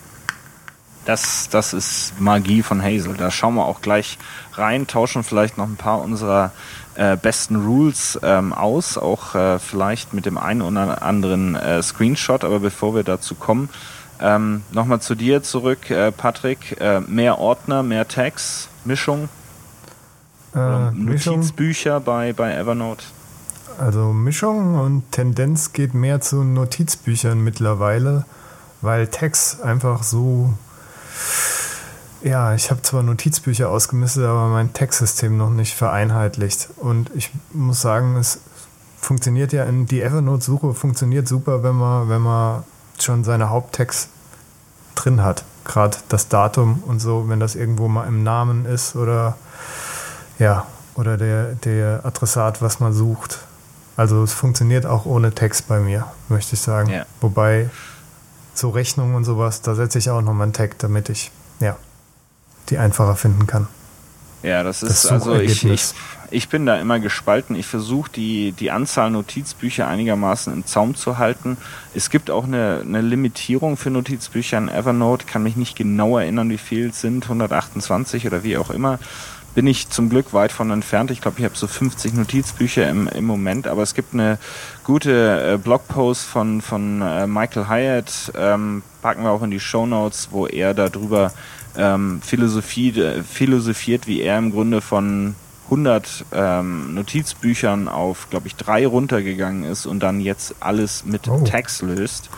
Das, 1.05 1.49
das 1.49 1.71
ist 1.71 2.19
Magie 2.19 2.63
von 2.63 2.81
Hazel. 2.81 3.13
Da 3.15 3.29
schauen 3.29 3.53
wir 3.53 3.65
auch 3.65 3.81
gleich 3.81 4.17
rein, 4.53 4.87
tauschen 4.87 5.23
vielleicht 5.23 5.59
noch 5.59 5.67
ein 5.67 5.75
paar 5.75 6.01
unserer 6.01 6.51
äh, 6.95 7.15
besten 7.15 7.57
Rules 7.57 8.19
ähm, 8.23 8.51
aus, 8.51 8.97
auch 8.97 9.35
äh, 9.35 9.59
vielleicht 9.59 10.15
mit 10.15 10.25
dem 10.25 10.39
einen 10.39 10.63
oder 10.63 11.03
anderen 11.03 11.53
äh, 11.53 11.83
Screenshot. 11.83 12.43
Aber 12.43 12.59
bevor 12.59 12.95
wir 12.95 13.03
dazu 13.03 13.35
kommen, 13.35 13.69
ähm, 14.19 14.63
nochmal 14.71 14.99
zu 14.99 15.13
dir 15.13 15.43
zurück, 15.43 15.91
äh, 15.91 16.11
Patrick. 16.11 16.81
Äh, 16.81 17.01
mehr 17.01 17.37
Ordner, 17.37 17.83
mehr 17.83 18.07
Tags, 18.07 18.67
Mischung? 18.83 19.29
Äh, 20.55 20.89
Notizbücher 20.91 21.99
bei, 21.99 22.33
bei 22.33 22.55
Evernote? 22.55 23.03
Also 23.79 24.11
Mischung 24.11 24.75
und 24.75 25.09
Tendenz 25.13 25.71
geht 25.71 25.93
mehr 25.93 26.19
zu 26.19 26.43
Notizbüchern 26.43 27.39
mittlerweile, 27.41 28.25
weil 28.81 29.07
Text 29.07 29.61
einfach 29.61 30.03
so. 30.03 30.53
Ja, 32.21 32.53
ich 32.53 32.69
habe 32.71 32.81
zwar 32.81 33.03
Notizbücher 33.03 33.69
ausgemistet, 33.69 34.25
aber 34.25 34.49
mein 34.49 34.73
Textsystem 34.73 35.37
noch 35.37 35.49
nicht 35.49 35.75
vereinheitlicht. 35.75 36.67
Und 36.75 37.09
ich 37.15 37.31
muss 37.53 37.79
sagen, 37.79 38.17
es 38.17 38.41
funktioniert 38.99 39.53
ja 39.53 39.63
in 39.63 39.85
die 39.85 40.01
Evernote-Suche 40.01 40.73
funktioniert 40.73 41.29
super, 41.29 41.63
wenn 41.63 41.75
man, 41.75 42.09
wenn 42.09 42.21
man 42.21 42.63
schon 42.99 43.23
seine 43.23 43.49
Haupttext 43.49 44.09
drin 44.95 45.23
hat. 45.23 45.45
Gerade 45.63 45.95
das 46.09 46.27
Datum 46.27 46.83
und 46.85 46.99
so, 46.99 47.29
wenn 47.29 47.39
das 47.39 47.55
irgendwo 47.55 47.87
mal 47.87 48.07
im 48.07 48.23
Namen 48.23 48.65
ist 48.65 48.97
oder 48.97 49.37
ja, 50.37 50.65
oder 50.95 51.15
der, 51.15 51.55
der 51.55 52.05
Adressat, 52.05 52.61
was 52.61 52.81
man 52.81 52.91
sucht. 52.91 53.39
Also 53.99 54.23
es 54.23 54.31
funktioniert 54.31 54.85
auch 54.85 55.05
ohne 55.05 55.33
Text 55.33 55.67
bei 55.67 55.81
mir, 55.81 56.05
möchte 56.29 56.55
ich 56.55 56.61
sagen. 56.61 56.89
Ja. 56.89 57.05
Wobei 57.19 57.69
so 58.53 58.69
Rechnungen 58.69 59.13
und 59.13 59.25
sowas, 59.25 59.61
da 59.61 59.75
setze 59.75 59.99
ich 59.99 60.09
auch 60.09 60.21
nochmal 60.21 60.43
einen 60.43 60.53
Tag, 60.53 60.79
damit 60.79 61.09
ich 61.09 61.31
ja, 61.59 61.75
die 62.69 62.77
einfacher 62.77 63.17
finden 63.17 63.45
kann. 63.45 63.67
Ja, 64.41 64.63
das 64.63 64.83
ist 64.83 65.03
das 65.03 65.11
also 65.11 65.35
ich, 65.35 65.65
ich, 65.65 65.91
ich 66.31 66.47
bin 66.47 66.65
da 66.65 66.77
immer 66.77 67.01
gespalten. 67.01 67.57
Ich 67.57 67.67
versuche 67.67 68.09
die, 68.09 68.53
die 68.53 68.71
Anzahl 68.71 69.11
Notizbücher 69.11 69.85
einigermaßen 69.85 70.53
im 70.53 70.65
Zaum 70.65 70.95
zu 70.95 71.17
halten. 71.17 71.57
Es 71.93 72.09
gibt 72.09 72.31
auch 72.31 72.45
eine, 72.45 72.81
eine 72.85 73.01
Limitierung 73.01 73.75
für 73.75 73.89
Notizbücher 73.89 74.59
in 74.59 74.69
Evernote, 74.69 75.25
kann 75.25 75.43
mich 75.43 75.57
nicht 75.57 75.75
genau 75.75 76.17
erinnern, 76.17 76.49
wie 76.49 76.57
viel 76.57 76.91
es 76.91 77.01
sind, 77.01 77.25
128 77.25 78.25
oder 78.27 78.45
wie 78.45 78.57
auch 78.57 78.69
immer 78.69 78.97
bin 79.59 79.67
ich 79.67 79.89
zum 79.89 80.07
Glück 80.07 80.31
weit 80.31 80.53
von 80.53 80.71
entfernt. 80.71 81.11
Ich 81.11 81.19
glaube, 81.19 81.37
ich 81.39 81.43
habe 81.43 81.57
so 81.57 81.67
50 81.67 82.13
Notizbücher 82.13 82.87
im, 82.87 83.09
im 83.09 83.25
Moment, 83.25 83.67
aber 83.67 83.83
es 83.83 83.93
gibt 83.93 84.13
eine 84.13 84.37
gute 84.85 85.55
äh, 85.55 85.57
Blogpost 85.57 86.23
von, 86.23 86.61
von 86.61 87.01
äh, 87.01 87.27
Michael 87.27 87.67
Hyatt, 87.67 88.31
ähm, 88.37 88.83
packen 89.01 89.23
wir 89.23 89.31
auch 89.31 89.43
in 89.43 89.51
die 89.51 89.59
Show 89.59 89.85
Notes, 89.85 90.29
wo 90.31 90.47
er 90.47 90.73
darüber 90.73 91.33
ähm, 91.75 92.21
Philosophie, 92.21 92.97
äh, 93.01 93.21
philosophiert, 93.21 94.07
wie 94.07 94.21
er 94.21 94.37
im 94.37 94.51
Grunde 94.51 94.79
von 94.79 95.35
100 95.65 96.23
ähm, 96.31 96.95
Notizbüchern 96.95 97.89
auf, 97.89 98.29
glaube 98.29 98.47
ich, 98.47 98.55
drei 98.55 98.87
runtergegangen 98.87 99.65
ist 99.65 99.85
und 99.85 99.99
dann 99.99 100.21
jetzt 100.21 100.55
alles 100.61 101.03
mit 101.03 101.27
oh. 101.27 101.43
Tags 101.43 101.81
löst. 101.81 102.29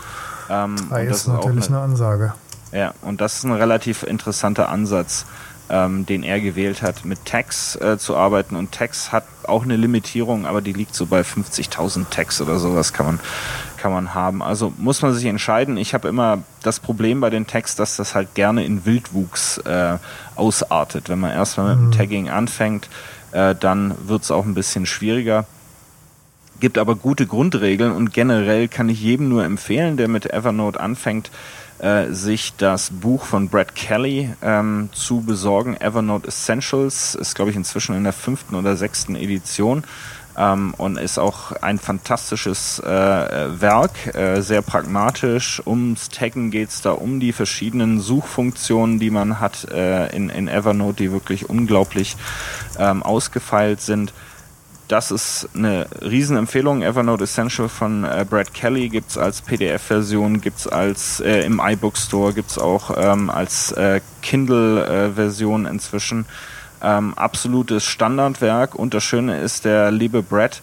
Ähm, 0.50 0.74
drei 0.88 1.04
ist 1.06 1.28
natürlich 1.28 1.68
eine, 1.68 1.76
eine 1.76 1.84
Ansage. 1.84 2.34
Ja, 2.72 2.94
und 3.02 3.20
das 3.20 3.36
ist 3.36 3.44
ein 3.44 3.52
relativ 3.52 4.02
interessanter 4.02 4.70
Ansatz 4.70 5.24
ähm, 5.72 6.04
den 6.04 6.22
er 6.22 6.38
gewählt 6.38 6.82
hat, 6.82 7.06
mit 7.06 7.24
Tags 7.24 7.76
äh, 7.76 7.96
zu 7.96 8.14
arbeiten. 8.14 8.56
Und 8.56 8.72
Tags 8.72 9.10
hat 9.10 9.24
auch 9.44 9.64
eine 9.64 9.76
Limitierung, 9.76 10.44
aber 10.44 10.60
die 10.60 10.74
liegt 10.74 10.94
so 10.94 11.06
bei 11.06 11.22
50.000 11.22 12.10
Tags 12.10 12.42
oder 12.42 12.58
sowas 12.58 12.92
kann 12.92 13.06
man, 13.06 13.20
kann 13.78 13.90
man 13.90 14.14
haben. 14.14 14.42
Also 14.42 14.70
muss 14.76 15.00
man 15.00 15.14
sich 15.14 15.24
entscheiden. 15.24 15.78
Ich 15.78 15.94
habe 15.94 16.08
immer 16.08 16.42
das 16.62 16.78
Problem 16.78 17.20
bei 17.20 17.30
den 17.30 17.46
Tags, 17.46 17.74
dass 17.74 17.96
das 17.96 18.14
halt 18.14 18.34
gerne 18.34 18.64
in 18.64 18.84
Wildwuchs 18.84 19.58
äh, 19.58 19.96
ausartet. 20.36 21.08
Wenn 21.08 21.20
man 21.20 21.30
erstmal 21.30 21.74
mit 21.74 21.78
dem 21.78 21.86
mhm. 21.86 21.92
Tagging 21.92 22.28
anfängt, 22.28 22.90
äh, 23.32 23.54
dann 23.58 23.94
wird 24.06 24.24
es 24.24 24.30
auch 24.30 24.44
ein 24.44 24.54
bisschen 24.54 24.84
schwieriger 24.84 25.46
gibt 26.60 26.78
aber 26.78 26.94
gute 26.94 27.26
Grundregeln 27.26 27.90
und 27.90 28.12
generell 28.12 28.68
kann 28.68 28.88
ich 28.88 29.02
jedem 29.02 29.28
nur 29.28 29.44
empfehlen, 29.44 29.96
der 29.96 30.06
mit 30.06 30.32
Evernote 30.32 30.78
anfängt, 30.78 31.32
äh, 31.82 32.12
sich 32.12 32.54
das 32.56 32.90
Buch 32.90 33.24
von 33.24 33.48
Brad 33.48 33.74
Kelly 33.74 34.32
ähm, 34.40 34.88
zu 34.92 35.22
besorgen. 35.22 35.76
Evernote 35.80 36.28
Essentials 36.28 37.16
ist, 37.16 37.34
glaube 37.34 37.50
ich, 37.50 37.56
inzwischen 37.56 37.96
in 37.96 38.04
der 38.04 38.12
fünften 38.12 38.54
oder 38.54 38.76
sechsten 38.76 39.16
Edition. 39.16 39.82
Ähm, 40.38 40.74
und 40.78 40.96
ist 40.96 41.18
auch 41.18 41.52
ein 41.52 41.78
fantastisches 41.78 42.78
äh, 42.78 42.86
Werk, 42.86 44.14
äh, 44.14 44.40
sehr 44.40 44.62
pragmatisch. 44.62 45.60
Ums 45.66 46.08
Taggen 46.08 46.50
geht 46.50 46.70
es 46.70 46.80
da 46.82 46.92
um 46.92 47.18
die 47.18 47.32
verschiedenen 47.32 48.00
Suchfunktionen, 48.00 48.98
die 48.98 49.10
man 49.10 49.40
hat 49.40 49.70
äh, 49.70 50.14
in, 50.14 50.30
in 50.30 50.48
Evernote, 50.48 51.02
die 51.02 51.12
wirklich 51.12 51.50
unglaublich 51.50 52.16
ähm, 52.78 53.02
ausgefeilt 53.02 53.80
sind 53.80 54.12
das 54.92 55.10
ist 55.10 55.48
eine 55.54 55.86
Riesenempfehlung. 56.02 56.82
Evernote 56.82 57.24
Essential 57.24 57.70
von 57.70 58.04
äh, 58.04 58.26
Brad 58.28 58.52
Kelly 58.52 58.90
gibt 58.90 59.08
es 59.08 59.16
als 59.16 59.40
PDF-Version, 59.40 60.42
gibt 60.42 60.66
es 60.66 61.20
äh, 61.20 61.46
im 61.46 61.62
iBook 61.64 61.96
Store, 61.96 62.34
gibt 62.34 62.50
es 62.50 62.58
auch 62.58 62.94
ähm, 62.98 63.30
als 63.30 63.72
äh, 63.72 64.02
Kindle-Version 64.20 65.64
inzwischen. 65.64 66.26
Ähm, 66.82 67.14
absolutes 67.14 67.86
Standardwerk 67.86 68.74
und 68.74 68.92
das 68.92 69.02
Schöne 69.02 69.40
ist, 69.40 69.64
der 69.64 69.90
liebe 69.90 70.22
Brad 70.22 70.60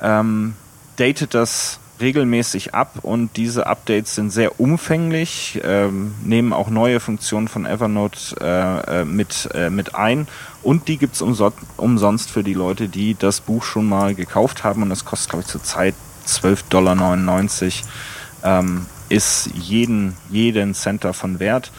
ähm, 0.00 0.54
datet 0.96 1.34
das 1.34 1.78
regelmäßig 2.00 2.74
ab 2.74 2.98
und 3.02 3.36
diese 3.36 3.66
Updates 3.66 4.14
sind 4.14 4.30
sehr 4.30 4.60
umfänglich, 4.60 5.60
ähm, 5.64 6.14
nehmen 6.24 6.52
auch 6.52 6.68
neue 6.68 7.00
Funktionen 7.00 7.48
von 7.48 7.66
Evernote 7.66 8.36
äh, 8.40 9.00
äh 9.00 9.04
mit, 9.04 9.48
äh, 9.54 9.70
mit 9.70 9.94
ein 9.94 10.28
und 10.62 10.88
die 10.88 10.98
gibt's 10.98 11.22
umso 11.22 11.52
umsonst 11.76 12.30
für 12.30 12.42
die 12.42 12.54
Leute, 12.54 12.88
die 12.88 13.14
das 13.14 13.40
Buch 13.40 13.62
schon 13.62 13.88
mal 13.88 14.14
gekauft 14.14 14.64
haben 14.64 14.82
und 14.82 14.90
das 14.90 15.04
kostet, 15.04 15.30
glaube 15.30 15.44
ich, 15.44 15.48
zurzeit 15.48 15.94
12,99 16.26 16.68
Dollar. 16.68 18.60
Ähm, 18.60 18.86
ist 19.08 19.50
jeden, 19.54 20.16
jeden 20.30 20.74
Cent 20.74 21.04
davon 21.04 21.38
wert. 21.38 21.70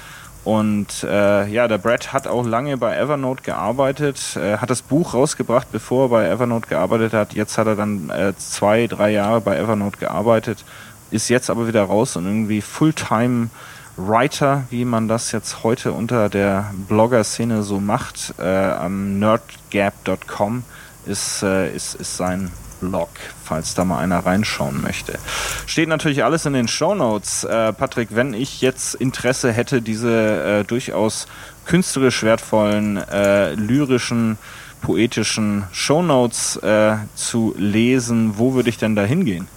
Und 0.48 1.04
äh, 1.04 1.46
ja, 1.50 1.68
der 1.68 1.78
Brad 1.78 2.14
hat 2.14 2.26
auch 2.26 2.46
lange 2.46 2.78
bei 2.78 2.96
Evernote 2.96 3.44
gearbeitet, 3.44 4.38
äh, 4.38 4.56
hat 4.56 4.70
das 4.70 4.82
Buch 4.82 5.14
rausgebracht, 5.14 5.70
bevor 5.74 6.06
er 6.06 6.10
bei 6.10 6.30
Evernote 6.30 6.70
gearbeitet 6.70 7.12
hat. 7.12 7.34
Jetzt 7.34 7.58
hat 7.58 7.68
er 7.68 7.76
dann 7.76 8.10
äh, 8.10 8.32
zwei, 8.38 8.88
drei 8.88 9.12
Jahre 9.12 9.42
bei 9.42 9.58
Evernote 9.58 9.98
gearbeitet, 9.98 10.64
ist 11.12 11.28
jetzt 11.28 11.50
aber 11.50 11.68
wieder 11.68 11.84
raus 11.84 12.16
und 12.16 12.26
irgendwie 12.28 12.62
Fulltime 12.62 13.50
Writer, 13.98 14.64
wie 14.70 14.86
man 14.86 15.10
das 15.10 15.34
jetzt 15.34 15.66
heute 15.66 15.92
unter 15.92 16.30
der 16.30 16.72
Blogger-Szene 16.88 17.62
so 17.64 17.82
macht, 17.82 18.34
äh, 18.40 18.46
am 18.48 19.20
nerdgap.com 19.20 20.64
ist, 21.08 21.44
äh, 21.44 21.76
ist, 21.76 21.96
ist 21.96 22.16
sein 22.16 22.54
Blog, 22.80 23.10
falls 23.44 23.74
da 23.74 23.86
mal 23.86 24.00
einer 24.00 24.26
reinschauen 24.26 24.82
möchte. 24.82 25.18
Steht 25.66 25.90
natürlich 25.90 26.24
alles 26.24 26.46
in 26.46 26.54
den 26.54 26.68
Show 26.68 26.96
Notes. 26.96 27.44
Äh, 27.44 27.74
Patrick, 27.74 28.10
wenn 28.12 28.34
ich 28.34 28.62
jetzt 28.62 28.96
Interesse 28.96 29.52
hätte, 29.52 29.82
diese 29.82 30.62
äh, 30.62 30.64
durchaus 30.64 31.28
künstlerisch 31.66 32.24
wertvollen, 32.24 32.98
äh, 32.98 33.54
lyrischen, 33.54 34.38
poetischen 34.82 35.66
Show 35.72 36.02
Notes 36.02 36.58
äh, 36.58 36.96
zu 37.16 37.54
lesen, 37.58 38.38
wo 38.38 38.54
würde 38.54 38.70
ich 38.70 38.78
denn 38.78 38.96
da 38.96 39.04
hingehen? 39.04 39.48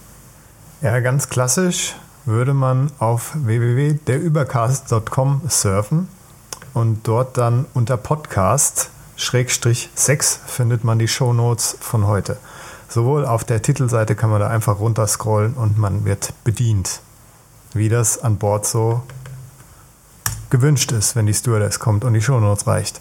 Ja, 0.81 0.99
ganz 0.99 1.29
klassisch 1.29 1.95
würde 2.25 2.53
man 2.53 2.91
auf 2.99 3.31
www.derübercast.com 3.35 5.41
surfen 5.47 6.07
und 6.73 7.07
dort 7.07 7.37
dann 7.37 7.65
unter 7.73 7.97
Podcast 7.97 8.89
Schrägstrich 9.15 9.89
6 9.93 10.39
findet 10.47 10.83
man 10.83 10.97
die 10.97 11.07
Show 11.07 11.33
Notes 11.33 11.77
von 11.79 12.07
heute. 12.07 12.37
Sowohl 12.91 13.25
auf 13.25 13.45
der 13.45 13.61
Titelseite 13.61 14.15
kann 14.15 14.29
man 14.29 14.41
da 14.41 14.49
einfach 14.49 14.79
runterscrollen 14.79 15.53
und 15.53 15.77
man 15.77 16.03
wird 16.03 16.33
bedient, 16.43 16.99
wie 17.73 17.87
das 17.87 18.21
an 18.21 18.35
Bord 18.35 18.65
so 18.67 19.01
gewünscht 20.49 20.91
ist, 20.91 21.15
wenn 21.15 21.25
die 21.25 21.33
Stewardess 21.33 21.79
kommt 21.79 22.03
und 22.03 22.13
die 22.13 22.21
Shownotes 22.21 22.67
reicht. 22.67 22.99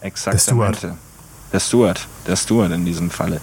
Exakt. 0.00 0.34
Der 0.34 0.38
Steward. 0.38 0.88
Der 1.52 1.58
Steward, 1.58 2.06
der 2.28 2.36
Steward 2.36 2.70
in 2.70 2.84
diesem 2.84 3.10
Falle. 3.10 3.40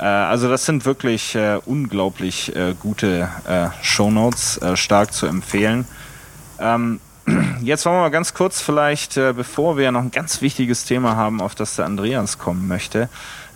Äh, 0.00 0.04
also 0.04 0.48
das 0.48 0.66
sind 0.66 0.84
wirklich 0.84 1.36
äh, 1.36 1.60
unglaublich 1.66 2.54
äh, 2.56 2.74
gute 2.74 3.28
äh, 3.46 3.68
Shownotes, 3.82 4.56
äh, 4.58 4.76
stark 4.76 5.12
zu 5.12 5.26
empfehlen. 5.26 5.86
Ähm, 6.58 6.98
jetzt 7.62 7.86
wollen 7.86 7.96
wir 7.96 8.00
mal 8.00 8.10
ganz 8.10 8.34
kurz 8.34 8.60
vielleicht, 8.60 9.16
äh, 9.16 9.32
bevor 9.36 9.76
wir 9.76 9.92
noch 9.92 10.02
ein 10.02 10.10
ganz 10.10 10.42
wichtiges 10.42 10.84
Thema 10.84 11.14
haben, 11.14 11.40
auf 11.40 11.54
das 11.54 11.76
der 11.76 11.86
Andreas 11.86 12.38
kommen 12.38 12.66
möchte, 12.66 13.08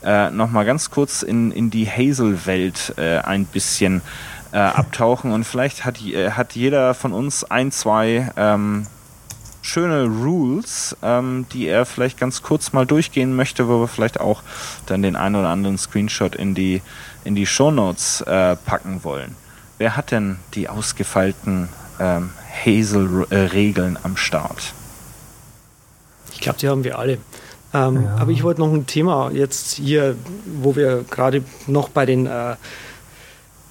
äh, 0.04 0.30
nochmal 0.30 0.64
ganz 0.64 0.90
kurz 0.90 1.22
in, 1.22 1.50
in 1.50 1.70
die 1.70 1.88
Hazel-Welt 1.88 2.94
äh, 2.96 3.18
ein 3.18 3.46
bisschen 3.46 4.02
äh, 4.52 4.58
abtauchen 4.58 5.32
und 5.32 5.44
vielleicht 5.44 5.84
hat, 5.84 6.00
äh, 6.02 6.30
hat 6.32 6.54
jeder 6.54 6.94
von 6.94 7.12
uns 7.12 7.44
ein, 7.44 7.72
zwei 7.72 8.30
ähm, 8.36 8.86
schöne 9.62 10.04
Rules, 10.04 10.96
ähm, 11.02 11.46
die 11.52 11.66
er 11.66 11.86
vielleicht 11.86 12.18
ganz 12.18 12.42
kurz 12.42 12.72
mal 12.72 12.86
durchgehen 12.86 13.34
möchte, 13.34 13.66
wo 13.66 13.80
wir 13.80 13.88
vielleicht 13.88 14.20
auch 14.20 14.42
dann 14.86 15.02
den 15.02 15.16
einen 15.16 15.36
oder 15.36 15.48
anderen 15.48 15.78
Screenshot 15.78 16.36
in 16.36 16.54
die, 16.54 16.82
in 17.24 17.34
die 17.34 17.46
Shownotes 17.46 18.20
äh, 18.20 18.56
packen 18.56 19.02
wollen. 19.04 19.34
Wer 19.78 19.96
hat 19.96 20.10
denn 20.10 20.36
die 20.54 20.68
ausgefeilten 20.68 21.68
ähm, 21.98 22.30
Hazel-Regeln 22.64 23.98
am 24.02 24.16
Start? 24.16 24.74
Ich 26.32 26.40
glaube, 26.40 26.58
die 26.58 26.68
haben 26.68 26.84
wir 26.84 26.98
alle. 26.98 27.18
Ähm, 27.74 28.04
ja. 28.04 28.16
Aber 28.18 28.30
ich 28.30 28.42
wollte 28.44 28.60
noch 28.60 28.72
ein 28.72 28.86
Thema 28.86 29.30
jetzt 29.32 29.74
hier, 29.74 30.16
wo 30.46 30.76
wir 30.76 31.04
gerade 31.10 31.42
noch 31.66 31.88
bei 31.88 32.06
den 32.06 32.26
äh, 32.26 32.54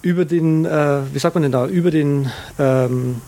über 0.04 0.26
den, 0.26 0.66
äh, 0.66 1.00
wie 1.14 1.20
sagt 1.20 1.34
man 1.34 1.44
denn 1.44 1.54
da, 1.54 1.66
über 1.66 1.90
den 1.90 2.30
ähm, 2.60 3.22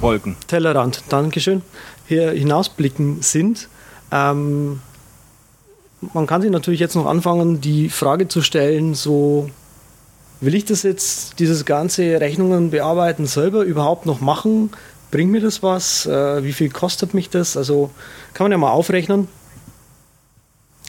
Wolken. 0.00 0.36
Tellerrand, 0.46 1.02
Dankeschön, 1.08 1.62
hier 2.06 2.30
hinausblicken 2.30 3.22
sind. 3.22 3.68
Ähm, 4.12 4.80
man 6.12 6.26
kann 6.26 6.42
sich 6.42 6.50
natürlich 6.50 6.80
jetzt 6.80 6.94
noch 6.94 7.06
anfangen, 7.06 7.60
die 7.60 7.88
Frage 7.88 8.28
zu 8.28 8.42
stellen, 8.42 8.94
so 8.94 9.50
will 10.40 10.54
ich 10.54 10.66
das 10.66 10.82
jetzt, 10.82 11.38
dieses 11.38 11.64
ganze 11.64 12.20
Rechnungen 12.20 12.70
bearbeiten 12.70 13.26
selber 13.26 13.62
überhaupt 13.62 14.06
noch 14.06 14.20
machen? 14.20 14.70
Bringt 15.10 15.32
mir 15.32 15.40
das 15.40 15.62
was? 15.62 16.06
Äh, 16.06 16.44
wie 16.44 16.52
viel 16.52 16.70
kostet 16.70 17.14
mich 17.14 17.30
das? 17.30 17.56
Also 17.56 17.90
kann 18.34 18.44
man 18.44 18.52
ja 18.52 18.58
mal 18.58 18.70
aufrechnen. 18.70 19.28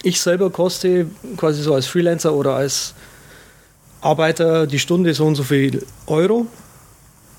Ich 0.04 0.20
selber 0.20 0.49
koste 0.49 1.08
quasi 1.38 1.62
so 1.62 1.74
als 1.74 1.86
Freelancer 1.86 2.34
oder 2.34 2.56
als 2.56 2.93
Arbeiter 4.02 4.66
die 4.66 4.80
Stunde 4.80 5.14
so 5.14 5.26
und 5.26 5.36
so 5.36 5.43
viel 5.43 5.86
Euro. 6.08 6.47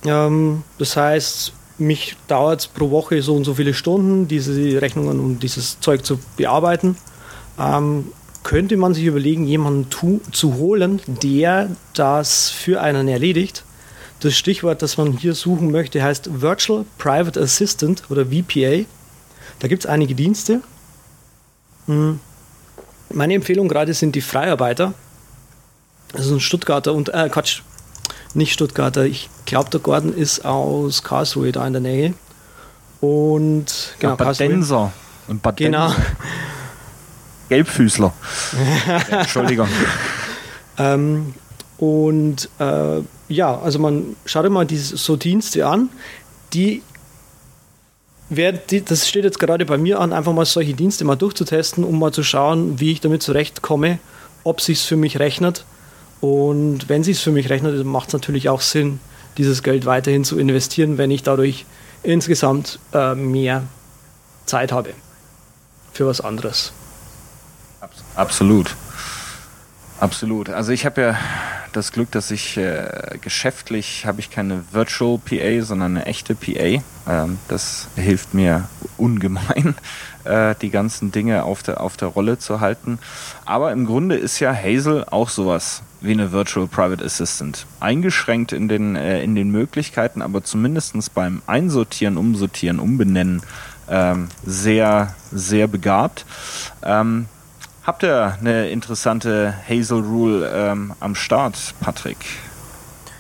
Ähm, 0.05 0.63
das 0.79 0.97
heißt, 0.97 1.53
mich 1.79 2.17
dauert 2.29 2.61
es 2.61 2.67
pro 2.69 2.91
Woche 2.91 3.21
so 3.23 3.35
und 3.35 3.45
so 3.45 3.55
viele 3.55 3.75
Stunden, 3.75 4.29
diese 4.29 4.81
Rechnungen 4.81 5.19
und 5.19 5.41
dieses 5.41 5.81
Zeug 5.81 6.05
zu 6.05 6.19
bearbeiten. 6.37 6.97
Ähm, 7.59 8.07
könnte 8.45 8.77
man 8.77 8.95
sich 8.95 9.05
überlegen, 9.05 9.47
jemanden 9.47 9.89
tu, 9.91 10.21
zu 10.33 10.57
holen, 10.57 11.01
der 11.07 11.71
das 11.95 12.51
für 12.51 12.81
einen 12.81 13.09
erledigt. 13.09 13.65
Das 14.21 14.35
Stichwort, 14.35 14.83
das 14.83 14.97
man 14.97 15.17
hier 15.17 15.35
suchen 15.35 15.71
möchte, 15.71 16.03
heißt 16.03 16.41
Virtual 16.41 16.85
Private 16.99 17.41
Assistant 17.41 18.05
oder 18.09 18.27
VPA. 18.27 18.85
Da 19.59 19.69
gibt 19.69 19.85
es 19.85 19.91
einige 19.91 20.15
Dienste. 20.15 20.61
Hm. 21.87 22.21
Meine 23.13 23.35
Empfehlung 23.35 23.69
gerade 23.69 23.95
sind 23.95 24.15
die 24.15 24.21
Freiarbeiter. 24.21 24.95
Das 26.13 26.27
ist 26.27 26.33
ein 26.33 26.41
Stuttgarter 26.41 26.93
und, 26.93 27.09
äh, 27.09 27.29
Quatsch, 27.31 27.63
nicht 28.35 28.53
Stuttgarter. 28.53 29.05
Ich 29.05 29.29
glaube, 29.47 29.71
der 29.71 29.81
Gordon 29.81 30.15
ist 30.15 30.45
aus 30.45 31.03
Karlsruhe 31.03 31.53
da 31.53 31.67
in 31.67 31.73
der 31.73 31.83
Nähe. 31.83 32.15
Und, 33.01 33.95
genau, 33.99 34.13
ja, 34.13 34.17
Badenser. 34.17 34.93
Und 35.29 35.43
Badenser. 35.43 35.71
Genau. 35.71 35.95
Gelbfüßler. 37.49 38.13
Entschuldigung. 39.11 39.69
ähm, 40.79 41.35
und 41.79 42.49
äh, 42.59 43.01
ja, 43.29 43.59
also 43.59 43.79
man 43.79 44.17
schaut 44.25 44.49
mal 44.51 44.65
diese 44.65 44.97
so 44.97 45.17
Dienste 45.17 45.67
an, 45.67 45.89
die 46.53 46.83
wer, 48.37 48.53
das 48.53 49.09
steht 49.09 49.25
jetzt 49.25 49.39
gerade 49.39 49.65
bei 49.67 49.79
mir 49.79 50.01
an, 50.01 50.13
einfach 50.13 50.33
mal 50.33 50.45
solche 50.45 50.75
Dienste 50.75 51.05
mal 51.05 51.17
durchzutesten, 51.17 51.85
um 51.85 51.99
mal 51.99 52.13
zu 52.13 52.23
schauen, 52.23 52.81
wie 52.81 52.93
ich 52.93 53.01
damit 53.01 53.23
zurechtkomme, 53.23 53.99
ob 54.45 54.61
sich 54.61 54.81
für 54.81 54.97
mich 54.97 55.19
rechnet. 55.19 55.65
Und 56.21 56.89
wenn 56.89 57.03
sich 57.03 57.19
für 57.19 57.33
mich 57.33 57.51
rechnet, 57.51 57.79
dann 57.79 57.87
macht 57.87 58.09
es 58.09 58.13
natürlich 58.15 58.49
auch 58.49 58.61
Sinn, 58.61 59.01
dieses 59.39 59.63
Geld 59.63 59.87
weiterhin 59.87 60.25
zu 60.25 60.39
investieren, 60.39 60.99
wenn 60.99 61.11
ich 61.11 61.23
dadurch 61.23 61.67
insgesamt 62.03 62.79
äh, 62.93 63.15
mehr 63.15 63.65
Zeit 64.47 64.73
habe 64.73 64.91
für 65.93 66.07
was 66.07 66.21
anderes. 66.21 66.73
Absolut. 68.15 68.77
Absolut. 70.03 70.51
Also 70.51 70.73
ich 70.73 70.85
habe 70.85 71.01
ja 71.01 71.19
das 71.73 71.93
Glück, 71.93 72.11
dass 72.11 72.33
ich 72.33 72.57
äh, 72.57 73.19
geschäftlich 73.21 74.05
habe 74.05 74.19
ich 74.19 74.31
keine 74.31 74.65
Virtual 74.73 75.17
PA, 75.17 75.63
sondern 75.63 75.97
eine 75.97 76.07
echte 76.07 76.35
PA. 76.35 76.83
Ähm, 77.09 77.39
das 77.47 77.87
hilft 77.95 78.35
mir 78.35 78.69
ungemein, 78.99 79.77
äh, 80.25 80.57
die 80.61 80.71
ganzen 80.71 81.13
Dinge 81.13 81.45
auf 81.45 81.63
der, 81.63 81.81
auf 81.81 81.97
der 81.97 82.09
Rolle 82.09 82.37
zu 82.41 82.59
halten. 82.59 82.99
Aber 83.45 83.71
im 83.71 83.87
Grunde 83.87 84.17
ist 84.17 84.41
ja 84.41 84.53
Hazel 84.53 85.05
auch 85.09 85.29
sowas 85.29 85.85
wie 86.01 86.11
eine 86.11 86.33
Virtual 86.33 86.67
Private 86.67 87.05
Assistant. 87.05 87.65
Eingeschränkt 87.79 88.51
in 88.51 88.67
den, 88.67 88.97
äh, 88.97 89.23
in 89.23 89.37
den 89.37 89.51
Möglichkeiten, 89.51 90.21
aber 90.21 90.43
zumindest 90.43 91.15
beim 91.15 91.43
Einsortieren, 91.47 92.17
Umsortieren, 92.17 92.81
Umbenennen 92.81 93.41
ähm, 93.89 94.31
sehr, 94.45 95.15
sehr 95.31 95.69
begabt. 95.69 96.27
Ähm, 96.83 97.27
Habt 97.85 98.05
ihr 98.05 98.37
eine 98.39 98.71
interessante 98.71 99.55
Hazel 99.69 100.03
Rule 100.03 100.49
ähm, 100.55 100.93
am 101.01 101.17
Start, 101.17 101.75
Patrick? 101.81 102.19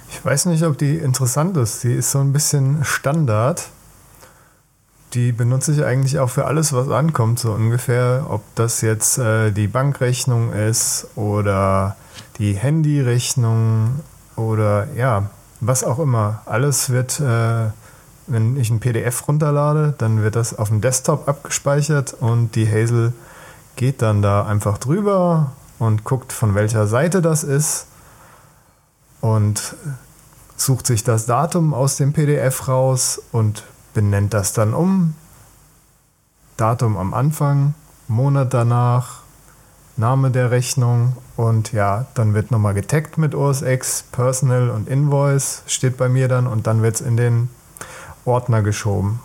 Ich 0.08 0.24
weiß 0.24 0.46
nicht, 0.46 0.62
ob 0.62 0.78
die 0.78 0.98
interessant 0.98 1.56
ist. 1.56 1.82
Die 1.82 1.92
ist 1.92 2.12
so 2.12 2.20
ein 2.20 2.32
bisschen 2.32 2.84
Standard. 2.84 3.70
Die 5.14 5.32
benutze 5.32 5.72
ich 5.72 5.84
eigentlich 5.84 6.20
auch 6.20 6.30
für 6.30 6.44
alles, 6.44 6.72
was 6.72 6.88
ankommt, 6.90 7.40
so 7.40 7.50
ungefähr. 7.50 8.26
Ob 8.28 8.42
das 8.54 8.82
jetzt 8.82 9.18
äh, 9.18 9.50
die 9.50 9.66
Bankrechnung 9.66 10.52
ist 10.52 11.08
oder 11.16 11.96
die 12.38 12.52
Handyrechnung 12.52 13.98
oder 14.36 14.86
ja, 14.96 15.28
was 15.58 15.82
auch 15.82 15.98
immer. 15.98 16.42
Alles 16.46 16.88
wird, 16.90 17.18
äh, 17.18 17.70
wenn 18.28 18.56
ich 18.56 18.70
ein 18.70 18.78
PDF 18.78 19.26
runterlade, 19.26 19.94
dann 19.98 20.22
wird 20.22 20.36
das 20.36 20.56
auf 20.56 20.68
dem 20.68 20.80
Desktop 20.80 21.28
abgespeichert 21.28 22.14
und 22.20 22.54
die 22.54 22.70
Hazel 22.70 23.12
geht 23.76 24.02
dann 24.02 24.22
da 24.22 24.46
einfach 24.46 24.78
drüber 24.78 25.52
und 25.78 26.04
guckt, 26.04 26.32
von 26.32 26.54
welcher 26.54 26.86
Seite 26.86 27.22
das 27.22 27.44
ist 27.44 27.86
und 29.20 29.74
sucht 30.56 30.86
sich 30.86 31.04
das 31.04 31.26
Datum 31.26 31.74
aus 31.74 31.96
dem 31.96 32.12
PDF 32.12 32.68
raus 32.68 33.20
und 33.32 33.64
benennt 33.94 34.34
das 34.34 34.52
dann 34.52 34.74
um. 34.74 35.14
Datum 36.56 36.96
am 36.96 37.14
Anfang, 37.14 37.74
Monat 38.08 38.54
danach, 38.54 39.22
Name 39.96 40.30
der 40.30 40.50
Rechnung 40.50 41.16
und 41.36 41.72
ja, 41.72 42.06
dann 42.14 42.34
wird 42.34 42.50
nochmal 42.50 42.74
getaggt 42.74 43.18
mit 43.18 43.34
OSX, 43.34 44.04
Personal 44.12 44.70
und 44.70 44.88
Invoice 44.88 45.62
steht 45.66 45.96
bei 45.96 46.08
mir 46.08 46.28
dann 46.28 46.46
und 46.46 46.66
dann 46.66 46.82
wird 46.82 46.96
es 46.96 47.00
in 47.00 47.16
den 47.16 47.50
Ordner 48.24 48.62
geschoben. 48.62 49.20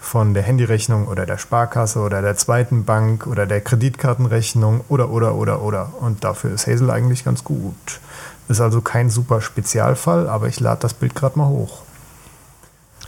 Von 0.00 0.34
der 0.34 0.42
Handyrechnung 0.42 1.06
oder 1.06 1.26
der 1.26 1.38
Sparkasse 1.38 2.00
oder 2.00 2.22
der 2.22 2.36
zweiten 2.36 2.84
Bank 2.84 3.26
oder 3.26 3.46
der 3.46 3.60
Kreditkartenrechnung 3.60 4.82
oder, 4.88 5.10
oder, 5.10 5.34
oder, 5.34 5.62
oder. 5.62 5.92
Und 6.00 6.24
dafür 6.24 6.52
ist 6.52 6.66
Hazel 6.66 6.90
eigentlich 6.90 7.24
ganz 7.24 7.44
gut. 7.44 8.00
Ist 8.48 8.60
also 8.60 8.80
kein 8.80 9.10
super 9.10 9.40
Spezialfall, 9.40 10.28
aber 10.28 10.48
ich 10.48 10.58
lade 10.58 10.80
das 10.80 10.94
Bild 10.94 11.14
gerade 11.14 11.38
mal 11.38 11.46
hoch. 11.46 11.82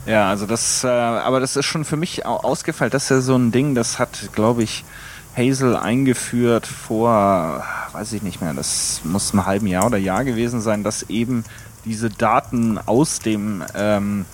Ja, 0.07 0.29
also 0.29 0.47
das, 0.47 0.85
äh, 0.85 0.89
aber 0.89 1.41
das 1.41 1.57
ist 1.57 1.65
schon 1.67 1.85
für 1.85 1.97
mich 1.97 2.27
ausgefallen. 2.27 2.91
Das 2.91 3.05
ist 3.05 3.11
ja 3.11 3.21
so 3.21 3.37
ein 3.37 3.53
Ding, 3.53 3.75
das 3.75 3.99
hat, 3.99 4.31
glaube 4.35 4.63
ich, 4.63 4.85
Hazel 5.37 5.77
eingeführt 5.77 6.67
vor, 6.67 7.65
weiß 7.93 8.13
ich 8.13 8.23
nicht 8.23 8.43
mehr, 8.43 8.53
das 8.53 9.01
muss 9.05 9.33
ein 9.33 9.47
halben 9.47 9.67
Jahr 9.67 9.87
oder 9.87 9.97
Jahr 9.97 10.25
gewesen 10.25 10.61
sein, 10.61 10.85
dass 10.85 11.05
eben 11.05 11.45
diese 11.85 12.11
Daten 12.11 12.79
aus 12.79 13.21
dem 13.21 13.65
ähm, 13.75 14.27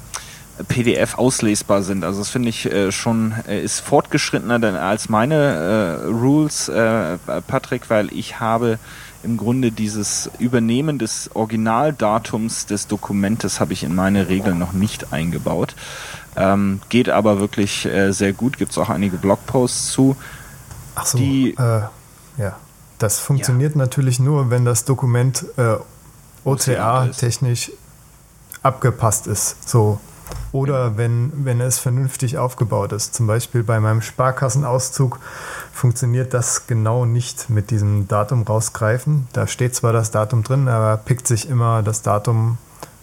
PDF 0.66 1.16
auslesbar 1.16 1.82
sind. 1.82 2.04
Also 2.04 2.20
das 2.20 2.30
finde 2.30 2.48
ich 2.48 2.66
äh, 2.66 2.90
schon, 2.92 3.34
äh, 3.46 3.62
ist 3.62 3.80
fortgeschrittener 3.80 4.58
denn 4.58 4.74
als 4.74 5.08
meine 5.08 5.34
äh, 5.34 6.06
Rules, 6.06 6.68
äh, 6.68 7.18
Patrick, 7.46 7.90
weil 7.90 8.12
ich 8.12 8.40
habe 8.40 8.78
im 9.22 9.36
Grunde 9.36 9.72
dieses 9.72 10.30
Übernehmen 10.38 10.98
des 10.98 11.30
Originaldatums 11.34 12.66
des 12.66 12.86
Dokumentes 12.86 13.60
habe 13.60 13.72
ich 13.72 13.82
in 13.82 13.94
meine 13.94 14.28
Regeln 14.28 14.58
noch 14.58 14.72
nicht 14.72 15.12
eingebaut. 15.12 15.74
Ähm, 16.36 16.80
geht 16.88 17.08
aber 17.08 17.40
wirklich 17.40 17.84
äh, 17.86 18.12
sehr 18.12 18.32
gut, 18.32 18.58
gibt 18.58 18.72
es 18.72 18.78
auch 18.78 18.90
einige 18.90 19.16
Blogposts 19.16 19.90
zu. 19.90 20.16
Ach 20.94 21.06
so, 21.06 21.18
die, 21.18 21.50
äh, 21.50 21.82
ja. 22.38 22.56
Das 22.98 23.20
funktioniert 23.20 23.74
ja. 23.74 23.78
natürlich 23.78 24.18
nur, 24.18 24.50
wenn 24.50 24.64
das 24.64 24.84
Dokument 24.84 25.44
äh, 25.56 25.76
OCA-technisch 26.44 27.72
abgepasst 28.62 29.26
ist. 29.26 29.68
So. 29.68 30.00
Oder 30.52 30.96
wenn, 30.96 31.32
wenn 31.44 31.60
es 31.60 31.78
vernünftig 31.78 32.38
aufgebaut 32.38 32.92
ist. 32.92 33.14
Zum 33.14 33.26
Beispiel 33.26 33.62
bei 33.62 33.80
meinem 33.80 34.02
Sparkassenauszug 34.02 35.18
funktioniert 35.72 36.32
das 36.32 36.66
genau 36.66 37.04
nicht 37.04 37.50
mit 37.50 37.70
diesem 37.70 38.08
Datum 38.08 38.42
rausgreifen. 38.42 39.28
Da 39.32 39.46
steht 39.46 39.74
zwar 39.74 39.92
das 39.92 40.10
Datum 40.10 40.42
drin, 40.42 40.68
aber 40.68 40.96
pickt 40.96 41.26
sich 41.26 41.48
immer 41.48 41.82
das 41.82 42.02
Datum 42.02 42.58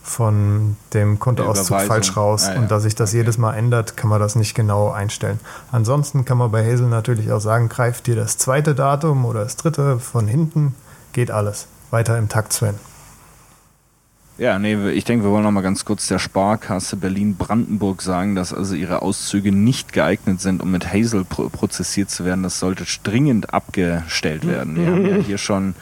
von 0.05 0.77
dem 0.93 1.19
Kontoauszug 1.19 1.81
falsch 1.81 2.15
raus. 2.15 2.45
Ah, 2.47 2.53
ja. 2.53 2.59
Und 2.59 2.69
da 2.69 2.79
sich 2.79 2.95
das 2.95 3.09
okay. 3.09 3.17
jedes 3.17 3.37
Mal 3.37 3.55
ändert, 3.55 3.97
kann 3.97 4.09
man 4.09 4.19
das 4.19 4.35
nicht 4.35 4.53
genau 4.53 4.91
einstellen. 4.91 5.39
Ansonsten 5.71 6.25
kann 6.25 6.37
man 6.37 6.51
bei 6.51 6.63
Hazel 6.63 6.87
natürlich 6.87 7.31
auch 7.31 7.39
sagen, 7.41 7.69
greift 7.69 8.07
dir 8.07 8.15
das 8.15 8.37
zweite 8.37 8.75
Datum 8.75 9.25
oder 9.25 9.43
das 9.43 9.55
dritte 9.55 9.99
von 9.99 10.27
hinten, 10.27 10.75
geht 11.13 11.31
alles. 11.31 11.67
Weiter 11.89 12.17
im 12.17 12.29
Takt, 12.29 12.53
Sven. 12.53 12.75
Ja, 14.37 14.59
nee, 14.59 14.89
ich 14.89 15.05
denke, 15.05 15.23
wir 15.23 15.31
wollen 15.31 15.43
noch 15.43 15.51
mal 15.51 15.61
ganz 15.61 15.85
kurz 15.85 16.07
der 16.07 16.19
Sparkasse 16.19 16.97
Berlin-Brandenburg 16.97 18.01
sagen, 18.01 18.35
dass 18.35 18.53
also 18.53 18.75
ihre 18.75 19.01
Auszüge 19.01 19.53
nicht 19.53 19.93
geeignet 19.93 20.41
sind, 20.41 20.61
um 20.61 20.71
mit 20.71 20.91
Hazel 20.91 21.23
pro 21.23 21.47
prozessiert 21.47 22.09
zu 22.09 22.25
werden. 22.25 22.43
Das 22.43 22.59
sollte 22.59 22.83
dringend 23.03 23.53
abgestellt 23.53 24.45
werden. 24.45 24.75
Wir 24.75 24.87
haben 24.87 25.05
ja 25.05 25.15
hier 25.25 25.37
schon 25.37 25.73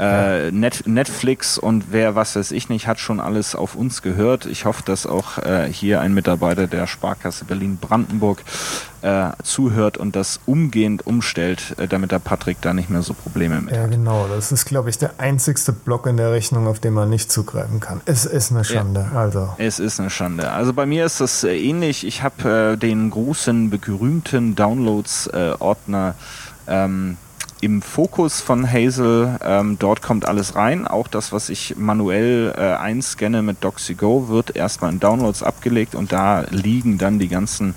äh, 0.00 0.50
Net 0.50 0.84
Netflix 0.86 1.58
und 1.58 1.86
wer 1.90 2.14
was 2.14 2.34
weiß 2.34 2.52
ich 2.52 2.70
nicht, 2.70 2.86
hat 2.86 2.98
schon 2.98 3.20
alles 3.20 3.54
auf 3.54 3.74
uns 3.74 4.00
gehört. 4.00 4.46
Ich 4.46 4.64
hoffe, 4.64 4.82
dass 4.82 5.06
auch 5.06 5.38
äh, 5.38 5.70
hier 5.70 6.00
ein 6.00 6.14
Mitarbeiter 6.14 6.66
der 6.66 6.86
Sparkasse 6.86 7.44
Berlin-Brandenburg 7.44 8.42
äh, 9.02 9.30
zuhört 9.42 9.98
und 9.98 10.16
das 10.16 10.40
umgehend 10.46 11.06
umstellt, 11.06 11.74
äh, 11.78 11.86
damit 11.86 12.12
der 12.12 12.18
Patrick 12.18 12.62
da 12.62 12.72
nicht 12.72 12.88
mehr 12.88 13.02
so 13.02 13.12
Probleme 13.12 13.60
mit 13.60 13.74
ja, 13.74 13.82
hat. 13.82 13.90
Ja, 13.90 13.96
genau. 13.96 14.26
Das 14.28 14.52
ist, 14.52 14.64
glaube 14.64 14.88
ich, 14.88 14.96
der 14.96 15.12
einzigste 15.18 15.72
Block 15.72 16.06
in 16.06 16.16
der 16.16 16.32
Rechnung, 16.32 16.66
auf 16.66 16.80
den 16.80 16.94
man 16.94 17.10
nicht 17.10 17.30
zugreifen 17.30 17.80
kann. 17.80 18.00
Es 18.06 18.24
ist 18.24 18.52
eine 18.52 18.64
Schande. 18.64 19.06
Ja, 19.12 19.20
also. 19.20 19.54
Es 19.58 19.78
ist 19.78 20.00
eine 20.00 20.08
Schande. 20.08 20.50
Also 20.50 20.72
bei 20.72 20.86
mir 20.86 21.04
ist 21.04 21.20
das 21.20 21.44
äh, 21.44 21.56
ähnlich. 21.56 22.06
Ich 22.06 22.22
habe 22.22 22.72
äh, 22.72 22.76
den 22.78 23.10
großen, 23.10 23.68
berühmten 23.68 24.54
Downloads-Ordner 24.56 26.14
ähm, 26.66 27.16
im 27.60 27.82
Fokus 27.82 28.40
von 28.40 28.70
Hazel. 28.70 29.38
Ähm, 29.44 29.76
dort 29.78 30.02
kommt 30.02 30.26
alles 30.26 30.54
rein. 30.54 30.86
Auch 30.86 31.08
das, 31.08 31.32
was 31.32 31.48
ich 31.48 31.76
manuell 31.76 32.54
äh, 32.56 32.74
einscanne 32.74 33.42
mit 33.42 33.62
DoxyGo, 33.62 34.28
wird 34.28 34.56
erstmal 34.56 34.92
in 34.92 35.00
Downloads 35.00 35.42
abgelegt 35.42 35.94
und 35.94 36.12
da 36.12 36.44
liegen 36.50 36.98
dann 36.98 37.18
die 37.18 37.28
ganzen 37.28 37.74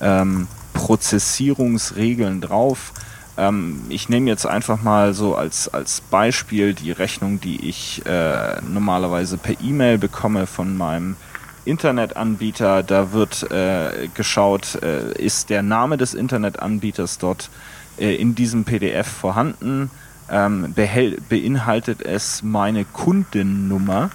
ähm, 0.00 0.48
Prozessierungsregeln 0.74 2.40
drauf. 2.40 2.92
Ähm, 3.36 3.82
ich 3.88 4.08
nehme 4.08 4.28
jetzt 4.28 4.46
einfach 4.46 4.82
mal 4.82 5.14
so 5.14 5.34
als, 5.34 5.68
als 5.72 6.00
Beispiel 6.00 6.74
die 6.74 6.92
Rechnung, 6.92 7.40
die 7.40 7.68
ich 7.68 8.04
äh, 8.06 8.60
normalerweise 8.62 9.38
per 9.38 9.60
E-Mail 9.60 9.98
bekomme 9.98 10.46
von 10.46 10.76
meinem 10.76 11.16
Internetanbieter. 11.64 12.82
Da 12.82 13.12
wird 13.12 13.50
äh, 13.50 14.08
geschaut, 14.14 14.76
äh, 14.82 15.12
ist 15.12 15.50
der 15.50 15.62
Name 15.62 15.96
des 15.96 16.14
Internetanbieters 16.14 17.18
dort 17.18 17.50
äh, 18.00 18.14
in 18.14 18.34
diesem 18.34 18.64
PDF 18.64 19.06
vorhanden. 19.06 19.90
Ähm, 20.32 20.74
beinhaltet 21.28 22.02
es 22.02 22.42
meine 22.42 22.84
Kundennummer. 22.84 24.10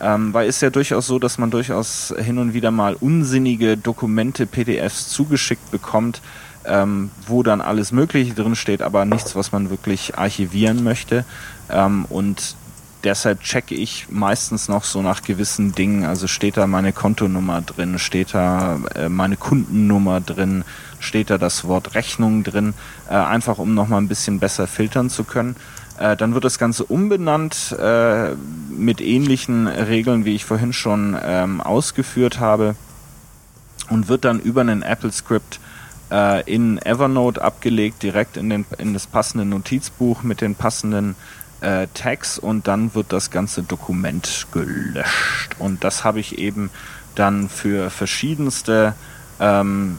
Ähm, 0.00 0.34
weil 0.34 0.48
es 0.48 0.60
ja 0.60 0.70
durchaus 0.70 1.06
so, 1.06 1.18
dass 1.18 1.38
man 1.38 1.50
durchaus 1.50 2.14
hin 2.18 2.38
und 2.38 2.52
wieder 2.52 2.70
mal 2.70 2.94
unsinnige 2.94 3.76
Dokumente, 3.76 4.46
PDFs 4.46 5.08
zugeschickt 5.08 5.70
bekommt, 5.70 6.20
ähm, 6.66 7.10
wo 7.26 7.42
dann 7.42 7.60
alles 7.60 7.92
Mögliche 7.92 8.34
drin 8.34 8.56
steht, 8.56 8.82
aber 8.82 9.04
nichts, 9.04 9.34
was 9.36 9.52
man 9.52 9.70
wirklich 9.70 10.18
archivieren 10.18 10.84
möchte. 10.84 11.24
Ähm, 11.70 12.04
und 12.10 12.56
deshalb 13.04 13.40
checke 13.40 13.74
ich 13.74 14.08
meistens 14.10 14.68
noch 14.68 14.84
so 14.84 15.00
nach 15.00 15.22
gewissen 15.22 15.72
Dingen. 15.72 16.04
Also 16.04 16.26
steht 16.26 16.56
da 16.56 16.66
meine 16.66 16.92
Kontonummer 16.92 17.62
drin, 17.62 17.98
steht 17.98 18.34
da 18.34 18.78
äh, 18.94 19.08
meine 19.08 19.36
Kundennummer 19.36 20.20
drin, 20.20 20.64
steht 20.98 21.30
da 21.30 21.38
das 21.38 21.66
Wort 21.66 21.94
Rechnung 21.94 22.42
drin, 22.42 22.74
äh, 23.08 23.14
einfach 23.14 23.58
um 23.58 23.74
nochmal 23.74 24.00
ein 24.00 24.08
bisschen 24.08 24.38
besser 24.40 24.66
filtern 24.66 25.10
zu 25.10 25.24
können. 25.24 25.56
Äh, 25.98 26.16
dann 26.16 26.34
wird 26.34 26.44
das 26.44 26.58
Ganze 26.58 26.84
umbenannt 26.84 27.74
äh, 27.78 28.34
mit 28.70 29.00
ähnlichen 29.00 29.66
Regeln, 29.66 30.24
wie 30.24 30.34
ich 30.34 30.44
vorhin 30.44 30.72
schon 30.72 31.16
ähm, 31.22 31.60
ausgeführt 31.60 32.38
habe 32.40 32.76
und 33.88 34.08
wird 34.08 34.24
dann 34.24 34.40
über 34.40 34.60
einen 34.60 34.82
Apple-Script 34.82 35.60
äh, 36.10 36.42
in 36.52 36.78
Evernote 36.78 37.42
abgelegt, 37.42 38.02
direkt 38.02 38.36
in, 38.36 38.50
den, 38.50 38.64
in 38.78 38.92
das 38.92 39.06
passende 39.06 39.44
Notizbuch 39.44 40.22
mit 40.22 40.40
den 40.40 40.54
passenden 40.54 41.16
äh, 41.60 41.86
Tags 41.94 42.38
und 42.38 42.68
dann 42.68 42.94
wird 42.94 43.12
das 43.12 43.30
ganze 43.30 43.62
Dokument 43.62 44.46
gelöscht. 44.52 45.56
Und 45.58 45.84
das 45.84 46.04
habe 46.04 46.20
ich 46.20 46.38
eben 46.38 46.70
dann 47.14 47.48
für 47.48 47.90
verschiedenste, 47.90 48.94
ähm, 49.40 49.98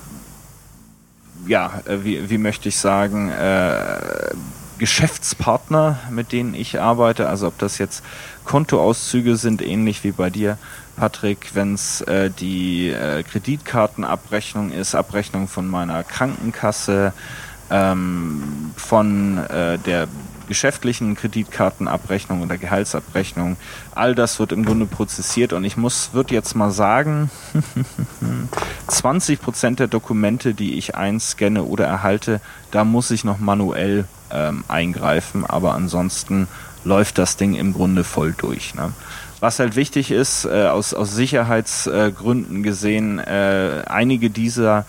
ja, 1.47 1.81
äh, 1.85 2.03
wie, 2.03 2.29
wie 2.29 2.37
möchte 2.37 2.69
ich 2.69 2.77
sagen, 2.77 3.29
äh, 3.29 4.33
Geschäftspartner, 4.77 5.99
mit 6.11 6.31
denen 6.31 6.53
ich 6.53 6.79
arbeite. 6.79 7.27
Also 7.29 7.47
ob 7.47 7.57
das 7.57 7.77
jetzt 7.77 8.03
Kontoauszüge 8.45 9.35
sind, 9.35 9.61
ähnlich 9.61 10.03
wie 10.03 10.11
bei 10.11 10.29
dir, 10.29 10.57
Patrick, 10.95 11.51
wenn 11.53 11.73
es 11.73 12.01
äh, 12.01 12.29
die 12.29 12.89
äh, 12.89 13.23
Kreditkartenabrechnung 13.23 14.71
ist, 14.71 14.95
Abrechnung 14.95 15.47
von 15.47 15.67
meiner 15.67 16.03
Krankenkasse, 16.03 17.13
ähm, 17.69 18.71
von 18.75 19.37
äh, 19.37 19.77
der 19.79 20.07
geschäftlichen 20.47 21.15
Kreditkartenabrechnung 21.15 22.41
oder 22.41 22.57
Gehaltsabrechnung. 22.57 23.57
All 23.93 24.15
das 24.15 24.39
wird 24.39 24.51
im 24.51 24.65
Grunde 24.65 24.85
prozessiert 24.85 25.53
und 25.53 25.63
ich 25.63 25.77
muss, 25.77 26.13
würde 26.13 26.33
jetzt 26.33 26.55
mal 26.55 26.71
sagen, 26.71 27.29
20 28.87 29.41
Prozent 29.41 29.79
der 29.79 29.87
Dokumente, 29.87 30.53
die 30.53 30.77
ich 30.77 30.95
einscanne 30.95 31.63
oder 31.63 31.85
erhalte, 31.85 32.41
da 32.71 32.83
muss 32.83 33.11
ich 33.11 33.23
noch 33.23 33.39
manuell 33.39 34.05
ähm, 34.31 34.63
eingreifen, 34.67 35.45
aber 35.45 35.73
ansonsten 35.73 36.47
läuft 36.83 37.17
das 37.17 37.37
Ding 37.37 37.55
im 37.55 37.73
Grunde 37.73 38.03
voll 38.03 38.33
durch. 38.37 38.75
Ne? 38.75 38.93
Was 39.39 39.59
halt 39.59 39.75
wichtig 39.75 40.11
ist, 40.11 40.45
äh, 40.45 40.67
aus, 40.67 40.93
aus 40.93 41.13
Sicherheitsgründen 41.13 42.63
gesehen, 42.63 43.19
äh, 43.19 43.83
einige 43.87 44.29
dieser 44.29 44.85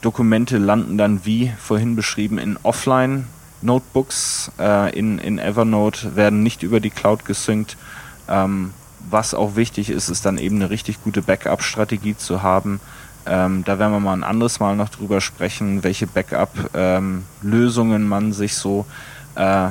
Dokumente 0.00 0.58
landen 0.58 0.96
dann, 0.96 1.24
wie 1.24 1.52
vorhin 1.58 1.96
beschrieben, 1.96 2.38
in 2.38 2.56
Offline 2.62 3.26
Notebooks 3.62 4.50
äh, 4.58 4.96
in, 4.96 5.18
in 5.18 5.38
Evernote 5.38 6.16
werden 6.16 6.42
nicht 6.42 6.62
über 6.62 6.80
die 6.80 6.90
Cloud 6.90 7.24
gesynkt. 7.24 7.76
Ähm, 8.28 8.72
was 9.10 9.34
auch 9.34 9.56
wichtig 9.56 9.90
ist, 9.90 10.08
ist 10.08 10.26
dann 10.26 10.38
eben 10.38 10.56
eine 10.56 10.70
richtig 10.70 11.02
gute 11.02 11.22
Backup-Strategie 11.22 12.16
zu 12.16 12.42
haben. 12.42 12.80
Ähm, 13.26 13.62
da 13.64 13.78
werden 13.78 13.92
wir 13.92 14.00
mal 14.00 14.14
ein 14.14 14.24
anderes 14.24 14.60
Mal 14.60 14.76
noch 14.76 14.88
drüber 14.88 15.20
sprechen, 15.20 15.84
welche 15.84 16.06
Backup-Lösungen 16.06 18.02
ähm, 18.02 18.08
man 18.08 18.32
sich 18.32 18.54
so 18.54 18.86
äh, 19.34 19.68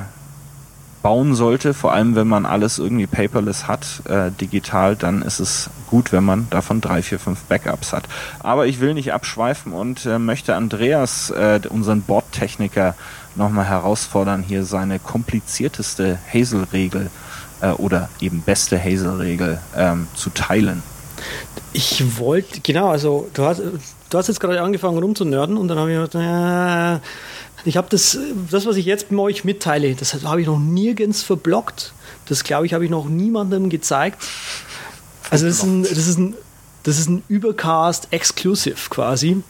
bauen 1.01 1.35
sollte. 1.35 1.73
Vor 1.73 1.93
allem, 1.93 2.15
wenn 2.15 2.27
man 2.27 2.45
alles 2.45 2.79
irgendwie 2.79 3.07
paperless 3.07 3.67
hat, 3.67 4.01
äh, 4.09 4.31
digital, 4.31 4.95
dann 4.95 5.21
ist 5.21 5.39
es 5.39 5.69
gut, 5.87 6.11
wenn 6.11 6.23
man 6.23 6.47
davon 6.49 6.81
drei, 6.81 7.01
vier, 7.01 7.19
fünf 7.19 7.43
Backups 7.43 7.93
hat. 7.93 8.03
Aber 8.39 8.67
ich 8.67 8.79
will 8.79 8.93
nicht 8.93 9.13
abschweifen 9.13 9.71
und 9.71 10.05
äh, 10.05 10.19
möchte 10.19 10.55
Andreas, 10.55 11.29
äh, 11.29 11.61
unseren 11.69 12.01
Bordtechniker, 12.01 12.95
nochmal 13.37 13.65
herausfordern, 13.65 14.43
hier 14.43 14.65
seine 14.65 14.99
komplizierteste 14.99 16.19
Hazel-Regel 16.33 17.09
äh, 17.61 17.69
oder 17.71 18.09
eben 18.19 18.41
beste 18.41 18.81
Hazel-Regel 18.81 19.59
ähm, 19.75 20.07
zu 20.15 20.29
teilen. 20.29 20.83
Ich 21.73 22.17
wollte, 22.17 22.61
genau, 22.61 22.89
also 22.89 23.29
du 23.33 23.43
hast, 23.43 23.61
du 24.09 24.17
hast 24.17 24.27
jetzt 24.27 24.39
gerade 24.39 24.61
angefangen 24.61 24.97
rumzunörden 24.99 25.57
und 25.57 25.67
dann 25.67 25.77
habe 25.79 25.91
ich 25.91 26.11
gedacht, 26.11 26.15
äh, 26.15 26.99
ich 27.65 27.75
habe 27.75 27.87
das, 27.89 28.17
das, 28.49 28.65
was 28.65 28.75
ich 28.77 28.85
jetzt 28.85 29.11
mit 29.11 29.19
euch 29.19 29.43
mitteile, 29.43 29.93
das 29.95 30.13
habe 30.23 30.41
ich 30.41 30.47
noch 30.47 30.59
nirgends 30.59 31.23
verblockt. 31.23 31.93
Das 32.27 32.43
glaube 32.43 32.65
ich, 32.65 32.73
habe 32.73 32.85
ich 32.85 32.91
noch 32.91 33.09
niemandem 33.09 33.69
gezeigt. 33.69 34.23
Also 35.29 35.45
das 35.45 35.57
ist 35.57 35.63
ein, 35.63 35.83
das 35.83 36.07
ist 36.07 36.17
ein, 36.17 36.35
das 36.83 36.99
ist 36.99 37.09
ein 37.09 37.23
Übercast 37.27 38.07
Exclusive 38.11 38.89
quasi. 38.89 39.43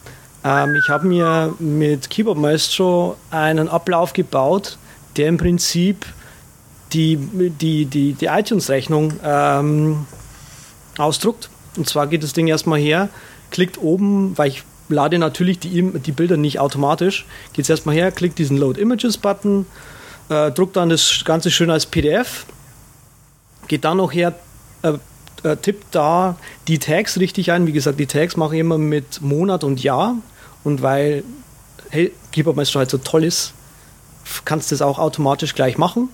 Ähm, 0.44 0.76
ich 0.76 0.88
habe 0.88 1.06
mir 1.06 1.54
mit 1.58 2.10
Keyboard 2.10 2.38
Maestro 2.38 3.16
einen 3.30 3.68
Ablauf 3.68 4.12
gebaut, 4.12 4.78
der 5.16 5.28
im 5.28 5.36
Prinzip 5.36 6.06
die, 6.92 7.16
die, 7.16 7.84
die, 7.86 8.12
die 8.14 8.26
iTunes-Rechnung 8.26 9.14
ähm, 9.22 10.06
ausdruckt. 10.96 11.50
Und 11.76 11.88
zwar 11.88 12.06
geht 12.06 12.22
das 12.22 12.32
Ding 12.32 12.46
erstmal 12.46 12.78
her, 12.78 13.08
klickt 13.50 13.78
oben, 13.78 14.36
weil 14.36 14.48
ich 14.48 14.64
lade 14.88 15.18
natürlich 15.18 15.58
die, 15.58 15.82
die 15.82 16.12
Bilder 16.12 16.36
nicht 16.36 16.58
automatisch, 16.60 17.26
geht 17.52 17.64
es 17.64 17.70
erstmal 17.70 17.94
her, 17.94 18.10
klickt 18.10 18.38
diesen 18.38 18.56
Load 18.56 18.80
Images-Button, 18.80 19.66
äh, 20.30 20.50
druckt 20.50 20.76
dann 20.76 20.88
das 20.88 21.22
Ganze 21.24 21.50
schön 21.50 21.70
als 21.70 21.86
PDF, 21.86 22.46
geht 23.68 23.84
dann 23.84 23.98
noch 23.98 24.12
her, 24.12 24.34
äh, 24.82 24.94
äh, 25.44 25.56
tippt 25.56 25.94
da 25.94 26.36
die 26.66 26.78
Tags 26.78 27.18
richtig 27.18 27.52
ein. 27.52 27.66
Wie 27.66 27.72
gesagt, 27.72 27.98
die 27.98 28.06
Tags 28.06 28.36
mache 28.36 28.54
ich 28.54 28.60
immer 28.60 28.78
mit 28.78 29.20
Monat 29.22 29.64
und 29.64 29.82
Jahr. 29.82 30.16
Und 30.64 30.82
weil 30.82 31.24
hey, 31.90 32.12
Maestro 32.54 32.80
halt 32.80 32.90
so 32.90 32.98
toll 32.98 33.24
ist, 33.24 33.52
kannst 34.44 34.70
du 34.70 34.74
das 34.74 34.82
auch 34.82 34.98
automatisch 34.98 35.54
gleich 35.54 35.78
machen 35.78 36.08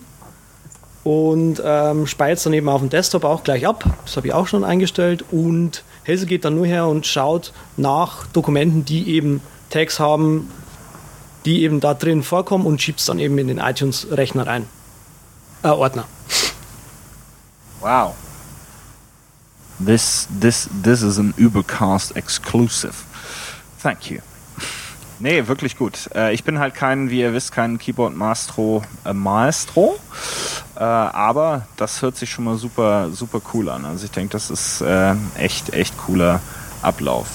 und 1.03 1.61
ähm, 1.64 2.07
speichert 2.07 2.47
dann 2.47 2.55
eben 2.55 2.68
auf 2.68 2.81
dem 2.81 2.89
Desktop 2.89 3.25
auch 3.25 3.45
gleich 3.45 3.66
ab. 3.66 3.85
Das 4.05 4.16
habe 4.16 4.29
ich 4.29 4.33
auch 4.33 4.47
schon 4.47 4.64
eingestellt. 4.64 5.25
Und 5.31 5.85
Helse 6.05 6.27
geht 6.27 6.45
dann 6.45 6.55
nur 6.55 6.66
her 6.66 6.87
und 6.87 7.07
schaut 7.07 7.53
nach 7.77 8.27
Dokumenten, 8.29 8.85
die 8.85 9.14
eben 9.14 9.43
Tags 9.70 10.01
haben, 10.01 10.51
die 11.45 11.62
eben 11.62 11.81
da 11.81 11.93
drin 11.93 12.22
vorkommen 12.22 12.64
und 12.64 12.81
schiebt 12.81 13.01
es 13.01 13.07
dann 13.07 13.18
eben 13.18 13.37
in 13.39 13.49
den 13.49 13.59
iTunes-Rechner 13.59 14.47
rein. 14.47 14.66
Äh, 15.62 15.68
Ordner. 15.68 16.05
Wow. 17.81 18.14
This, 19.79 20.29
this, 20.31 20.68
this 20.83 21.03
is 21.03 21.18
an 21.18 21.35
Ubercast 21.37 22.16
exclusive. 22.16 22.95
Thank 23.83 24.11
you. 24.11 24.20
Nee, 25.20 25.47
wirklich 25.47 25.77
gut. 25.77 26.11
Äh, 26.14 26.35
ich 26.35 26.45
bin 26.45 26.59
halt 26.59 26.75
kein, 26.75 27.11
wie 27.11 27.20
ihr 27.20 27.33
wisst, 27.33 27.53
kein 27.53 27.79
Keyboard 27.79 28.16
Maestro 28.16 28.83
äh, 29.05 29.12
Maestro. 29.12 29.99
Äh, 30.77 30.81
aber 30.81 31.66
das 31.77 32.03
hört 32.03 32.16
sich 32.16 32.31
schon 32.31 32.45
mal 32.45 32.57
super, 32.57 33.11
super 33.11 33.41
cool 33.53 33.68
an. 33.68 33.85
Also 33.85 34.05
ich 34.05 34.11
denke, 34.11 34.33
das 34.33 34.51
ist 34.51 34.81
äh, 34.81 35.14
echt, 35.39 35.72
echt 35.72 35.97
cooler 35.99 36.41
Ablauf. 36.83 37.27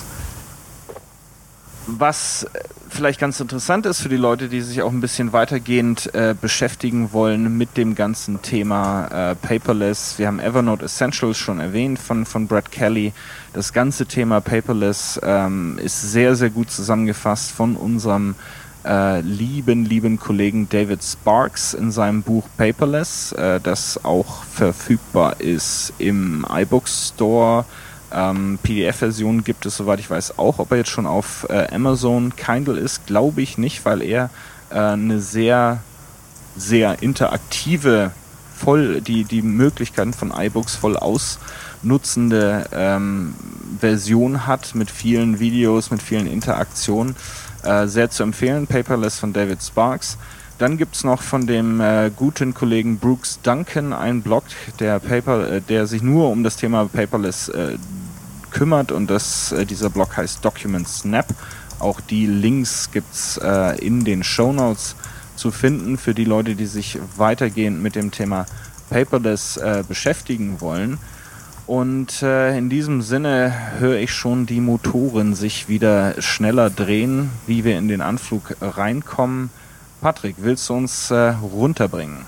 Was 1.87 2.45
vielleicht 2.89 3.19
ganz 3.19 3.39
interessant 3.39 3.85
ist 3.85 4.01
für 4.01 4.09
die 4.09 4.17
Leute, 4.17 4.49
die 4.49 4.61
sich 4.61 4.81
auch 4.81 4.91
ein 4.91 5.01
bisschen 5.01 5.33
weitergehend 5.33 6.13
äh, 6.13 6.35
beschäftigen 6.39 7.13
wollen 7.13 7.57
mit 7.57 7.77
dem 7.77 7.95
ganzen 7.95 8.41
Thema 8.41 9.31
äh, 9.31 9.35
Paperless. 9.35 10.17
Wir 10.17 10.27
haben 10.27 10.39
Evernote 10.39 10.85
Essentials 10.85 11.37
schon 11.37 11.59
erwähnt 11.59 11.99
von, 11.99 12.25
von 12.25 12.47
Brad 12.47 12.71
Kelly. 12.71 13.13
Das 13.53 13.73
ganze 13.73 14.05
Thema 14.05 14.41
Paperless 14.41 15.19
ähm, 15.23 15.79
ist 15.81 16.11
sehr, 16.11 16.35
sehr 16.35 16.49
gut 16.49 16.71
zusammengefasst 16.71 17.51
von 17.51 17.75
unserem 17.75 18.35
äh, 18.85 19.21
lieben, 19.21 19.85
lieben 19.85 20.19
Kollegen 20.19 20.69
David 20.69 21.03
Sparks 21.03 21.73
in 21.73 21.91
seinem 21.91 22.23
Buch 22.23 22.47
Paperless, 22.57 23.33
äh, 23.33 23.59
das 23.59 24.03
auch 24.03 24.43
verfügbar 24.43 25.41
ist 25.41 25.93
im 25.97 26.45
iBooks 26.49 27.09
Store. 27.13 27.65
Ähm, 28.11 28.59
PDF-Version 28.63 29.43
gibt 29.43 29.65
es, 29.65 29.77
soweit 29.77 29.99
ich 29.99 30.09
weiß, 30.09 30.37
auch. 30.37 30.59
Ob 30.59 30.71
er 30.71 30.77
jetzt 30.77 30.89
schon 30.89 31.05
auf 31.05 31.45
äh, 31.49 31.67
Amazon 31.73 32.35
Kindle 32.35 32.79
ist, 32.79 33.05
glaube 33.05 33.41
ich 33.41 33.57
nicht, 33.57 33.85
weil 33.85 34.01
er 34.01 34.29
äh, 34.69 34.79
eine 34.79 35.19
sehr, 35.19 35.81
sehr 36.55 37.01
interaktive, 37.01 38.11
voll 38.55 39.01
die, 39.01 39.23
die 39.23 39.41
Möglichkeiten 39.41 40.13
von 40.13 40.33
iBooks 40.35 40.75
voll 40.75 40.97
ausnutzende 40.97 42.67
ähm, 42.73 43.35
Version 43.79 44.47
hat 44.47 44.75
mit 44.75 44.91
vielen 44.91 45.39
Videos, 45.39 45.91
mit 45.91 46.01
vielen 46.01 46.27
Interaktionen. 46.27 47.15
Äh, 47.63 47.87
sehr 47.87 48.09
zu 48.09 48.23
empfehlen. 48.23 48.67
Paperless 48.67 49.19
von 49.19 49.33
David 49.33 49.61
Sparks. 49.61 50.17
Dann 50.59 50.77
gibt 50.77 50.95
es 50.95 51.05
noch 51.05 51.21
von 51.21 51.47
dem 51.47 51.79
äh, 51.79 52.11
guten 52.13 52.53
Kollegen 52.53 52.97
Brooks 52.99 53.39
Duncan 53.43 53.93
einen 53.93 54.21
Blog, 54.21 54.43
der, 54.79 54.99
Paper, 54.99 55.49
äh, 55.49 55.61
der 55.61 55.87
sich 55.87 56.01
nur 56.01 56.29
um 56.29 56.43
das 56.43 56.57
Thema 56.57 56.85
Paperless 56.85 57.47
äh, 57.49 57.77
kümmert 58.51 58.91
und 58.91 59.09
das, 59.09 59.51
äh, 59.51 59.65
dieser 59.65 59.89
Blog 59.89 60.17
heißt 60.17 60.43
Document 60.43 60.87
Snap. 60.87 61.27
Auch 61.79 62.01
die 62.01 62.25
Links 62.25 62.91
gibt 62.91 63.13
es 63.13 63.37
äh, 63.37 63.77
in 63.79 64.03
den 64.03 64.23
Show 64.23 64.51
Notes 64.51 64.95
zu 65.35 65.51
finden 65.51 65.97
für 65.97 66.13
die 66.13 66.25
Leute, 66.25 66.55
die 66.55 66.65
sich 66.65 66.99
weitergehend 67.15 67.81
mit 67.81 67.95
dem 67.95 68.11
Thema 68.11 68.45
Paperless 68.89 69.57
äh, 69.57 69.83
beschäftigen 69.87 70.59
wollen. 70.59 70.97
Und 71.67 72.23
äh, 72.23 72.57
in 72.57 72.69
diesem 72.69 73.01
Sinne 73.01 73.53
höre 73.77 73.97
ich 73.99 74.11
schon 74.11 74.47
die 74.47 74.59
Motoren 74.59 75.35
sich 75.35 75.69
wieder 75.69 76.19
schneller 76.19 76.69
drehen, 76.69 77.29
wie 77.45 77.63
wir 77.63 77.77
in 77.77 77.87
den 77.87 78.01
Anflug 78.01 78.55
reinkommen. 78.59 79.51
Patrick, 80.01 80.37
willst 80.39 80.67
du 80.69 80.73
uns 80.73 81.11
äh, 81.11 81.15
runterbringen? 81.15 82.25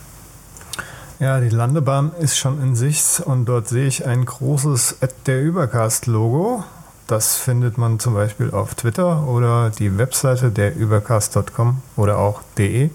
Ja, 1.22 1.40
die 1.40 1.50
Landebahn 1.50 2.14
ist 2.20 2.36
schon 2.36 2.60
in 2.64 2.76
Sicht 2.76 3.20
und 3.20 3.46
dort 3.46 3.68
sehe 3.68 3.86
ich 3.86 4.08
ein 4.08 4.26
großes 4.26 4.98
der 5.28 5.44
Übercast-Logo. 5.44 6.64
Das 7.06 7.36
findet 7.36 7.78
man 7.78 8.00
zum 8.00 8.16
Beispiel 8.16 8.50
auf 8.50 8.74
Twitter 8.74 9.28
oder 9.28 9.70
die 9.70 10.00
Webseite 10.00 10.50
der 10.50 10.76
übercast.com 10.76 11.84
oder 11.96 12.18
auch 12.18 12.42
de. 12.58 12.90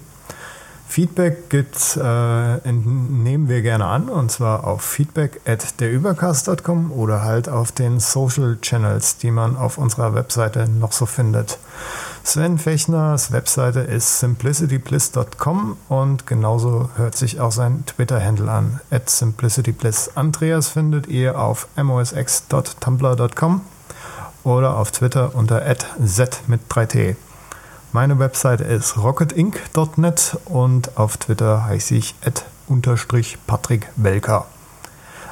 Feedback 0.89 1.49
gibt's, 1.49 1.95
äh, 1.95 2.71
nehmen 2.73 3.47
wir 3.47 3.61
gerne 3.61 3.85
an 3.85 4.09
und 4.09 4.29
zwar 4.29 4.67
auf 4.67 4.81
feedback 4.81 5.39
at 5.45 5.79
derübercast.com 5.79 6.91
oder 6.91 7.23
halt 7.23 7.47
auf 7.47 7.71
den 7.71 8.01
Social 8.01 8.57
Channels, 8.61 9.15
die 9.15 9.31
man 9.31 9.55
auf 9.55 9.77
unserer 9.77 10.13
Webseite 10.13 10.67
noch 10.67 10.91
so 10.91 11.05
findet. 11.05 11.59
Sven 12.27 12.57
Fechners 12.57 13.31
Webseite 13.31 13.79
ist 13.79 14.19
simplicitybliss.com 14.19 15.77
und 15.87 16.27
genauso 16.27 16.89
hört 16.97 17.15
sich 17.15 17.39
auch 17.39 17.53
sein 17.53 17.85
Twitter-Handle 17.85 18.51
an, 18.51 18.81
at 18.91 19.09
simplicitybliss. 19.09 20.11
Andreas 20.15 20.67
findet 20.67 21.07
ihr 21.07 21.39
auf 21.39 21.69
mosx.tumblr.com 21.81 23.61
oder 24.43 24.75
auf 24.75 24.91
Twitter 24.91 25.35
unter 25.35 25.63
z 26.05 26.41
mit 26.47 26.59
3t. 26.69 27.15
Meine 27.93 28.19
Webseite 28.19 28.65
ist 28.65 28.97
rocketinc.net 28.97 30.37
und 30.43 30.97
auf 30.97 31.15
Twitter 31.15 31.63
heiße 31.63 31.95
ich 31.95 32.13
at 32.25 32.43
unterstrich 32.67 33.37
Patrick 33.47 33.87
Welker 33.95 34.47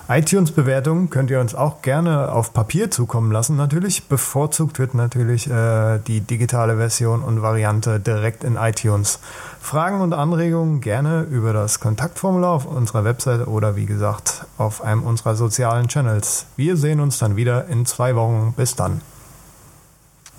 iTunes-Bewertungen 0.08 1.10
könnt 1.10 1.32
ihr 1.32 1.40
uns 1.40 1.56
auch 1.56 1.82
gerne 1.82 2.32
auf 2.32 2.54
Papier 2.54 2.92
zukommen 2.92 3.32
lassen. 3.32 3.56
Natürlich 3.56 4.08
bevorzugt 4.08 4.78
wird 4.78 4.94
natürlich 4.94 5.50
äh, 5.50 6.00
die 6.00 6.22
digitale 6.22 6.78
Version 6.78 7.24
und 7.24 7.42
Variante 7.42 8.00
direkt 8.00 8.44
in 8.44 8.56
iTunes. 8.56 9.20
Fragen 9.60 10.02
und 10.02 10.14
Anregungen 10.14 10.80
gerne 10.80 11.24
über 11.24 11.54
das 11.54 11.80
Kontaktformular 11.80 12.52
auf 12.52 12.66
unserer 12.66 13.04
Webseite 13.04 13.48
oder 13.48 13.76
wie 13.76 13.88
gesagt 13.88 14.46
auf 14.60 14.84
einem 14.84 15.04
unserer 15.04 15.36
sozialen 15.36 15.88
Channels. 15.88 16.46
Wir 16.56 16.78
sehen 16.78 17.00
uns 17.00 17.18
dann 17.18 17.36
wieder 17.36 17.68
in 17.68 17.86
zwei 17.86 18.16
Wochen. 18.16 18.54
Bis 18.56 18.76
dann. 18.76 19.02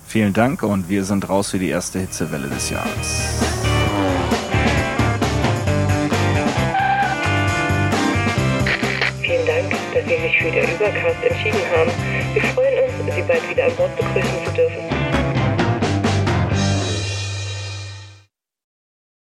Vielen 0.05 0.31
Dank 0.31 0.63
und 0.63 0.87
wir 0.87 1.03
sind 1.03 1.27
raus 1.27 1.49
für 1.49 1.59
die 1.59 1.69
erste 1.69 1.99
Hitzewelle 1.99 2.47
des 2.47 2.69
Jahres. 2.69 3.76
Den 10.51 10.63
Übercast 10.63 11.21
entschieden 11.23 11.59
haben. 11.75 11.91
Wir 12.33 12.41
freuen 12.53 12.83
uns, 12.85 13.15
Sie 13.15 13.21
bald 13.21 13.49
wieder 13.49 13.65
an 13.65 13.75
Bord 13.75 13.93
begrüßen 13.95 14.36